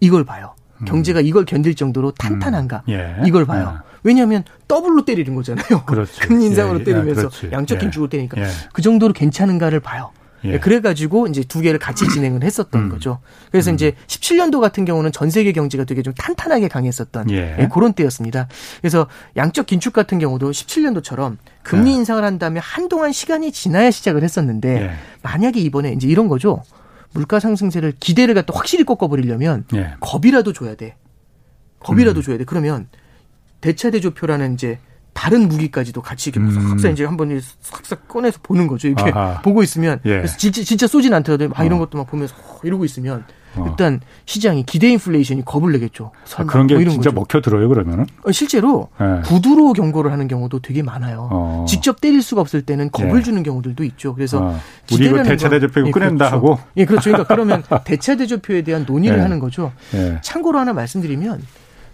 이걸 0.00 0.24
봐요. 0.24 0.56
음. 0.78 0.86
경제가 0.86 1.20
이걸 1.20 1.44
견딜 1.44 1.76
정도로 1.76 2.08
음. 2.08 2.14
탄탄한가. 2.18 2.82
음. 2.88 2.92
예. 2.92 3.16
이걸 3.24 3.46
봐요. 3.46 3.72
예. 3.76 3.92
왜냐하면 4.02 4.42
더블로 4.66 5.04
때리는 5.04 5.32
거잖아요. 5.32 5.84
그렇죠. 5.86 6.12
금리 6.26 6.46
인상으로 6.46 6.78
예, 6.78 6.80
예. 6.80 6.84
때리면서 6.84 7.30
양적 7.52 7.78
긴축으로 7.78 8.08
때리니까 8.08 8.36
그 8.72 8.82
정도로 8.82 9.12
괜찮은가를 9.12 9.78
봐요. 9.78 10.10
예. 10.44 10.58
그래가지고 10.58 11.28
이제 11.28 11.42
두 11.42 11.60
개를 11.60 11.78
같이 11.78 12.08
진행을 12.08 12.42
했었던 12.42 12.82
음. 12.82 12.88
거죠. 12.88 13.20
그래서 13.50 13.70
음. 13.70 13.74
이제 13.74 13.94
17년도 14.06 14.60
같은 14.60 14.84
경우는 14.84 15.12
전 15.12 15.30
세계 15.30 15.52
경제가 15.52 15.84
되게 15.84 16.02
좀 16.02 16.12
탄탄하게 16.14 16.68
강했었던 16.68 17.30
예. 17.30 17.56
예, 17.58 17.68
그런 17.72 17.92
때였습니다. 17.92 18.48
그래서 18.80 19.06
양적 19.36 19.66
긴축 19.66 19.92
같은 19.92 20.18
경우도 20.18 20.50
17년도처럼 20.50 21.36
금리 21.62 21.90
예. 21.90 21.94
인상을 21.94 22.22
한 22.22 22.38
다음에 22.38 22.60
한동안 22.60 23.12
시간이 23.12 23.52
지나야 23.52 23.90
시작을 23.90 24.22
했었는데 24.22 24.82
예. 24.82 24.90
만약에 25.22 25.60
이번에 25.60 25.92
이제 25.92 26.08
이런 26.08 26.28
거죠. 26.28 26.62
물가 27.12 27.40
상승세를 27.40 27.94
기대를 28.00 28.34
갖다 28.34 28.52
확실히 28.56 28.84
꺾어버리려면 28.84 29.64
예. 29.74 29.94
겁이라도 30.00 30.52
줘야 30.52 30.74
돼. 30.74 30.96
겁이라도 31.80 32.20
음. 32.20 32.22
줘야 32.22 32.38
돼. 32.38 32.44
그러면 32.44 32.88
대차 33.60 33.90
대조표라는 33.90 34.54
이제 34.54 34.78
다른 35.12 35.48
무기까지도 35.48 36.02
같이 36.02 36.30
이렇게 36.30 36.44
음. 36.46 36.78
싹 36.78 36.90
이제 36.90 37.04
한번 37.04 37.40
싹싹 37.60 38.08
꺼내서 38.08 38.40
보는 38.42 38.66
거죠. 38.66 38.88
이렇게 38.88 39.10
아하. 39.12 39.40
보고 39.42 39.62
있으면 39.62 40.00
예. 40.04 40.16
그래서 40.16 40.36
진짜 40.36 40.62
진짜 40.62 40.86
쏘진 40.86 41.12
않더라도 41.14 41.50
아 41.54 41.64
이런 41.64 41.78
어. 41.78 41.84
것도 41.84 41.98
막 41.98 42.06
보면서 42.06 42.34
이러고 42.62 42.84
있으면 42.84 43.24
어. 43.56 43.66
일단 43.68 44.00
시장이 44.24 44.64
기대 44.64 44.88
인플레이션이 44.88 45.44
겁을 45.44 45.72
내겠죠. 45.72 46.10
아, 46.36 46.44
그런 46.44 46.66
게뭐 46.66 46.80
진짜 46.84 47.10
거죠. 47.10 47.12
먹혀 47.12 47.40
들어요 47.40 47.68
그러면은? 47.68 48.06
어, 48.24 48.32
실제로 48.32 48.88
예. 49.00 49.20
구두로 49.26 49.74
경고를 49.74 50.10
하는 50.10 50.28
경우도 50.28 50.60
되게 50.60 50.82
많아요. 50.82 51.28
어. 51.30 51.66
직접 51.68 52.00
때릴 52.00 52.22
수가 52.22 52.40
없을 52.40 52.62
때는 52.62 52.90
겁을 52.90 53.18
예. 53.18 53.22
주는 53.22 53.42
경우들도 53.42 53.84
있죠. 53.84 54.14
그래서 54.14 54.42
어. 54.42 54.60
우리 54.92 55.06
이거 55.06 55.22
대차 55.22 55.48
대조표 55.50 55.86
예, 55.86 55.90
꺼낸다 55.90 56.30
그렇죠. 56.30 56.36
하고. 56.36 56.58
예, 56.76 56.84
그렇죠. 56.84 57.10
그러니까 57.10 57.34
그러면 57.34 57.62
대차 57.84 58.16
대조표에 58.16 58.62
대한 58.62 58.84
논의를 58.86 59.18
예. 59.18 59.22
하는 59.22 59.38
거죠. 59.38 59.72
예. 59.94 60.18
참고로 60.22 60.58
하나 60.58 60.72
말씀드리면 60.72 61.42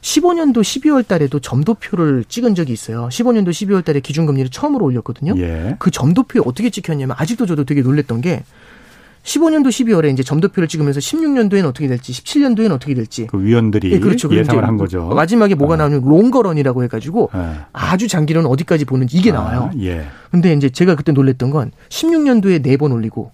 15년도 0.00 0.58
12월 0.58 1.06
달에도 1.06 1.40
점도표를 1.40 2.24
찍은 2.28 2.54
적이 2.54 2.72
있어요. 2.72 3.08
15년도 3.10 3.50
12월 3.50 3.84
달에 3.84 4.00
기준금리를 4.00 4.50
처음으로 4.50 4.84
올렸거든요. 4.84 5.34
예. 5.38 5.76
그 5.78 5.90
점도표에 5.90 6.42
어떻게 6.44 6.70
찍혔냐면 6.70 7.16
아직도 7.18 7.46
저도 7.46 7.64
되게 7.64 7.82
놀랬던 7.82 8.20
게 8.20 8.44
15년도 9.24 9.66
12월에 9.66 10.12
이제 10.12 10.22
점도표를 10.22 10.68
찍으면서 10.68 11.00
16년도에는 11.00 11.66
어떻게 11.66 11.86
될지, 11.86 12.12
17년도에는 12.12 12.72
어떻게 12.72 12.94
될지. 12.94 13.26
그 13.26 13.42
위원들이 13.42 13.92
예, 13.92 13.98
그렇죠. 13.98 14.32
예상을 14.32 14.64
한 14.66 14.76
거죠. 14.76 15.08
마지막에 15.08 15.54
뭐가 15.54 15.74
어. 15.74 15.76
나오면 15.76 16.02
롱거런이라고 16.02 16.84
해가지고 16.84 17.30
예. 17.34 17.60
아주 17.72 18.08
장기론 18.08 18.46
어디까지 18.46 18.84
보는지 18.86 19.18
이게 19.18 19.30
아, 19.30 19.34
나와요. 19.34 19.70
예. 19.80 20.06
근데 20.30 20.52
이제 20.54 20.70
제가 20.70 20.94
그때 20.94 21.12
놀랬던 21.12 21.50
건 21.50 21.72
16년도에 21.90 22.64
4번 22.64 22.92
올리고 22.92 23.32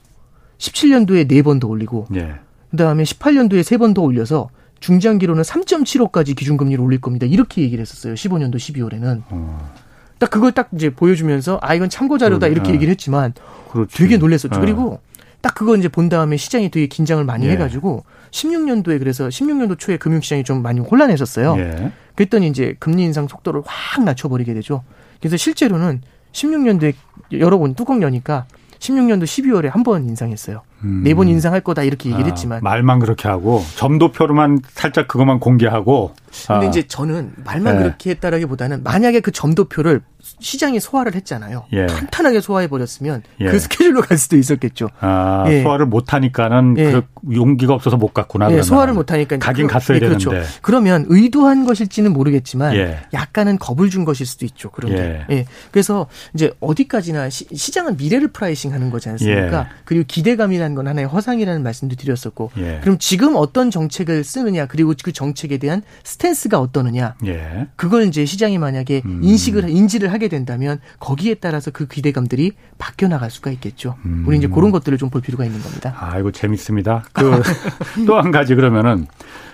17년도에 0.58 1.30
4번 1.30 1.60
더 1.60 1.68
올리고 1.68 2.06
예. 2.16 2.34
그다음에 2.70 3.04
18년도에 3.04 3.60
3번 3.60 3.94
더 3.94 4.02
올려서 4.02 4.48
중장기로는 4.84 5.42
3.75까지 5.44 6.36
기준금리를 6.36 6.84
올릴 6.84 7.00
겁니다. 7.00 7.24
이렇게 7.24 7.62
얘기를 7.62 7.80
했었어요. 7.80 8.12
15년도 8.12 8.56
12월에는. 8.56 9.22
어. 9.30 9.72
딱 10.18 10.28
그걸 10.28 10.52
딱 10.52 10.68
이제 10.74 10.90
보여주면서 10.90 11.58
아 11.62 11.74
이건 11.74 11.88
참고 11.88 12.18
자료다 12.18 12.48
이렇게 12.48 12.72
얘기를 12.72 12.90
했지만 12.90 13.32
그렇지. 13.72 13.96
되게 13.96 14.18
놀랬었죠. 14.18 14.56
어. 14.56 14.60
그리고 14.60 15.00
딱 15.40 15.54
그거 15.54 15.74
이제 15.76 15.88
본 15.88 16.10
다음에 16.10 16.36
시장이 16.36 16.70
되게 16.70 16.86
긴장을 16.86 17.22
많이 17.24 17.46
예. 17.46 17.52
해가지고 17.52 18.04
16년도에 18.30 18.98
그래서 18.98 19.28
16년도 19.28 19.78
초에 19.78 19.96
금융시장이 19.96 20.44
좀 20.44 20.60
많이 20.60 20.80
혼란했었어요. 20.80 21.56
예. 21.58 21.92
그랬더니 22.14 22.48
이제 22.48 22.76
금리 22.78 23.04
인상 23.04 23.26
속도를 23.26 23.62
확 23.64 24.04
낮춰버리게 24.04 24.52
되죠. 24.52 24.84
그래서 25.18 25.38
실제로는 25.38 26.02
16년도에 26.32 26.94
여러 27.32 27.58
번 27.58 27.74
뚜껑 27.74 28.02
여니까 28.02 28.44
16년도 28.84 29.24
12월에 29.24 29.70
한 29.70 29.84
번 29.84 30.04
인상했어요. 30.04 30.62
음. 30.84 31.02
네번 31.04 31.28
인상할 31.28 31.60
거다 31.60 31.82
이렇게 31.82 32.08
얘기를 32.08 32.24
아, 32.24 32.28
했지만 32.28 32.60
말만 32.62 32.98
그렇게 33.00 33.28
하고 33.28 33.62
점도표로만 33.76 34.60
살짝 34.72 35.08
그것만 35.08 35.40
공개하고. 35.40 36.14
근데 36.46 36.66
아. 36.66 36.68
이제 36.68 36.82
저는 36.86 37.32
말만 37.44 37.76
네. 37.76 37.82
그렇게 37.82 38.10
했다라기보다는 38.10 38.82
만약에 38.82 39.20
그 39.20 39.30
점도표를 39.30 40.00
시장이 40.40 40.80
소화를 40.80 41.14
했잖아요. 41.14 41.66
예. 41.72 41.86
탄탄하게 41.86 42.40
소화해 42.40 42.68
버렸으면 42.68 43.22
예. 43.40 43.46
그 43.46 43.58
스케줄로 43.58 44.00
갈 44.00 44.16
수도 44.16 44.36
있었겠죠. 44.36 44.88
아, 45.00 45.44
예. 45.48 45.62
소화를 45.62 45.86
못 45.86 46.14
하니까는 46.14 46.76
예. 46.78 46.92
그 46.92 47.02
용기가 47.32 47.74
없어서 47.74 47.96
못 47.96 48.14
갔구나. 48.14 48.50
예, 48.52 48.62
소화를 48.62 48.94
못 48.94 49.12
하니까 49.12 49.38
가긴 49.38 49.66
그, 49.66 49.74
갔어야 49.74 49.96
예, 49.96 50.00
그렇죠. 50.00 50.30
되는데. 50.30 50.48
그러면 50.62 51.04
의도한 51.08 51.66
것일지는 51.66 52.12
모르겠지만 52.12 52.74
예. 52.74 53.00
약간은 53.12 53.58
겁을 53.58 53.90
준 53.90 54.04
것일 54.04 54.26
수도 54.26 54.46
있죠. 54.46 54.70
그런데. 54.70 55.26
예. 55.30 55.46
그래서 55.70 56.06
이제 56.32 56.52
어디까지나 56.60 57.28
시, 57.28 57.72
장은 57.72 57.96
미래를 57.96 58.28
프라이싱하는 58.28 58.90
거지 58.90 59.08
않습니까? 59.10 59.68
그리고 59.84 60.04
기대감이라는 60.06 60.74
건 60.74 60.88
하나의 60.88 61.06
허상이라는 61.06 61.62
말씀도 61.62 61.96
드렸었고. 61.96 62.50
그럼 62.80 62.98
지금 62.98 63.34
어떤 63.36 63.70
정책을 63.70 64.24
쓰느냐 64.24 64.66
그리고 64.66 64.94
그 65.02 65.12
정책에 65.12 65.58
대한 65.58 65.82
스탠스가 66.04 66.60
어떠느냐. 66.60 67.16
예. 67.26 67.66
그걸 67.76 68.04
이제 68.04 68.24
시장이 68.24 68.58
만약에 68.58 69.02
음. 69.04 69.20
인식을 69.22 69.68
인지를 69.68 70.13
하게 70.14 70.28
된다면 70.28 70.80
거기에 71.00 71.34
따라서 71.34 71.70
그 71.70 71.86
기대감들이 71.86 72.52
바뀌어 72.78 73.08
나갈 73.08 73.30
수가 73.30 73.50
있겠죠. 73.50 73.96
음. 74.06 74.24
우리 74.26 74.38
이제 74.38 74.46
그런 74.46 74.70
것들을 74.70 74.96
좀 74.98 75.10
볼 75.10 75.20
필요가 75.20 75.44
있는 75.44 75.60
겁니다. 75.60 75.94
아, 75.98 76.18
이거 76.18 76.30
재밌습니다. 76.30 77.04
그 77.12 77.42
또 78.06 78.18
한 78.18 78.30
가지 78.30 78.54
그러면은 78.54 79.06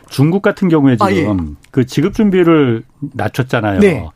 중국 0.08 0.42
같은 0.42 0.68
경우에 0.68 0.96
지금 0.96 1.06
아, 1.08 1.12
예. 1.12 1.54
그 1.70 1.86
지급 1.86 2.14
준비를 2.14 2.84
낮췄잖아요. 3.00 3.80
네. 3.80 4.06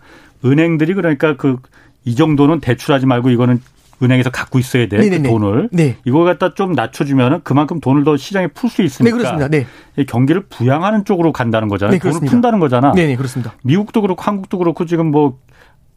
은행들이 0.45 0.95
그러니까 0.95 1.37
그 1.37 1.57
이 2.05 2.15
정도는 2.15 2.61
대출하지 2.61 3.07
말고 3.07 3.31
이거는 3.31 3.61
은행에서 4.03 4.29
갖고 4.31 4.59
있어야 4.59 4.89
돼. 4.89 4.99
그 4.99 5.23
돈을. 5.23 5.71
네. 5.73 5.97
이거 6.05 6.25
갖다 6.25 6.53
좀 6.53 6.73
낮춰주면은 6.73 7.41
그만큼 7.45 7.81
돈을 7.81 8.05
더 8.05 8.17
시장에 8.17 8.49
풀 8.49 8.69
수 8.69 8.83
있으니까. 8.83 9.17
네, 9.17 9.23
그렇습니다. 9.23 9.49
네. 9.49 10.05
경기를 10.05 10.43
부양하는 10.43 11.05
쪽으로 11.05 11.33
간다는 11.33 11.69
거잖아요. 11.69 11.99
네, 11.99 12.11
돈을 12.11 12.29
푼다는 12.29 12.59
거잖아. 12.61 12.93
네, 12.93 13.07
네, 13.07 13.17
그렇습니다. 13.17 13.55
미국도 13.63 14.03
그렇고 14.03 14.23
한국도 14.23 14.59
그렇고 14.59 14.85
지금 14.85 15.11
뭐 15.11 15.39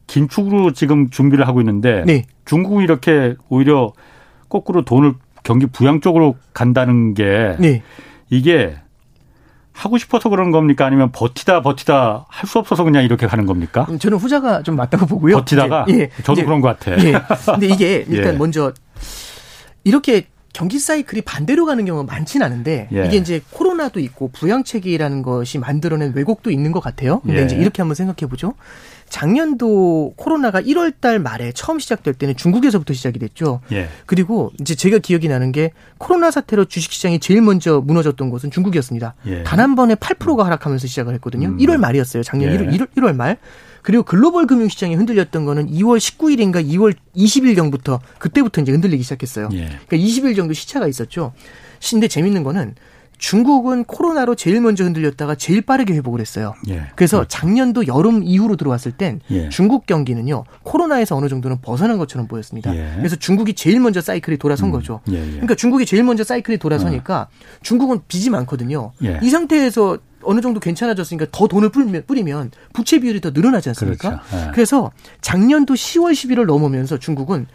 긴축으로 0.07 0.73
지금 0.73 1.09
준비를 1.09 1.47
하고 1.47 1.61
있는데 1.61 2.03
네. 2.05 2.23
중국은 2.45 2.83
이렇게 2.83 3.35
오히려 3.49 3.93
거꾸로 4.49 4.83
돈을 4.83 5.13
경기 5.43 5.65
부양 5.67 6.01
쪽으로 6.01 6.35
간다는 6.53 7.13
게 7.13 7.55
네. 7.59 7.83
이게 8.29 8.77
하고 9.73 9.97
싶어서 9.99 10.29
그런 10.29 10.49
겁니까? 10.51 10.85
아니면 10.85 11.11
버티다 11.11 11.61
버티다 11.61 12.25
할 12.29 12.47
수 12.47 12.57
없어서 12.57 12.83
그냥 12.83 13.03
이렇게 13.03 13.27
가는 13.27 13.45
겁니까? 13.45 13.85
음, 13.89 13.99
저는 13.99 14.17
후자가 14.17 14.63
좀 14.63 14.75
맞다고 14.75 15.05
보고요. 15.05 15.35
버티다가 15.37 15.85
예, 15.89 16.09
저도 16.23 16.33
이제, 16.33 16.43
그런 16.45 16.61
것 16.61 16.79
같아. 16.79 16.97
예. 17.03 17.13
근데 17.45 17.67
이게 17.67 18.05
일단 18.09 18.33
예. 18.33 18.37
먼저 18.37 18.73
이렇게 19.83 20.27
경기 20.53 20.79
사이클이 20.79 21.21
반대로 21.21 21.65
가는 21.65 21.85
경우가 21.85 22.11
많지는 22.11 22.43
않은데 22.45 22.89
예. 22.91 23.05
이게 23.05 23.17
이제 23.17 23.41
코로나도 23.51 23.99
있고 23.99 24.31
부양책이라는 24.31 25.21
것이 25.21 25.59
만들어낸 25.59 26.13
왜곡도 26.15 26.49
있는 26.49 26.71
것 26.71 26.79
같아요. 26.79 27.19
근데 27.19 27.41
예. 27.41 27.45
이제 27.45 27.55
이렇게 27.55 27.81
한번 27.83 27.93
생각해 27.93 28.27
보죠. 28.27 28.55
작년도 29.09 30.13
코로나가 30.15 30.61
1월 30.61 30.93
달 30.99 31.19
말에 31.19 31.51
처음 31.53 31.79
시작될 31.79 32.13
때는 32.13 32.35
중국에서부터 32.35 32.93
시작이 32.93 33.19
됐죠. 33.19 33.61
예. 33.71 33.87
그리고 34.05 34.51
이제 34.59 34.75
제가 34.75 34.99
기억이 34.99 35.27
나는 35.27 35.51
게 35.51 35.71
코로나 35.97 36.31
사태로 36.31 36.65
주식 36.65 36.91
시장이 36.91 37.19
제일 37.19 37.41
먼저 37.41 37.81
무너졌던 37.81 38.29
곳은 38.29 38.51
중국이었습니다. 38.51 39.15
예. 39.27 39.43
단한 39.43 39.75
번에 39.75 39.95
8%가 39.95 40.45
하락하면서 40.45 40.87
시작을 40.87 41.13
했거든요. 41.15 41.49
음. 41.49 41.57
1월 41.57 41.77
말이었어요. 41.77 42.23
작년 42.23 42.51
예. 42.53 42.57
1월, 42.57 42.73
1월, 42.73 42.87
1월 42.97 43.15
말. 43.15 43.37
그리고 43.81 44.03
글로벌 44.03 44.47
금융 44.47 44.67
시장이 44.67 44.95
흔들렸던 44.95 45.45
거는 45.45 45.67
2월 45.71 45.97
19일인가 45.97 46.65
2월 46.73 46.93
20일경부터 47.15 47.99
그때부터 48.19 48.61
이제 48.61 48.73
흔들리기 48.73 49.01
시작했어요. 49.03 49.47
예. 49.53 49.69
그러니까 49.87 49.95
20일 49.97 50.35
정도 50.35 50.53
시차가 50.53 50.87
있었죠. 50.87 51.31
근데 51.89 52.07
재밌는 52.07 52.43
거는 52.43 52.75
중국은 53.17 53.83
코로나로 53.83 54.35
제일 54.35 54.61
먼저 54.61 54.83
흔들렸다가 54.83 55.35
제일 55.35 55.61
빠르게 55.61 55.93
회복을 55.95 56.19
했어요. 56.19 56.53
예, 56.69 56.83
그래서 56.95 57.17
그렇죠. 57.17 57.27
작년도 57.29 57.87
여름 57.87 58.23
이후로 58.23 58.55
들어왔을 58.55 58.91
땐 58.91 59.21
예. 59.31 59.49
중국 59.49 59.85
경기는요 59.85 60.43
코로나에서 60.63 61.15
어느 61.15 61.27
정도는 61.27 61.59
벗어난 61.61 61.97
것처럼 61.97 62.27
보였습니다. 62.27 62.75
예. 62.75 62.93
그래서 62.97 63.15
중국이 63.15 63.53
제일 63.53 63.79
먼저 63.79 64.01
사이클이 64.01 64.37
돌아선 64.37 64.69
음, 64.69 64.71
거죠. 64.71 65.01
예, 65.09 65.19
예. 65.19 65.31
그러니까 65.31 65.55
중국이 65.55 65.85
제일 65.85 66.03
먼저 66.03 66.23
사이클이 66.23 66.57
돌아서니까 66.57 67.21
어. 67.21 67.27
중국은 67.63 68.01
빚이 68.07 68.29
많거든요. 68.29 68.91
예. 69.03 69.19
이 69.23 69.29
상태에서 69.29 69.97
어느 70.23 70.41
정도 70.41 70.59
괜찮아졌으니까 70.59 71.27
더 71.31 71.47
돈을 71.47 71.69
뿌리면, 71.69 72.03
뿌리면 72.05 72.51
부채 72.73 72.99
비율이 72.99 73.21
더 73.21 73.29
늘어나지 73.29 73.69
않습니까? 73.69 74.21
그렇죠. 74.29 74.51
그래서 74.51 74.91
작년도 75.21 75.73
10월 75.75 76.11
11월 76.11 76.45
넘으면서 76.45 76.97
중국은 76.97 77.47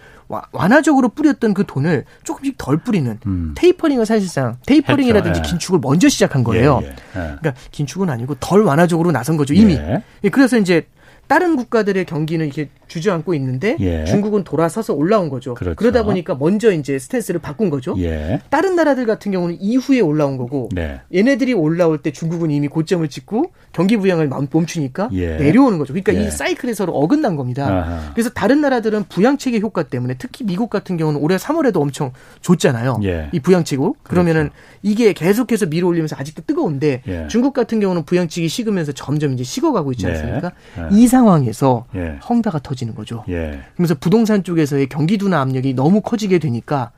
완화적으로 0.52 1.08
뿌렸던 1.10 1.54
그 1.54 1.64
돈을 1.66 2.04
조금씩 2.24 2.56
덜 2.58 2.78
뿌리는 2.78 3.18
음. 3.26 3.52
tapering을 3.56 4.06
사실상 4.06 4.56
tapering이라든지 4.66 5.40
했죠, 5.40 5.48
예. 5.48 5.50
긴축을 5.50 5.80
먼저 5.82 6.08
시작한 6.08 6.44
거예요. 6.44 6.80
예, 6.82 6.86
예. 6.86 6.90
예. 6.90 6.94
그러니까 7.12 7.54
긴축은 7.70 8.08
아니고 8.08 8.36
덜 8.40 8.62
완화적으로 8.62 9.12
나선 9.12 9.36
거죠 9.36 9.54
이미. 9.54 9.74
예. 9.74 10.02
예 10.24 10.28
그래서 10.28 10.58
이제 10.58 10.86
다른 11.26 11.56
국가들의 11.56 12.04
경기는 12.04 12.44
이렇게 12.44 12.68
주저앉고 12.93 13.32
있는데 13.34 13.76
예. 13.80 14.05
중국은 14.05 14.45
돌아서서 14.45 14.93
올라온 14.93 15.30
거죠. 15.30 15.55
그렇죠. 15.55 15.76
그러다 15.76 16.03
보니까 16.03 16.34
먼저 16.34 16.70
이제 16.70 16.99
스탠스를 16.99 17.40
바꾼 17.40 17.70
거죠. 17.70 17.95
예. 17.99 18.40
다른 18.51 18.76
나라들 18.76 19.07
같은 19.07 19.32
경우는 19.32 19.57
이후에 19.61 20.01
올라온 20.01 20.36
거고 20.36 20.68
네. 20.72 21.01
얘네들이 21.14 21.55
올라올 21.55 22.03
때 22.03 22.12
중국은 22.12 22.51
이미 22.51 22.68
고점을 22.68 23.09
찍고 23.09 23.53
경기 23.72 23.97
부양을 23.97 24.28
멈추니까 24.28 25.09
예. 25.12 25.36
내려오는 25.36 25.78
거죠. 25.78 25.95
그러니까 25.95 26.12
이 26.12 26.26
예. 26.26 26.30
사이클에 26.30 26.74
서로 26.74 26.93
어긋난 26.93 27.36
겁니다. 27.36 27.66
아하. 27.66 28.12
그래서 28.12 28.28
다른 28.28 28.61
나라들은 28.61 29.05
부양책의 29.09 29.62
효과 29.62 29.84
때문에 29.84 30.16
특히 30.18 30.45
미국 30.45 30.68
같은 30.68 30.99
경우는 30.99 31.18
올해 31.20 31.36
3월에도 31.36 31.80
엄청 31.80 32.12
좋잖아요. 32.43 33.01
예. 33.05 33.30
이 33.32 33.40
부양책으로 33.40 33.97
그러면은 34.03 34.51
그렇죠. 34.51 34.57
이게 34.82 35.12
계속해서 35.14 35.66
밀어 35.66 35.86
올리면서 35.86 36.16
아직도 36.18 36.43
뜨거운데 36.47 37.03
예. 37.09 37.26
중국 37.28 37.55
같은 37.55 37.80
경우는 37.80 38.05
부양책이 38.05 38.49
식으면서 38.49 38.93
점점 38.93 39.32
이제 39.32 39.45
식어가고 39.45 39.93
있지 39.93 40.05
네. 40.05 40.12
않습니까? 40.12 40.53
이 40.90 41.07
상황에서 41.07 41.86
헝다가 42.28 42.59
터지 42.59 42.81
커지는 42.82 42.94
거죠. 42.94 43.24
예. 43.28 43.60
그러면서 43.74 43.94
부동산 43.94 44.42
쪽에서의 44.42 44.88
경기 44.88 45.18
둔화 45.18 45.40
압력이 45.40 45.74
너무 45.74 46.00
커지게 46.00 46.38
되니까 46.38 46.90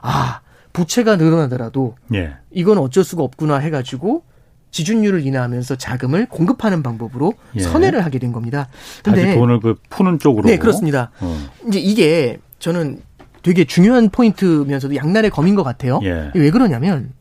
아 0.00 0.40
부채가 0.72 1.16
늘어나더라도 1.16 1.96
예. 2.14 2.34
이건 2.50 2.78
어쩔 2.78 3.04
수가 3.04 3.22
없구나 3.22 3.58
해가지고 3.58 4.24
지준율을 4.70 5.24
인하하면서 5.26 5.76
자금을 5.76 6.26
공급하는 6.26 6.82
방법으로 6.82 7.34
예. 7.56 7.60
선회를 7.60 8.04
하게 8.04 8.18
된 8.18 8.32
겁니다. 8.32 8.68
근데 9.02 9.34
돈을 9.34 9.60
그 9.60 9.76
푸는 9.88 10.18
쪽으로 10.18 10.46
네 10.48 10.58
그렇습니다. 10.58 11.10
어. 11.20 11.36
이제 11.68 11.78
이게 11.78 12.38
저는 12.58 13.00
되게 13.42 13.64
중요한 13.64 14.10
포인트면서도 14.10 14.96
양날의 14.96 15.30
검인 15.30 15.54
것 15.54 15.62
같아요. 15.62 16.00
예. 16.02 16.30
왜 16.34 16.50
그러냐면 16.50 17.12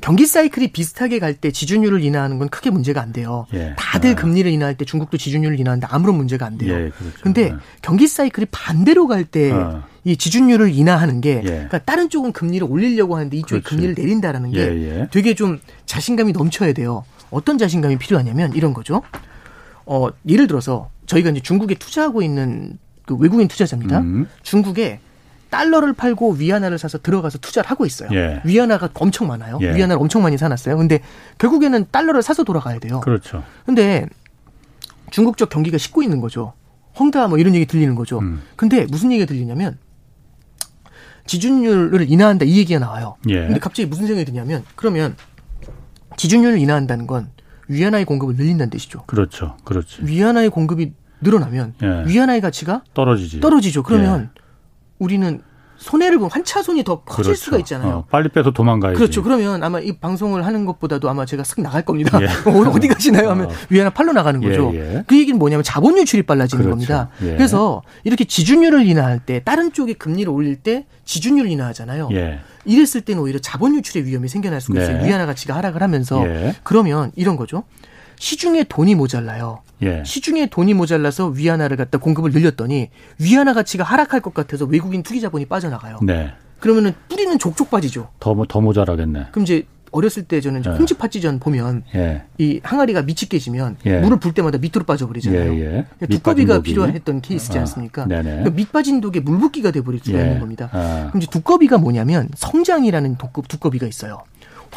경기 0.00 0.26
사이클이 0.26 0.72
비슷하게 0.72 1.18
갈 1.18 1.34
때 1.34 1.50
지준율을 1.50 2.02
인하하는 2.02 2.38
건 2.38 2.48
크게 2.48 2.70
문제가 2.70 3.00
안 3.00 3.12
돼요. 3.12 3.46
예. 3.54 3.74
다들 3.76 4.12
아. 4.12 4.14
금리를 4.14 4.50
인하할 4.50 4.76
때 4.76 4.84
중국도 4.84 5.16
지준율을 5.16 5.60
인하하는데 5.60 5.86
아무런 5.90 6.16
문제가 6.16 6.46
안 6.46 6.56
돼요. 6.58 6.72
예, 6.74 6.90
그렇죠. 6.90 7.16
근데 7.22 7.42
예. 7.42 7.54
경기 7.82 8.06
사이클이 8.08 8.46
반대로 8.50 9.06
갈 9.06 9.24
때이 9.24 9.52
아. 9.52 9.84
지준율을 10.06 10.72
인하하는 10.72 11.20
게 11.20 11.40
예. 11.44 11.48
그러니까 11.50 11.78
다른 11.78 12.08
쪽은 12.10 12.32
금리를 12.32 12.66
올리려고 12.68 13.16
하는데 13.16 13.36
이쪽이 13.36 13.60
그렇지. 13.62 13.68
금리를 13.68 13.94
내린다라는 13.96 14.52
게 14.52 14.60
예, 14.60 15.00
예. 15.00 15.08
되게 15.10 15.34
좀 15.34 15.60
자신감이 15.86 16.32
넘쳐야 16.32 16.72
돼요. 16.72 17.04
어떤 17.30 17.58
자신감이 17.58 17.98
필요하냐면 17.98 18.52
이런 18.54 18.72
거죠. 18.74 19.02
어, 19.84 20.08
예를 20.28 20.46
들어서 20.46 20.90
저희가 21.06 21.30
이제 21.30 21.40
중국에 21.40 21.74
투자하고 21.74 22.22
있는 22.22 22.78
그 23.06 23.14
외국인 23.16 23.48
투자자입니다. 23.48 24.00
음. 24.00 24.26
중국에 24.42 25.00
달러를 25.50 25.92
팔고 25.92 26.32
위안화를 26.32 26.78
사서 26.78 26.98
들어가서 26.98 27.38
투자를 27.38 27.70
하고 27.70 27.86
있어요. 27.86 28.08
예. 28.12 28.40
위안화가 28.44 28.90
엄청 28.94 29.28
많아요. 29.28 29.58
예. 29.62 29.74
위안화를 29.74 30.00
엄청 30.00 30.22
많이 30.22 30.36
사놨어요. 30.36 30.76
근데 30.76 31.00
결국에는 31.38 31.86
달러를 31.90 32.22
사서 32.22 32.44
돌아가야 32.44 32.78
돼요. 32.78 33.00
그렇죠. 33.00 33.42
근데 33.64 34.06
중국 35.10 35.36
적 35.36 35.48
경기가 35.48 35.78
식고 35.78 36.02
있는 36.02 36.20
거죠. 36.20 36.52
헝다 36.98 37.28
뭐 37.28 37.38
이런 37.38 37.54
얘기 37.54 37.64
들리는 37.66 37.94
거죠. 37.94 38.18
음. 38.18 38.42
근데 38.56 38.86
무슨 38.90 39.10
얘기가 39.12 39.26
들리냐면 39.26 39.78
지준율을 41.26 42.10
인하한다 42.10 42.44
이 42.44 42.58
얘기가 42.58 42.78
나와요. 42.80 43.16
예. 43.28 43.34
근데 43.46 43.60
갑자기 43.60 43.86
무슨 43.86 44.06
생각이 44.06 44.24
드냐면 44.24 44.64
그러면 44.74 45.16
지준율을 46.16 46.58
인하한다는 46.58 47.06
건 47.06 47.30
위안화의 47.68 48.04
공급을 48.04 48.34
늘린다는 48.36 48.70
뜻이죠. 48.70 49.04
그렇죠. 49.06 49.56
그렇지. 49.64 49.98
위안화의 50.02 50.50
공급이 50.50 50.92
늘어나면 51.20 51.74
예. 51.82 52.04
위안화의 52.06 52.40
가치가 52.40 52.82
떨어지지. 52.94 53.40
떨어지죠. 53.40 53.82
그러면 53.82 54.30
예. 54.34 54.37
우리는 54.98 55.42
손해를 55.78 56.18
보면 56.18 56.30
환차손이 56.32 56.82
더 56.82 57.02
커질 57.02 57.30
그렇죠. 57.30 57.44
수가 57.44 57.58
있잖아요. 57.58 57.90
어, 57.98 58.04
빨리 58.10 58.28
빼서 58.28 58.50
도망가야지. 58.50 58.96
그렇죠. 58.96 59.22
그러면 59.22 59.62
아마 59.62 59.78
이 59.78 59.92
방송을 59.92 60.44
하는 60.44 60.64
것보다도 60.66 61.08
아마 61.08 61.24
제가 61.24 61.44
쓱 61.44 61.62
나갈 61.62 61.82
겁니다. 61.82 62.18
예. 62.20 62.26
어디 62.50 62.88
가시나요? 62.88 63.30
하면 63.30 63.46
어. 63.46 63.52
위안화 63.70 63.90
팔로 63.90 64.12
나가는 64.12 64.40
거죠. 64.40 64.72
예, 64.74 64.96
예. 64.96 65.04
그 65.06 65.16
얘기는 65.16 65.38
뭐냐면 65.38 65.62
자본 65.62 65.96
유출이 65.96 66.24
빨라지는 66.24 66.64
그렇죠. 66.64 66.70
겁니다. 66.74 67.10
예. 67.22 67.36
그래서 67.36 67.82
이렇게 68.02 68.24
지준율을 68.24 68.86
인하할 68.86 69.20
때 69.20 69.40
다른 69.44 69.72
쪽이 69.72 69.94
금리를 69.94 70.30
올릴 70.32 70.56
때 70.56 70.86
지준율을 71.04 71.48
인하하잖아요. 71.48 72.08
예. 72.12 72.40
이랬을 72.64 73.02
때는 73.02 73.22
오히려 73.22 73.38
자본 73.38 73.76
유출의 73.76 74.04
위험이 74.04 74.28
생겨날 74.28 74.60
수가 74.60 74.82
있어요. 74.82 74.98
네. 74.98 75.08
위안화 75.08 75.26
가치가 75.26 75.54
하락을 75.56 75.80
하면서 75.80 76.26
예. 76.26 76.56
그러면 76.64 77.12
이런 77.14 77.36
거죠. 77.36 77.62
시중에 78.18 78.64
돈이 78.64 78.94
모자라요. 78.94 79.62
예. 79.82 80.02
시중에 80.04 80.46
돈이 80.46 80.74
모자라서 80.74 81.28
위안화를 81.28 81.76
갖다 81.76 81.98
공급을 81.98 82.32
늘렸더니 82.32 82.90
위안화 83.18 83.54
가치가 83.54 83.84
하락할 83.84 84.20
것 84.20 84.34
같아서 84.34 84.64
외국인 84.64 85.02
투기 85.02 85.20
자본이 85.20 85.46
빠져나가요. 85.46 85.98
네. 86.02 86.32
그러면은 86.60 86.92
뿌리는 87.08 87.38
족족 87.38 87.70
빠지죠. 87.70 88.08
더, 88.18 88.34
더 88.48 88.60
모자라겠네. 88.60 89.28
그럼 89.30 89.44
이제 89.44 89.64
어렸을 89.90 90.24
때 90.24 90.40
저는 90.40 90.62
예. 90.66 90.70
홍지 90.70 90.94
파찌전 90.94 91.38
보면 91.38 91.84
예. 91.94 92.24
이 92.38 92.60
항아리가 92.62 93.02
밑이 93.02 93.28
깨지면 93.30 93.76
예. 93.86 94.00
물을 94.00 94.18
불 94.18 94.34
때마다 94.34 94.58
밑으로 94.58 94.84
빠져버리잖아요. 94.84 95.54
예, 95.54 95.60
예. 95.60 95.64
그러니까 95.98 96.06
두꺼비가 96.10 96.60
필요했던 96.60 97.20
케이스지 97.22 97.56
아, 97.56 97.62
않습니까? 97.62 98.02
아, 98.02 98.06
그러니까 98.06 98.50
밑 98.50 98.70
빠진 98.70 99.00
독에 99.00 99.20
물 99.20 99.38
붓기가 99.38 99.70
돼버릴 99.70 100.00
수가 100.02 100.18
예. 100.18 100.24
있는 100.24 100.40
겁니다. 100.40 100.68
아. 100.72 101.06
그럼 101.08 101.22
이제 101.22 101.26
두꺼비가 101.30 101.78
뭐냐면 101.78 102.28
성장이라는 102.34 103.16
두꺼비가 103.48 103.86
있어요. 103.86 104.22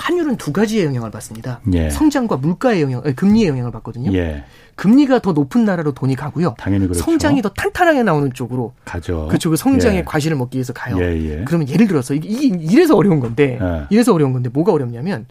환율은 0.02 0.38
두 0.38 0.52
가지의 0.52 0.86
영향을 0.86 1.12
받습니다. 1.12 1.62
예. 1.74 1.90
성장과 1.92 2.38
물가의 2.38 2.82
영향, 2.82 3.02
금리의 3.02 3.48
영향을 3.50 3.72
받거든요. 3.72 4.12
예. 4.14 4.44
금리가 4.76 5.20
더 5.20 5.32
높은 5.34 5.64
나라로 5.64 5.92
돈이 5.94 6.16
가고요. 6.16 6.56
당연히 6.58 6.88
그렇죠. 6.88 7.04
성장이 7.04 7.42
더 7.44 7.50
탄탄하게 7.50 8.02
나오는 8.04 8.34
쪽으로 8.34 8.74
가죠. 8.84 9.28
그쪽그 9.30 9.58
성장의 9.58 10.00
예. 10.00 10.04
과실을 10.04 10.38
먹기 10.38 10.58
위해서 10.58 10.74
가요. 10.74 10.98
예, 11.00 11.16
예. 11.40 11.44
그러면 11.46 11.70
예를 11.70 11.88
들어서 11.88 12.16
이게 12.16 12.48
이래서 12.48 12.96
어려운 12.96 13.20
건데 13.20 13.60
예. 13.62 13.86
이래서 13.92 14.14
어려운 14.14 14.34
건데 14.34 14.50
뭐가 14.52 14.72
어렵냐면 14.74 15.28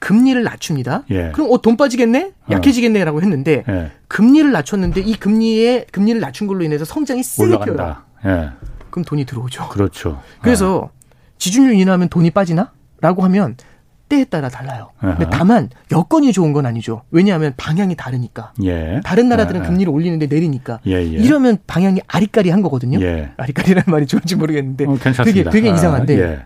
금리를 0.00 0.42
낮춥니다. 0.42 1.04
예. 1.10 1.30
그럼 1.32 1.48
어 1.52 1.58
돈 1.58 1.76
빠지겠네? 1.76 2.32
어. 2.46 2.52
약해지겠네라고 2.52 3.22
했는데 3.22 3.62
예. 3.68 3.92
금리를 4.08 4.50
낮췄는데 4.50 5.02
이 5.02 5.14
금리에 5.14 5.86
금리를 5.92 6.20
낮춘 6.20 6.48
걸로 6.48 6.64
인해서 6.64 6.84
성장이 6.84 7.22
껴요. 7.22 7.96
예. 8.24 8.50
그럼 8.90 9.04
돈이 9.04 9.24
들어오죠. 9.24 9.68
그렇죠. 9.68 10.20
그래서 10.42 10.90
지준율 11.38 11.74
인하하면 11.74 12.08
돈이 12.08 12.30
빠지나? 12.32 12.72
라고 13.02 13.22
하면 13.24 13.56
때에 14.10 14.24
따라 14.24 14.48
달라요. 14.50 14.90
근데 15.00 15.26
다만 15.30 15.70
여건이 15.90 16.32
좋은 16.32 16.52
건 16.52 16.66
아니죠. 16.66 17.02
왜냐하면 17.10 17.54
방향이 17.56 17.94
다르니까. 17.94 18.52
예. 18.64 19.00
다른 19.04 19.28
나라들은 19.28 19.62
예. 19.62 19.66
금리를 19.66 19.90
올리는데 19.90 20.26
내리니까. 20.26 20.80
예, 20.86 20.94
예. 20.94 21.02
이러면 21.04 21.58
방향이 21.66 22.00
아리까리한 22.06 22.60
거거든요. 22.60 23.00
예. 23.00 23.30
아리까리라는 23.38 23.84
말이 23.86 24.06
좋은지 24.06 24.34
모르겠는데 24.36 24.84
어, 24.86 24.98
되게 25.24 25.44
되게 25.44 25.70
아, 25.70 25.74
이상한데 25.74 26.18
예. 26.18 26.40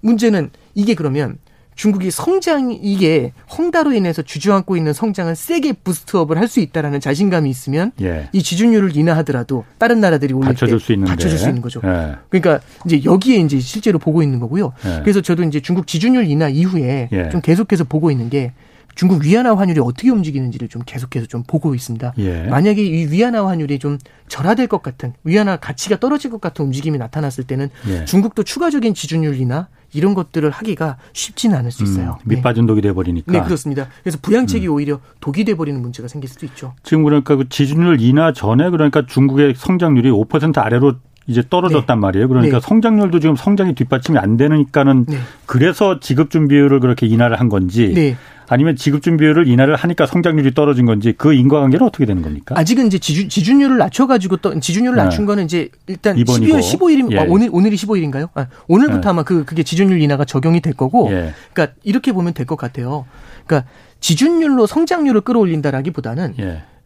문제는 0.00 0.50
이게 0.74 0.94
그러면 0.94 1.38
중국이 1.74 2.10
성장 2.10 2.70
이게 2.70 3.32
헝다로 3.58 3.92
인해서 3.92 4.22
주저앉고 4.22 4.76
있는 4.76 4.92
성장을 4.92 5.34
세게 5.34 5.74
부스트업을 5.84 6.38
할 6.38 6.44
수 6.48 6.60
있다라는 6.60 7.00
자신감이 7.00 7.48
있으면 7.50 7.90
예. 8.02 8.28
이 8.32 8.42
지준율을 8.42 8.96
인하하더라도 8.96 9.64
다른 9.78 10.00
나라들이 10.00 10.34
올릴 10.34 10.48
받쳐줄 10.48 10.78
때 10.78 10.84
수. 10.84 11.00
받쳐줄 11.00 11.38
수 11.38 11.48
있는 11.48 11.62
거죠. 11.62 11.80
예. 11.84 12.16
그러니까 12.28 12.60
이제 12.86 13.02
여기에 13.02 13.38
이제 13.38 13.58
실제로 13.60 13.98
보고 13.98 14.22
있는 14.22 14.38
거고요. 14.40 14.72
예. 14.84 15.00
그래서 15.02 15.20
저도 15.22 15.42
이제 15.42 15.60
중국 15.60 15.86
지준율 15.86 16.26
인하 16.26 16.48
이후에 16.48 17.08
예. 17.10 17.28
좀 17.30 17.40
계속해서 17.40 17.84
보고 17.84 18.10
있는 18.10 18.28
게 18.30 18.52
중국 18.94 19.24
위안화 19.24 19.56
환율이 19.56 19.80
어떻게 19.80 20.10
움직이는지를 20.10 20.68
좀 20.68 20.82
계속해서 20.86 21.26
좀 21.26 21.42
보고 21.44 21.74
있습니다. 21.74 22.12
예. 22.18 22.42
만약에 22.42 22.84
이 22.84 23.06
위안화 23.10 23.48
환율이 23.48 23.80
좀 23.80 23.98
절하될 24.28 24.68
것 24.68 24.82
같은 24.82 25.14
위안화 25.24 25.56
가치가 25.56 25.98
떨어질 25.98 26.30
것 26.30 26.40
같은 26.40 26.66
움직임이 26.66 26.98
나타났을 26.98 27.42
때는 27.44 27.70
예. 27.88 28.04
중국도 28.04 28.44
추가적인 28.44 28.94
지준율이나 28.94 29.68
이런 29.94 30.14
것들을 30.14 30.50
하기가 30.50 30.96
쉽지는 31.12 31.56
않을 31.58 31.70
수 31.70 31.82
음, 31.82 31.86
있어요. 31.86 32.18
음, 32.24 32.28
밑빠진 32.28 32.66
독이 32.66 32.80
돼버리니까. 32.82 33.32
네, 33.32 33.42
그렇습니다. 33.42 33.88
그래서 34.02 34.18
부양책이 34.20 34.66
음. 34.66 34.74
오히려 34.74 35.00
독이 35.20 35.44
돼버리는 35.44 35.80
문제가 35.80 36.08
생길 36.08 36.28
수도 36.28 36.44
있죠. 36.46 36.74
지금 36.82 37.04
그러니까 37.04 37.36
그 37.36 37.48
지준율 37.48 38.00
인하 38.00 38.32
전에 38.32 38.70
그러니까 38.70 39.06
중국의 39.06 39.54
성장률이 39.56 40.10
5% 40.10 40.58
아래로 40.58 40.94
이제 41.26 41.42
떨어졌단 41.48 41.98
네. 41.98 42.00
말이에요. 42.00 42.28
그러니까 42.28 42.60
네. 42.60 42.66
성장률도 42.66 43.20
지금 43.20 43.36
성장이 43.36 43.74
뒷받침이 43.74 44.18
안 44.18 44.36
되니까는 44.36 45.06
네. 45.06 45.18
그래서 45.46 45.98
지급 46.00 46.30
준비율을 46.30 46.80
그렇게 46.80 47.06
인하를 47.06 47.40
한 47.40 47.48
건지 47.48 47.92
네. 47.94 48.16
아니면 48.48 48.76
지급 48.76 49.02
준비율을 49.02 49.48
인하를 49.48 49.76
하니까 49.76 50.06
성장률이 50.06 50.54
떨어진 50.54 50.86
건지 50.86 51.14
그 51.16 51.32
인과관계는 51.32 51.86
어떻게 51.86 52.06
되는 52.06 52.22
겁니까? 52.22 52.54
아직은 52.58 52.86
이제 52.86 52.98
지준, 52.98 53.28
지준율을 53.28 53.78
낮춰가지고 53.78 54.38
또 54.38 54.58
지준율을 54.58 54.96
네. 54.96 55.02
낮춘 55.04 55.26
거는 55.26 55.44
이제 55.44 55.68
일단 55.86 56.16
12월 56.16 56.60
15일이 56.60 57.12
예. 57.12 57.18
아, 57.18 57.26
오늘 57.28 57.48
오늘이 57.52 57.76
15일인가요? 57.76 58.28
아, 58.34 58.46
오늘부터 58.68 59.08
예. 59.08 59.10
아마 59.10 59.22
그 59.22 59.44
그게 59.44 59.62
지준율 59.62 60.00
인하가 60.00 60.24
적용이 60.24 60.60
될 60.60 60.74
거고, 60.74 61.08
예. 61.10 61.32
그러니까 61.52 61.76
이렇게 61.82 62.12
보면 62.12 62.34
될 62.34 62.44
것 62.46 62.56
같아요. 62.56 63.06
그러니까 63.46 63.68
지준율로 64.00 64.66
성장률을 64.66 65.22
끌어올린다라기보다는. 65.22 66.34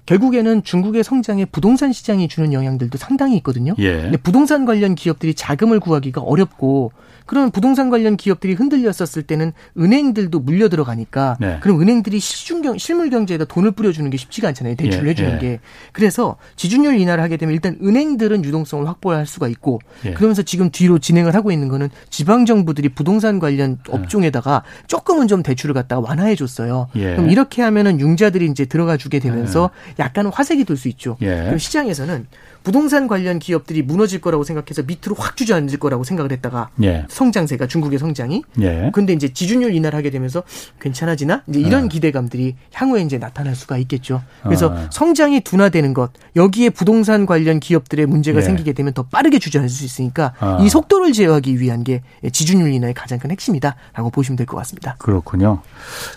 예. 0.09 0.15
결국에는 0.15 0.63
중국의 0.63 1.05
성장에 1.05 1.45
부동산 1.45 1.93
시장이 1.93 2.29
주는 2.29 2.53
영향들도 2.53 2.97
상당히 2.97 3.37
있거든요. 3.39 3.75
예. 3.79 4.03
근데 4.03 4.17
부동산 4.17 4.65
관련 4.65 4.95
기업들이 4.95 5.35
자금을 5.35 5.81
구하기가 5.81 6.23
어렵고 6.23 6.93
그런 7.29 7.51
부동산 7.51 7.91
관련 7.91 8.17
기업들이 8.17 8.55
흔들렸었을 8.55 9.23
때는 9.23 9.53
은행들도 9.77 10.41
물려 10.41 10.71
들어가니까 10.71 11.37
네. 11.39 11.59
그럼 11.61 11.83
은행들이 11.83 12.21
실중경 12.21 12.79
실물 12.79 13.11
경제에다 13.11 13.45
돈을 13.45 13.73
뿌려주는 13.73 14.09
게 14.09 14.17
쉽지가 14.17 14.49
않잖아요. 14.49 14.77
대출을 14.77 15.07
예, 15.07 15.11
해주는 15.11 15.35
예. 15.35 15.39
게. 15.39 15.61
그래서 15.93 16.37
지준율 16.57 16.99
인하를 16.99 17.23
하게 17.23 17.37
되면 17.37 17.55
일단 17.55 17.79
은행들은 17.83 18.47
유동성을 18.47 18.89
확보할 18.89 19.27
수가 19.27 19.47
있고 19.49 19.79
예. 20.07 20.15
그러면서 20.15 20.41
지금 20.43 20.71
뒤로 20.71 20.99
진행을 20.99 21.35
하고 21.35 21.53
있는 21.53 21.69
거는 21.69 21.91
지방 22.09 22.47
정부들이 22.47 22.89
부동산 22.89 23.39
관련 23.39 23.79
예. 23.87 23.95
업종에다가 23.95 24.63
조금은 24.87 25.29
좀 25.29 25.43
대출을 25.43 25.75
갖다가 25.75 26.01
완화해 26.01 26.35
줬어요. 26.35 26.89
예. 26.97 27.15
그럼 27.15 27.29
이렇게 27.29 27.61
하면은 27.61 28.01
융자들이 28.01 28.47
이제 28.47 28.65
들어가 28.65 28.97
주게 28.97 29.19
되면서 29.19 29.69
예. 29.98 29.98
약간 29.99 30.27
화색이 30.27 30.65
돌 30.65 30.77
수 30.77 30.89
있죠. 30.89 31.17
그럼 31.19 31.59
시장에서는 31.59 32.27
부동산 32.63 33.09
관련 33.09 33.39
기업들이 33.39 33.83
무너질 33.83 34.21
거라고 34.21 34.45
생각해서 34.45 34.83
밑으로 34.83 35.15
확 35.17 35.37
주저앉을 35.37 35.79
거라고 35.79 36.05
생각을 36.05 36.31
했다가 36.33 36.71
예. 36.83 37.05
성장세가 37.09 37.67
중국의 37.67 37.99
성장이 37.99 38.43
예. 38.61 38.91
근데 38.93 39.13
이제 39.13 39.33
지준율 39.33 39.75
인하를 39.75 39.97
하게 39.97 40.11
되면서 40.11 40.43
괜찮아지나 40.81 41.43
이제 41.49 41.61
이런 41.61 41.85
예. 41.85 41.89
기대감들이 41.89 42.57
향후에 42.73 43.03
이제 43.03 43.19
나타날 43.19 43.55
수가 43.57 43.79
있겠죠. 43.79 44.23
그래서 44.43 44.69
어. 44.69 44.87
성장이 44.93 45.41
둔화되는 45.41 45.95
것 45.95 46.11
여기에 46.37 46.71
부동산 46.71 47.27
관련 47.27 47.59
기업들의 47.59 48.07
문제가 48.07 48.39
예. 48.39 48.43
생기게 48.43 48.73
되면 48.75 48.93
더 48.93 49.03
빠르게 49.05 49.39
주저앉을 49.39 49.69
수 49.71 49.85
있으니까 49.85 50.35
어. 50.41 50.59
이 50.61 50.69
속도를 50.69 51.13
제어하기 51.13 51.59
위한 51.61 51.85
게 51.85 52.03
지준율 52.31 52.73
인하의 52.73 52.93
가장 52.95 53.19
큰 53.19 53.31
핵심이다라고 53.31 54.11
보시면 54.11 54.37
될 54.37 54.47
것 54.47 54.57
같습니다. 54.59 54.97
그렇군요. 54.99 55.61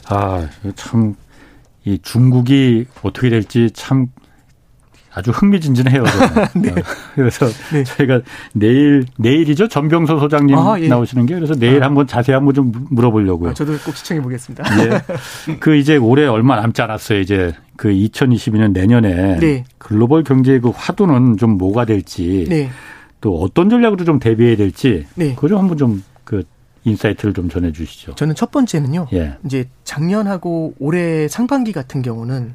아, 0.07 0.47
참, 0.75 1.15
이 1.83 1.99
중국이 2.01 2.85
어떻게 3.03 3.29
될지 3.29 3.69
참 3.73 4.07
아주 5.13 5.31
흥미진진해요. 5.31 6.03
네. 6.55 6.73
그래서 7.15 7.47
네. 7.73 7.83
저희가 7.83 8.21
내일 8.53 9.05
내일이죠 9.17 9.67
전병서 9.67 10.19
소장님 10.19 10.57
아, 10.57 10.79
예. 10.79 10.87
나오시는 10.87 11.25
게 11.25 11.35
그래서 11.35 11.53
내일 11.53 11.83
아. 11.83 11.87
한번 11.87 12.07
자세히 12.07 12.33
한번 12.33 12.53
좀 12.53 12.71
물어보려고요. 12.89 13.49
아, 13.49 13.53
저도 13.53 13.73
꼭 13.85 13.95
시청해 13.95 14.21
보겠습니다. 14.21 14.63
예. 14.85 15.55
그 15.59 15.75
이제 15.75 15.97
올해 15.97 16.25
얼마 16.27 16.55
남지 16.55 16.81
않았어요. 16.81 17.19
이제 17.19 17.53
그 17.75 17.89
2022년 17.89 18.71
내년에 18.71 19.39
네. 19.39 19.63
글로벌 19.79 20.23
경제의 20.23 20.61
그 20.61 20.69
화두는 20.73 21.35
좀 21.37 21.57
뭐가 21.57 21.83
될지 21.85 22.45
네. 22.47 22.69
또 23.19 23.41
어떤 23.41 23.69
전략으로 23.69 24.05
좀 24.05 24.19
대비해야 24.19 24.55
될지 24.55 25.05
네. 25.15 25.35
그거 25.35 25.49
좀 25.49 25.57
한번 25.59 25.77
좀 25.77 26.03
그 26.31 26.43
insight를 26.83 27.33
좀 27.33 27.49
전해 27.49 27.71
주시죠. 27.71 28.15
저는 28.15 28.35
첫 28.35 28.51
번째는요. 28.51 29.07
예. 29.13 29.37
이제 29.45 29.69
작년하고 29.83 30.73
올해 30.79 31.27
상반기 31.27 31.71
같은 31.73 32.01
경우는 32.01 32.53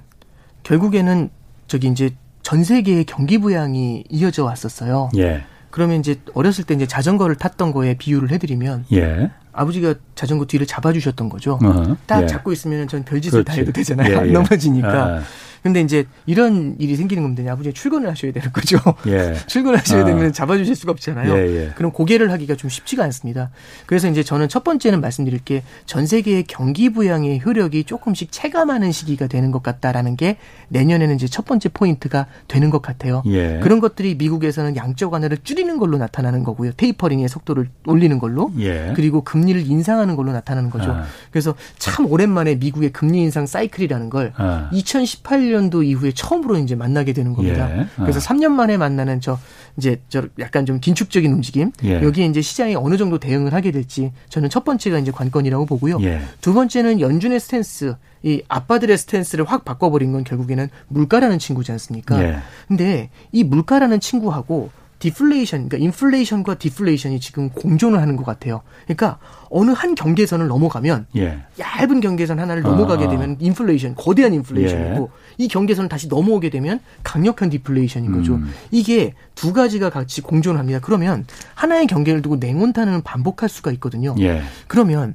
결국에는 0.63 1.31
저기 1.69 1.89
이제 1.89 2.11
전 2.43 2.65
세계의 2.65 3.05
경기 3.05 3.39
부양이 3.39 4.05
이어져 4.09 4.45
왔었어요. 4.45 5.11
예. 5.17 5.45
그러면 5.71 6.01
이제 6.01 6.21
어렸을 6.35 6.65
때 6.65 6.75
이제 6.75 6.87
자전거를 6.87 7.37
탔던 7.37 7.73
거에 7.73 7.95
비유를 7.95 8.31
해드리면 8.31 8.87
예. 8.93 9.31
아버지가 9.53 9.95
자전거 10.15 10.45
뒤를 10.47 10.67
잡아주셨던 10.67 11.29
거죠. 11.29 11.59
어허. 11.63 11.97
딱 12.07 12.23
예. 12.23 12.27
잡고 12.27 12.53
있으면 12.53 12.89
전 12.89 13.05
별짓을 13.05 13.45
그렇지. 13.45 13.45
다 13.45 13.53
해도 13.55 13.73
되잖아요. 13.73 14.13
예, 14.13 14.17
안 14.17 14.29
예. 14.29 14.33
넘어지니까. 14.33 15.17
아. 15.19 15.23
근데 15.67 15.81
이제 15.81 16.05
이런 16.27 16.77
일이 16.79 16.97
생기는 16.97 17.23
겁니다. 17.23 17.53
아버지 17.53 17.73
출근을 17.73 18.09
하셔야 18.09 18.33
되는 18.33 18.53
거죠. 18.53 18.79
예. 19.07 19.35
출근을 19.47 19.79
하셔야 19.79 20.03
아. 20.03 20.05
되면 20.05 20.33
잡아주실 20.33 20.75
수가 20.77 20.93
없잖아요. 20.93 21.37
예, 21.37 21.57
예. 21.57 21.73
그럼 21.77 21.93
고개를 21.93 22.31
하기가 22.33 22.55
좀 22.57 22.71
쉽지가 22.71 23.05
않습니다. 23.05 23.51
그래서 23.87 24.09
이제 24.09 24.23
저는 24.23 24.49
첫 24.49 24.65
번째는 24.65 25.01
말씀드릴 25.01 25.41
게 25.41 25.63
전 25.87 26.07
세계의 26.07 26.45
경기 26.49 26.91
부양의 26.91 27.43
효력이 27.45 27.85
조금씩 27.85 28.31
체감하는 28.33 28.93
시기가 28.93 29.27
되는 29.27 29.51
것 29.51 29.63
같다라는 29.63 30.17
게 30.17 30.37
내년에는 30.69 31.15
이제 31.15 31.27
첫 31.27 31.45
번째 31.45 31.69
포인트가 31.69 32.27
되는 32.49 32.71
것 32.71 32.83
같아요. 32.83 33.23
예. 33.27 33.61
그런 33.63 33.81
것들이 33.81 34.15
미국에서는 34.17 34.77
양적 34.77 35.13
완화를 35.13 35.39
줄이는 35.43 35.79
걸로 35.79 35.99
나타나는 35.99 36.45
거고요. 36.45 36.73
테이퍼링의 36.73 37.29
속도를 37.29 37.69
올리는 37.87 38.19
걸로. 38.19 38.53
예. 38.59 38.93
그리고 38.97 39.23
금리를 39.23 39.67
인상하는 39.67 40.17
걸로 40.17 40.33
나타나는 40.33 40.71
거죠. 40.71 40.91
아. 40.93 41.05
그래서 41.31 41.55
참 41.79 42.07
오랜만에 42.07 42.57
미국의 42.57 42.93
금리 42.93 43.21
인상 43.23 43.47
사이클이라는 43.47 44.11
걸 44.11 44.33
아. 44.37 44.69
2018년 44.73 45.56
2011년도 45.57 45.85
이후에 45.85 46.13
처음으로 46.13 46.59
이제 46.59 46.75
만나게 46.75 47.13
되는 47.13 47.33
겁니다. 47.33 47.71
예. 47.77 47.81
아. 47.83 47.89
그래서 47.97 48.21
3년 48.21 48.51
만에 48.53 48.77
만나는 48.77 49.21
저 49.21 49.39
이제 49.77 50.01
저 50.09 50.27
약간 50.39 50.67
좀 50.67 50.81
긴축적인 50.81 51.33
움직임 51.33 51.73
예. 51.85 52.03
여기에 52.03 52.27
이제 52.27 52.41
시장이 52.41 52.77
어느 52.77 52.97
정도 52.97 53.19
대응을 53.19 53.53
하게 53.53 53.71
될지 53.71 54.13
저는 54.29 54.51
첫 54.51 54.65
번째가 54.65 54.99
이제 54.99 55.11
관건이라고 55.11 55.67
보고요. 55.67 55.99
예. 56.03 56.21
두 56.41 56.55
번째는 56.55 57.01
연준의 57.01 57.41
스탠스 57.41 57.95
이 58.23 58.43
아빠들의 58.49 58.97
스탠스를 58.97 59.45
확 59.45 59.65
바꿔버린 59.65 60.13
건 60.13 60.25
결국에는 60.25 60.69
물가라는 60.89 61.39
친구지 61.39 61.73
않습니까? 61.73 62.23
예. 62.23 62.39
근데 62.69 63.11
이 63.33 63.45
물가라는 63.45 64.01
친구하고 64.01 64.71
디플레이션, 64.99 65.69
그러니까 65.69 65.77
인플레이션과 65.85 66.55
디플레이션이 66.55 67.21
지금 67.21 67.51
공존을 67.51 68.01
하는 68.01 68.17
것 68.17 68.25
같아요. 68.25 68.63
그러니까 68.85 69.19
어느 69.51 69.71
한 69.71 69.95
경계선을 69.95 70.47
넘어가면 70.47 71.07
예. 71.17 71.39
얇은 71.59 72.01
경계선 72.01 72.39
하나를 72.39 72.63
넘어가게 72.63 73.05
아. 73.05 73.09
되면 73.09 73.37
인플레이션, 73.39 73.95
거대한 73.95 74.33
인플레이션이고 74.35 75.11
예. 75.13 75.45
이 75.45 75.49
경계선을 75.49 75.89
다시 75.89 76.09
넘어오게 76.09 76.51
되면 76.51 76.81
강력한 77.03 77.51
디플레이션인 77.51 78.13
거죠. 78.13 78.37
음. 78.37 78.51
이게 78.71 79.13
두 79.35 79.53
가지가 79.53 79.91
같이 79.91 80.23
공존합니다. 80.23 80.81
그러면 80.81 81.27
하나의 81.55 81.87
경계를 81.87 82.23
두고 82.23 82.37
냉온탄을 82.37 83.03
반복할 83.03 83.49
수가 83.49 83.71
있거든요. 83.73 84.15
예. 84.21 84.43
그러면 84.67 85.15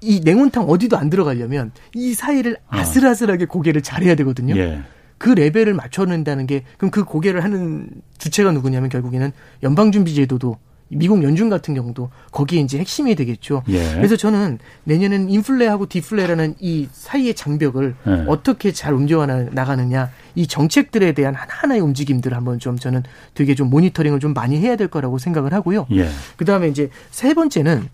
이 0.00 0.20
냉온탕 0.24 0.64
어디도 0.64 0.98
안 0.98 1.10
들어가려면 1.10 1.70
이 1.94 2.12
사이를 2.12 2.56
어. 2.66 2.76
아슬아슬하게 2.76 3.46
고개를 3.46 3.82
잘해야 3.82 4.16
되거든요. 4.16 4.56
예. 5.22 5.24
그 5.24 5.30
레벨을 5.30 5.74
맞춰낸다는 5.74 6.46
게 6.46 6.64
그럼 6.76 6.90
그 6.90 7.04
고개를 7.04 7.44
하는 7.44 7.88
주체가 8.18 8.52
누구냐면 8.52 8.88
결국에는 8.88 9.32
연방준비제도도 9.62 10.56
미국 10.94 11.22
연준 11.22 11.48
같은 11.48 11.74
경우도 11.74 12.10
거기에 12.32 12.60
이제 12.60 12.78
핵심이 12.78 13.14
되겠죠. 13.14 13.62
예. 13.68 13.94
그래서 13.94 14.16
저는 14.16 14.58
내년엔 14.84 15.30
인플레하고 15.30 15.88
디플레라는 15.88 16.56
이 16.60 16.88
사이의 16.92 17.34
장벽을 17.34 17.94
예. 18.06 18.24
어떻게 18.28 18.72
잘 18.72 18.92
옮겨 18.92 19.24
나가느냐 19.24 20.10
이 20.34 20.46
정책들에 20.46 21.12
대한 21.12 21.34
하나하나의 21.34 21.80
움직임들을 21.80 22.36
한번 22.36 22.58
좀 22.58 22.78
저는 22.78 23.04
되게 23.34 23.54
좀 23.54 23.70
모니터링을 23.70 24.20
좀 24.20 24.34
많이 24.34 24.58
해야 24.58 24.76
될 24.76 24.88
거라고 24.88 25.18
생각을 25.18 25.54
하고요. 25.54 25.86
예. 25.92 26.08
그 26.36 26.44
다음에 26.44 26.68
이제 26.68 26.90
세 27.10 27.32
번째는 27.32 27.88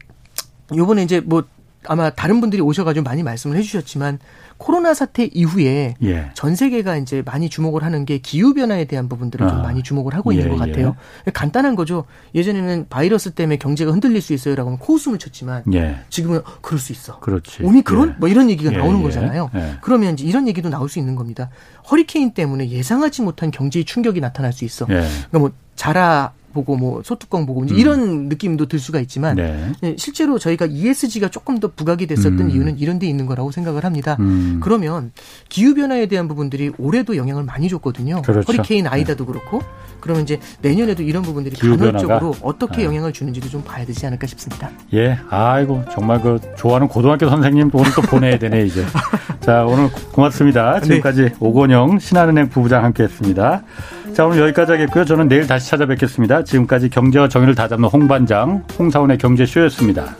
요번에 0.74 1.02
이제 1.04 1.20
뭐 1.20 1.44
아마 1.88 2.10
다른 2.10 2.40
분들이 2.40 2.60
오셔가지고 2.60 3.02
많이 3.02 3.22
말씀을 3.22 3.56
해주셨지만 3.56 4.18
코로나 4.58 4.92
사태 4.92 5.24
이후에 5.24 5.94
예. 6.02 6.30
전 6.34 6.54
세계가 6.54 6.96
이제 6.98 7.22
많이 7.24 7.48
주목을 7.48 7.82
하는 7.82 8.04
게 8.04 8.18
기후 8.18 8.52
변화에 8.52 8.84
대한 8.84 9.08
부분들을 9.08 9.46
아. 9.46 9.48
좀 9.48 9.62
많이 9.62 9.82
주목을 9.82 10.14
하고 10.14 10.32
있는 10.32 10.46
예, 10.46 10.50
것 10.50 10.58
같아요. 10.58 10.96
예. 11.26 11.30
간단한 11.30 11.76
거죠. 11.76 12.04
예전에는 12.34 12.86
바이러스 12.90 13.30
때문에 13.30 13.56
경제가 13.56 13.90
흔들릴 13.90 14.20
수 14.20 14.34
있어요라고 14.34 14.68
하면 14.68 14.78
코웃음을 14.78 15.18
쳤지만 15.18 15.62
예. 15.72 16.00
지금은 16.10 16.42
그럴 16.60 16.78
수 16.78 16.92
있어. 16.92 17.18
그렇지. 17.20 17.62
오미크론 17.62 18.08
예. 18.10 18.14
뭐 18.18 18.28
이런 18.28 18.50
얘기가 18.50 18.70
나오는 18.70 19.02
거잖아요. 19.02 19.50
그러면 19.80 20.14
이제 20.14 20.24
이런 20.24 20.46
얘기도 20.46 20.68
나올 20.68 20.88
수 20.88 20.98
있는 20.98 21.16
겁니다. 21.16 21.48
허리케인 21.90 22.32
때문에 22.34 22.68
예상하지 22.68 23.22
못한 23.22 23.50
경제의 23.50 23.84
충격이 23.84 24.20
나타날 24.20 24.52
수 24.52 24.64
있어. 24.66 24.84
그러니까 24.84 25.38
뭐 25.38 25.52
자라 25.74 26.32
보고 26.52 26.76
뭐 26.76 27.02
소뚜껑 27.02 27.46
보고 27.46 27.62
음. 27.62 27.68
이런 27.70 28.28
느낌도 28.28 28.66
들 28.66 28.78
수가 28.78 29.00
있지만 29.00 29.36
네. 29.36 29.72
예, 29.82 29.94
실제로 29.98 30.38
저희가 30.38 30.66
ESG가 30.66 31.28
조금 31.28 31.58
더 31.60 31.68
부각이 31.68 32.06
됐었던 32.06 32.40
음. 32.40 32.50
이유는 32.50 32.78
이런 32.78 32.98
데 32.98 33.06
있는 33.06 33.26
거라고 33.26 33.50
생각을 33.50 33.84
합니다. 33.84 34.16
음. 34.20 34.60
그러면 34.62 35.12
기후 35.48 35.74
변화에 35.74 36.06
대한 36.06 36.28
부분들이 36.28 36.70
올해도 36.78 37.16
영향을 37.16 37.44
많이 37.44 37.68
줬거든요. 37.68 38.22
그렇죠. 38.22 38.52
허리케인 38.52 38.84
네. 38.84 38.90
아이다도 38.90 39.24
네. 39.24 39.32
그렇고 39.32 39.62
그러면 40.00 40.22
이제 40.22 40.38
내년에도 40.62 41.02
이런 41.02 41.22
부분들이 41.22 41.56
간헐적으로 41.56 42.34
어떻게 42.42 42.78
네. 42.78 42.84
영향을 42.84 43.12
주는지도 43.12 43.48
좀 43.48 43.62
봐야 43.62 43.84
되지 43.84 44.06
않을까 44.06 44.26
싶습니다. 44.26 44.70
예. 44.94 45.18
아이고 45.28 45.84
정말 45.92 46.20
그 46.20 46.38
좋아하는 46.56 46.88
고등학교 46.88 47.28
선생님 47.28 47.70
오늘 47.72 47.90
또 47.94 48.02
보내야 48.02 48.38
되네 48.38 48.64
이제. 48.64 48.84
자 49.40 49.64
오늘 49.64 49.90
고맙습니다. 50.12 50.80
네. 50.80 50.86
지금까지 50.86 51.22
네. 51.22 51.34
오건영 51.40 51.98
신한은행 51.98 52.48
부부장 52.48 52.84
함께 52.84 53.04
했습니다. 53.04 53.62
자, 54.18 54.26
오늘 54.26 54.40
여기까지 54.40 54.72
하겠고요. 54.72 55.04
저는 55.04 55.28
내일 55.28 55.46
다시 55.46 55.70
찾아뵙겠습니다. 55.70 56.42
지금까지 56.42 56.90
경제와 56.90 57.28
정의를 57.28 57.54
다잡는 57.54 57.88
홍반장, 57.88 58.64
홍사원의 58.76 59.16
경제쇼였습니다. 59.16 60.16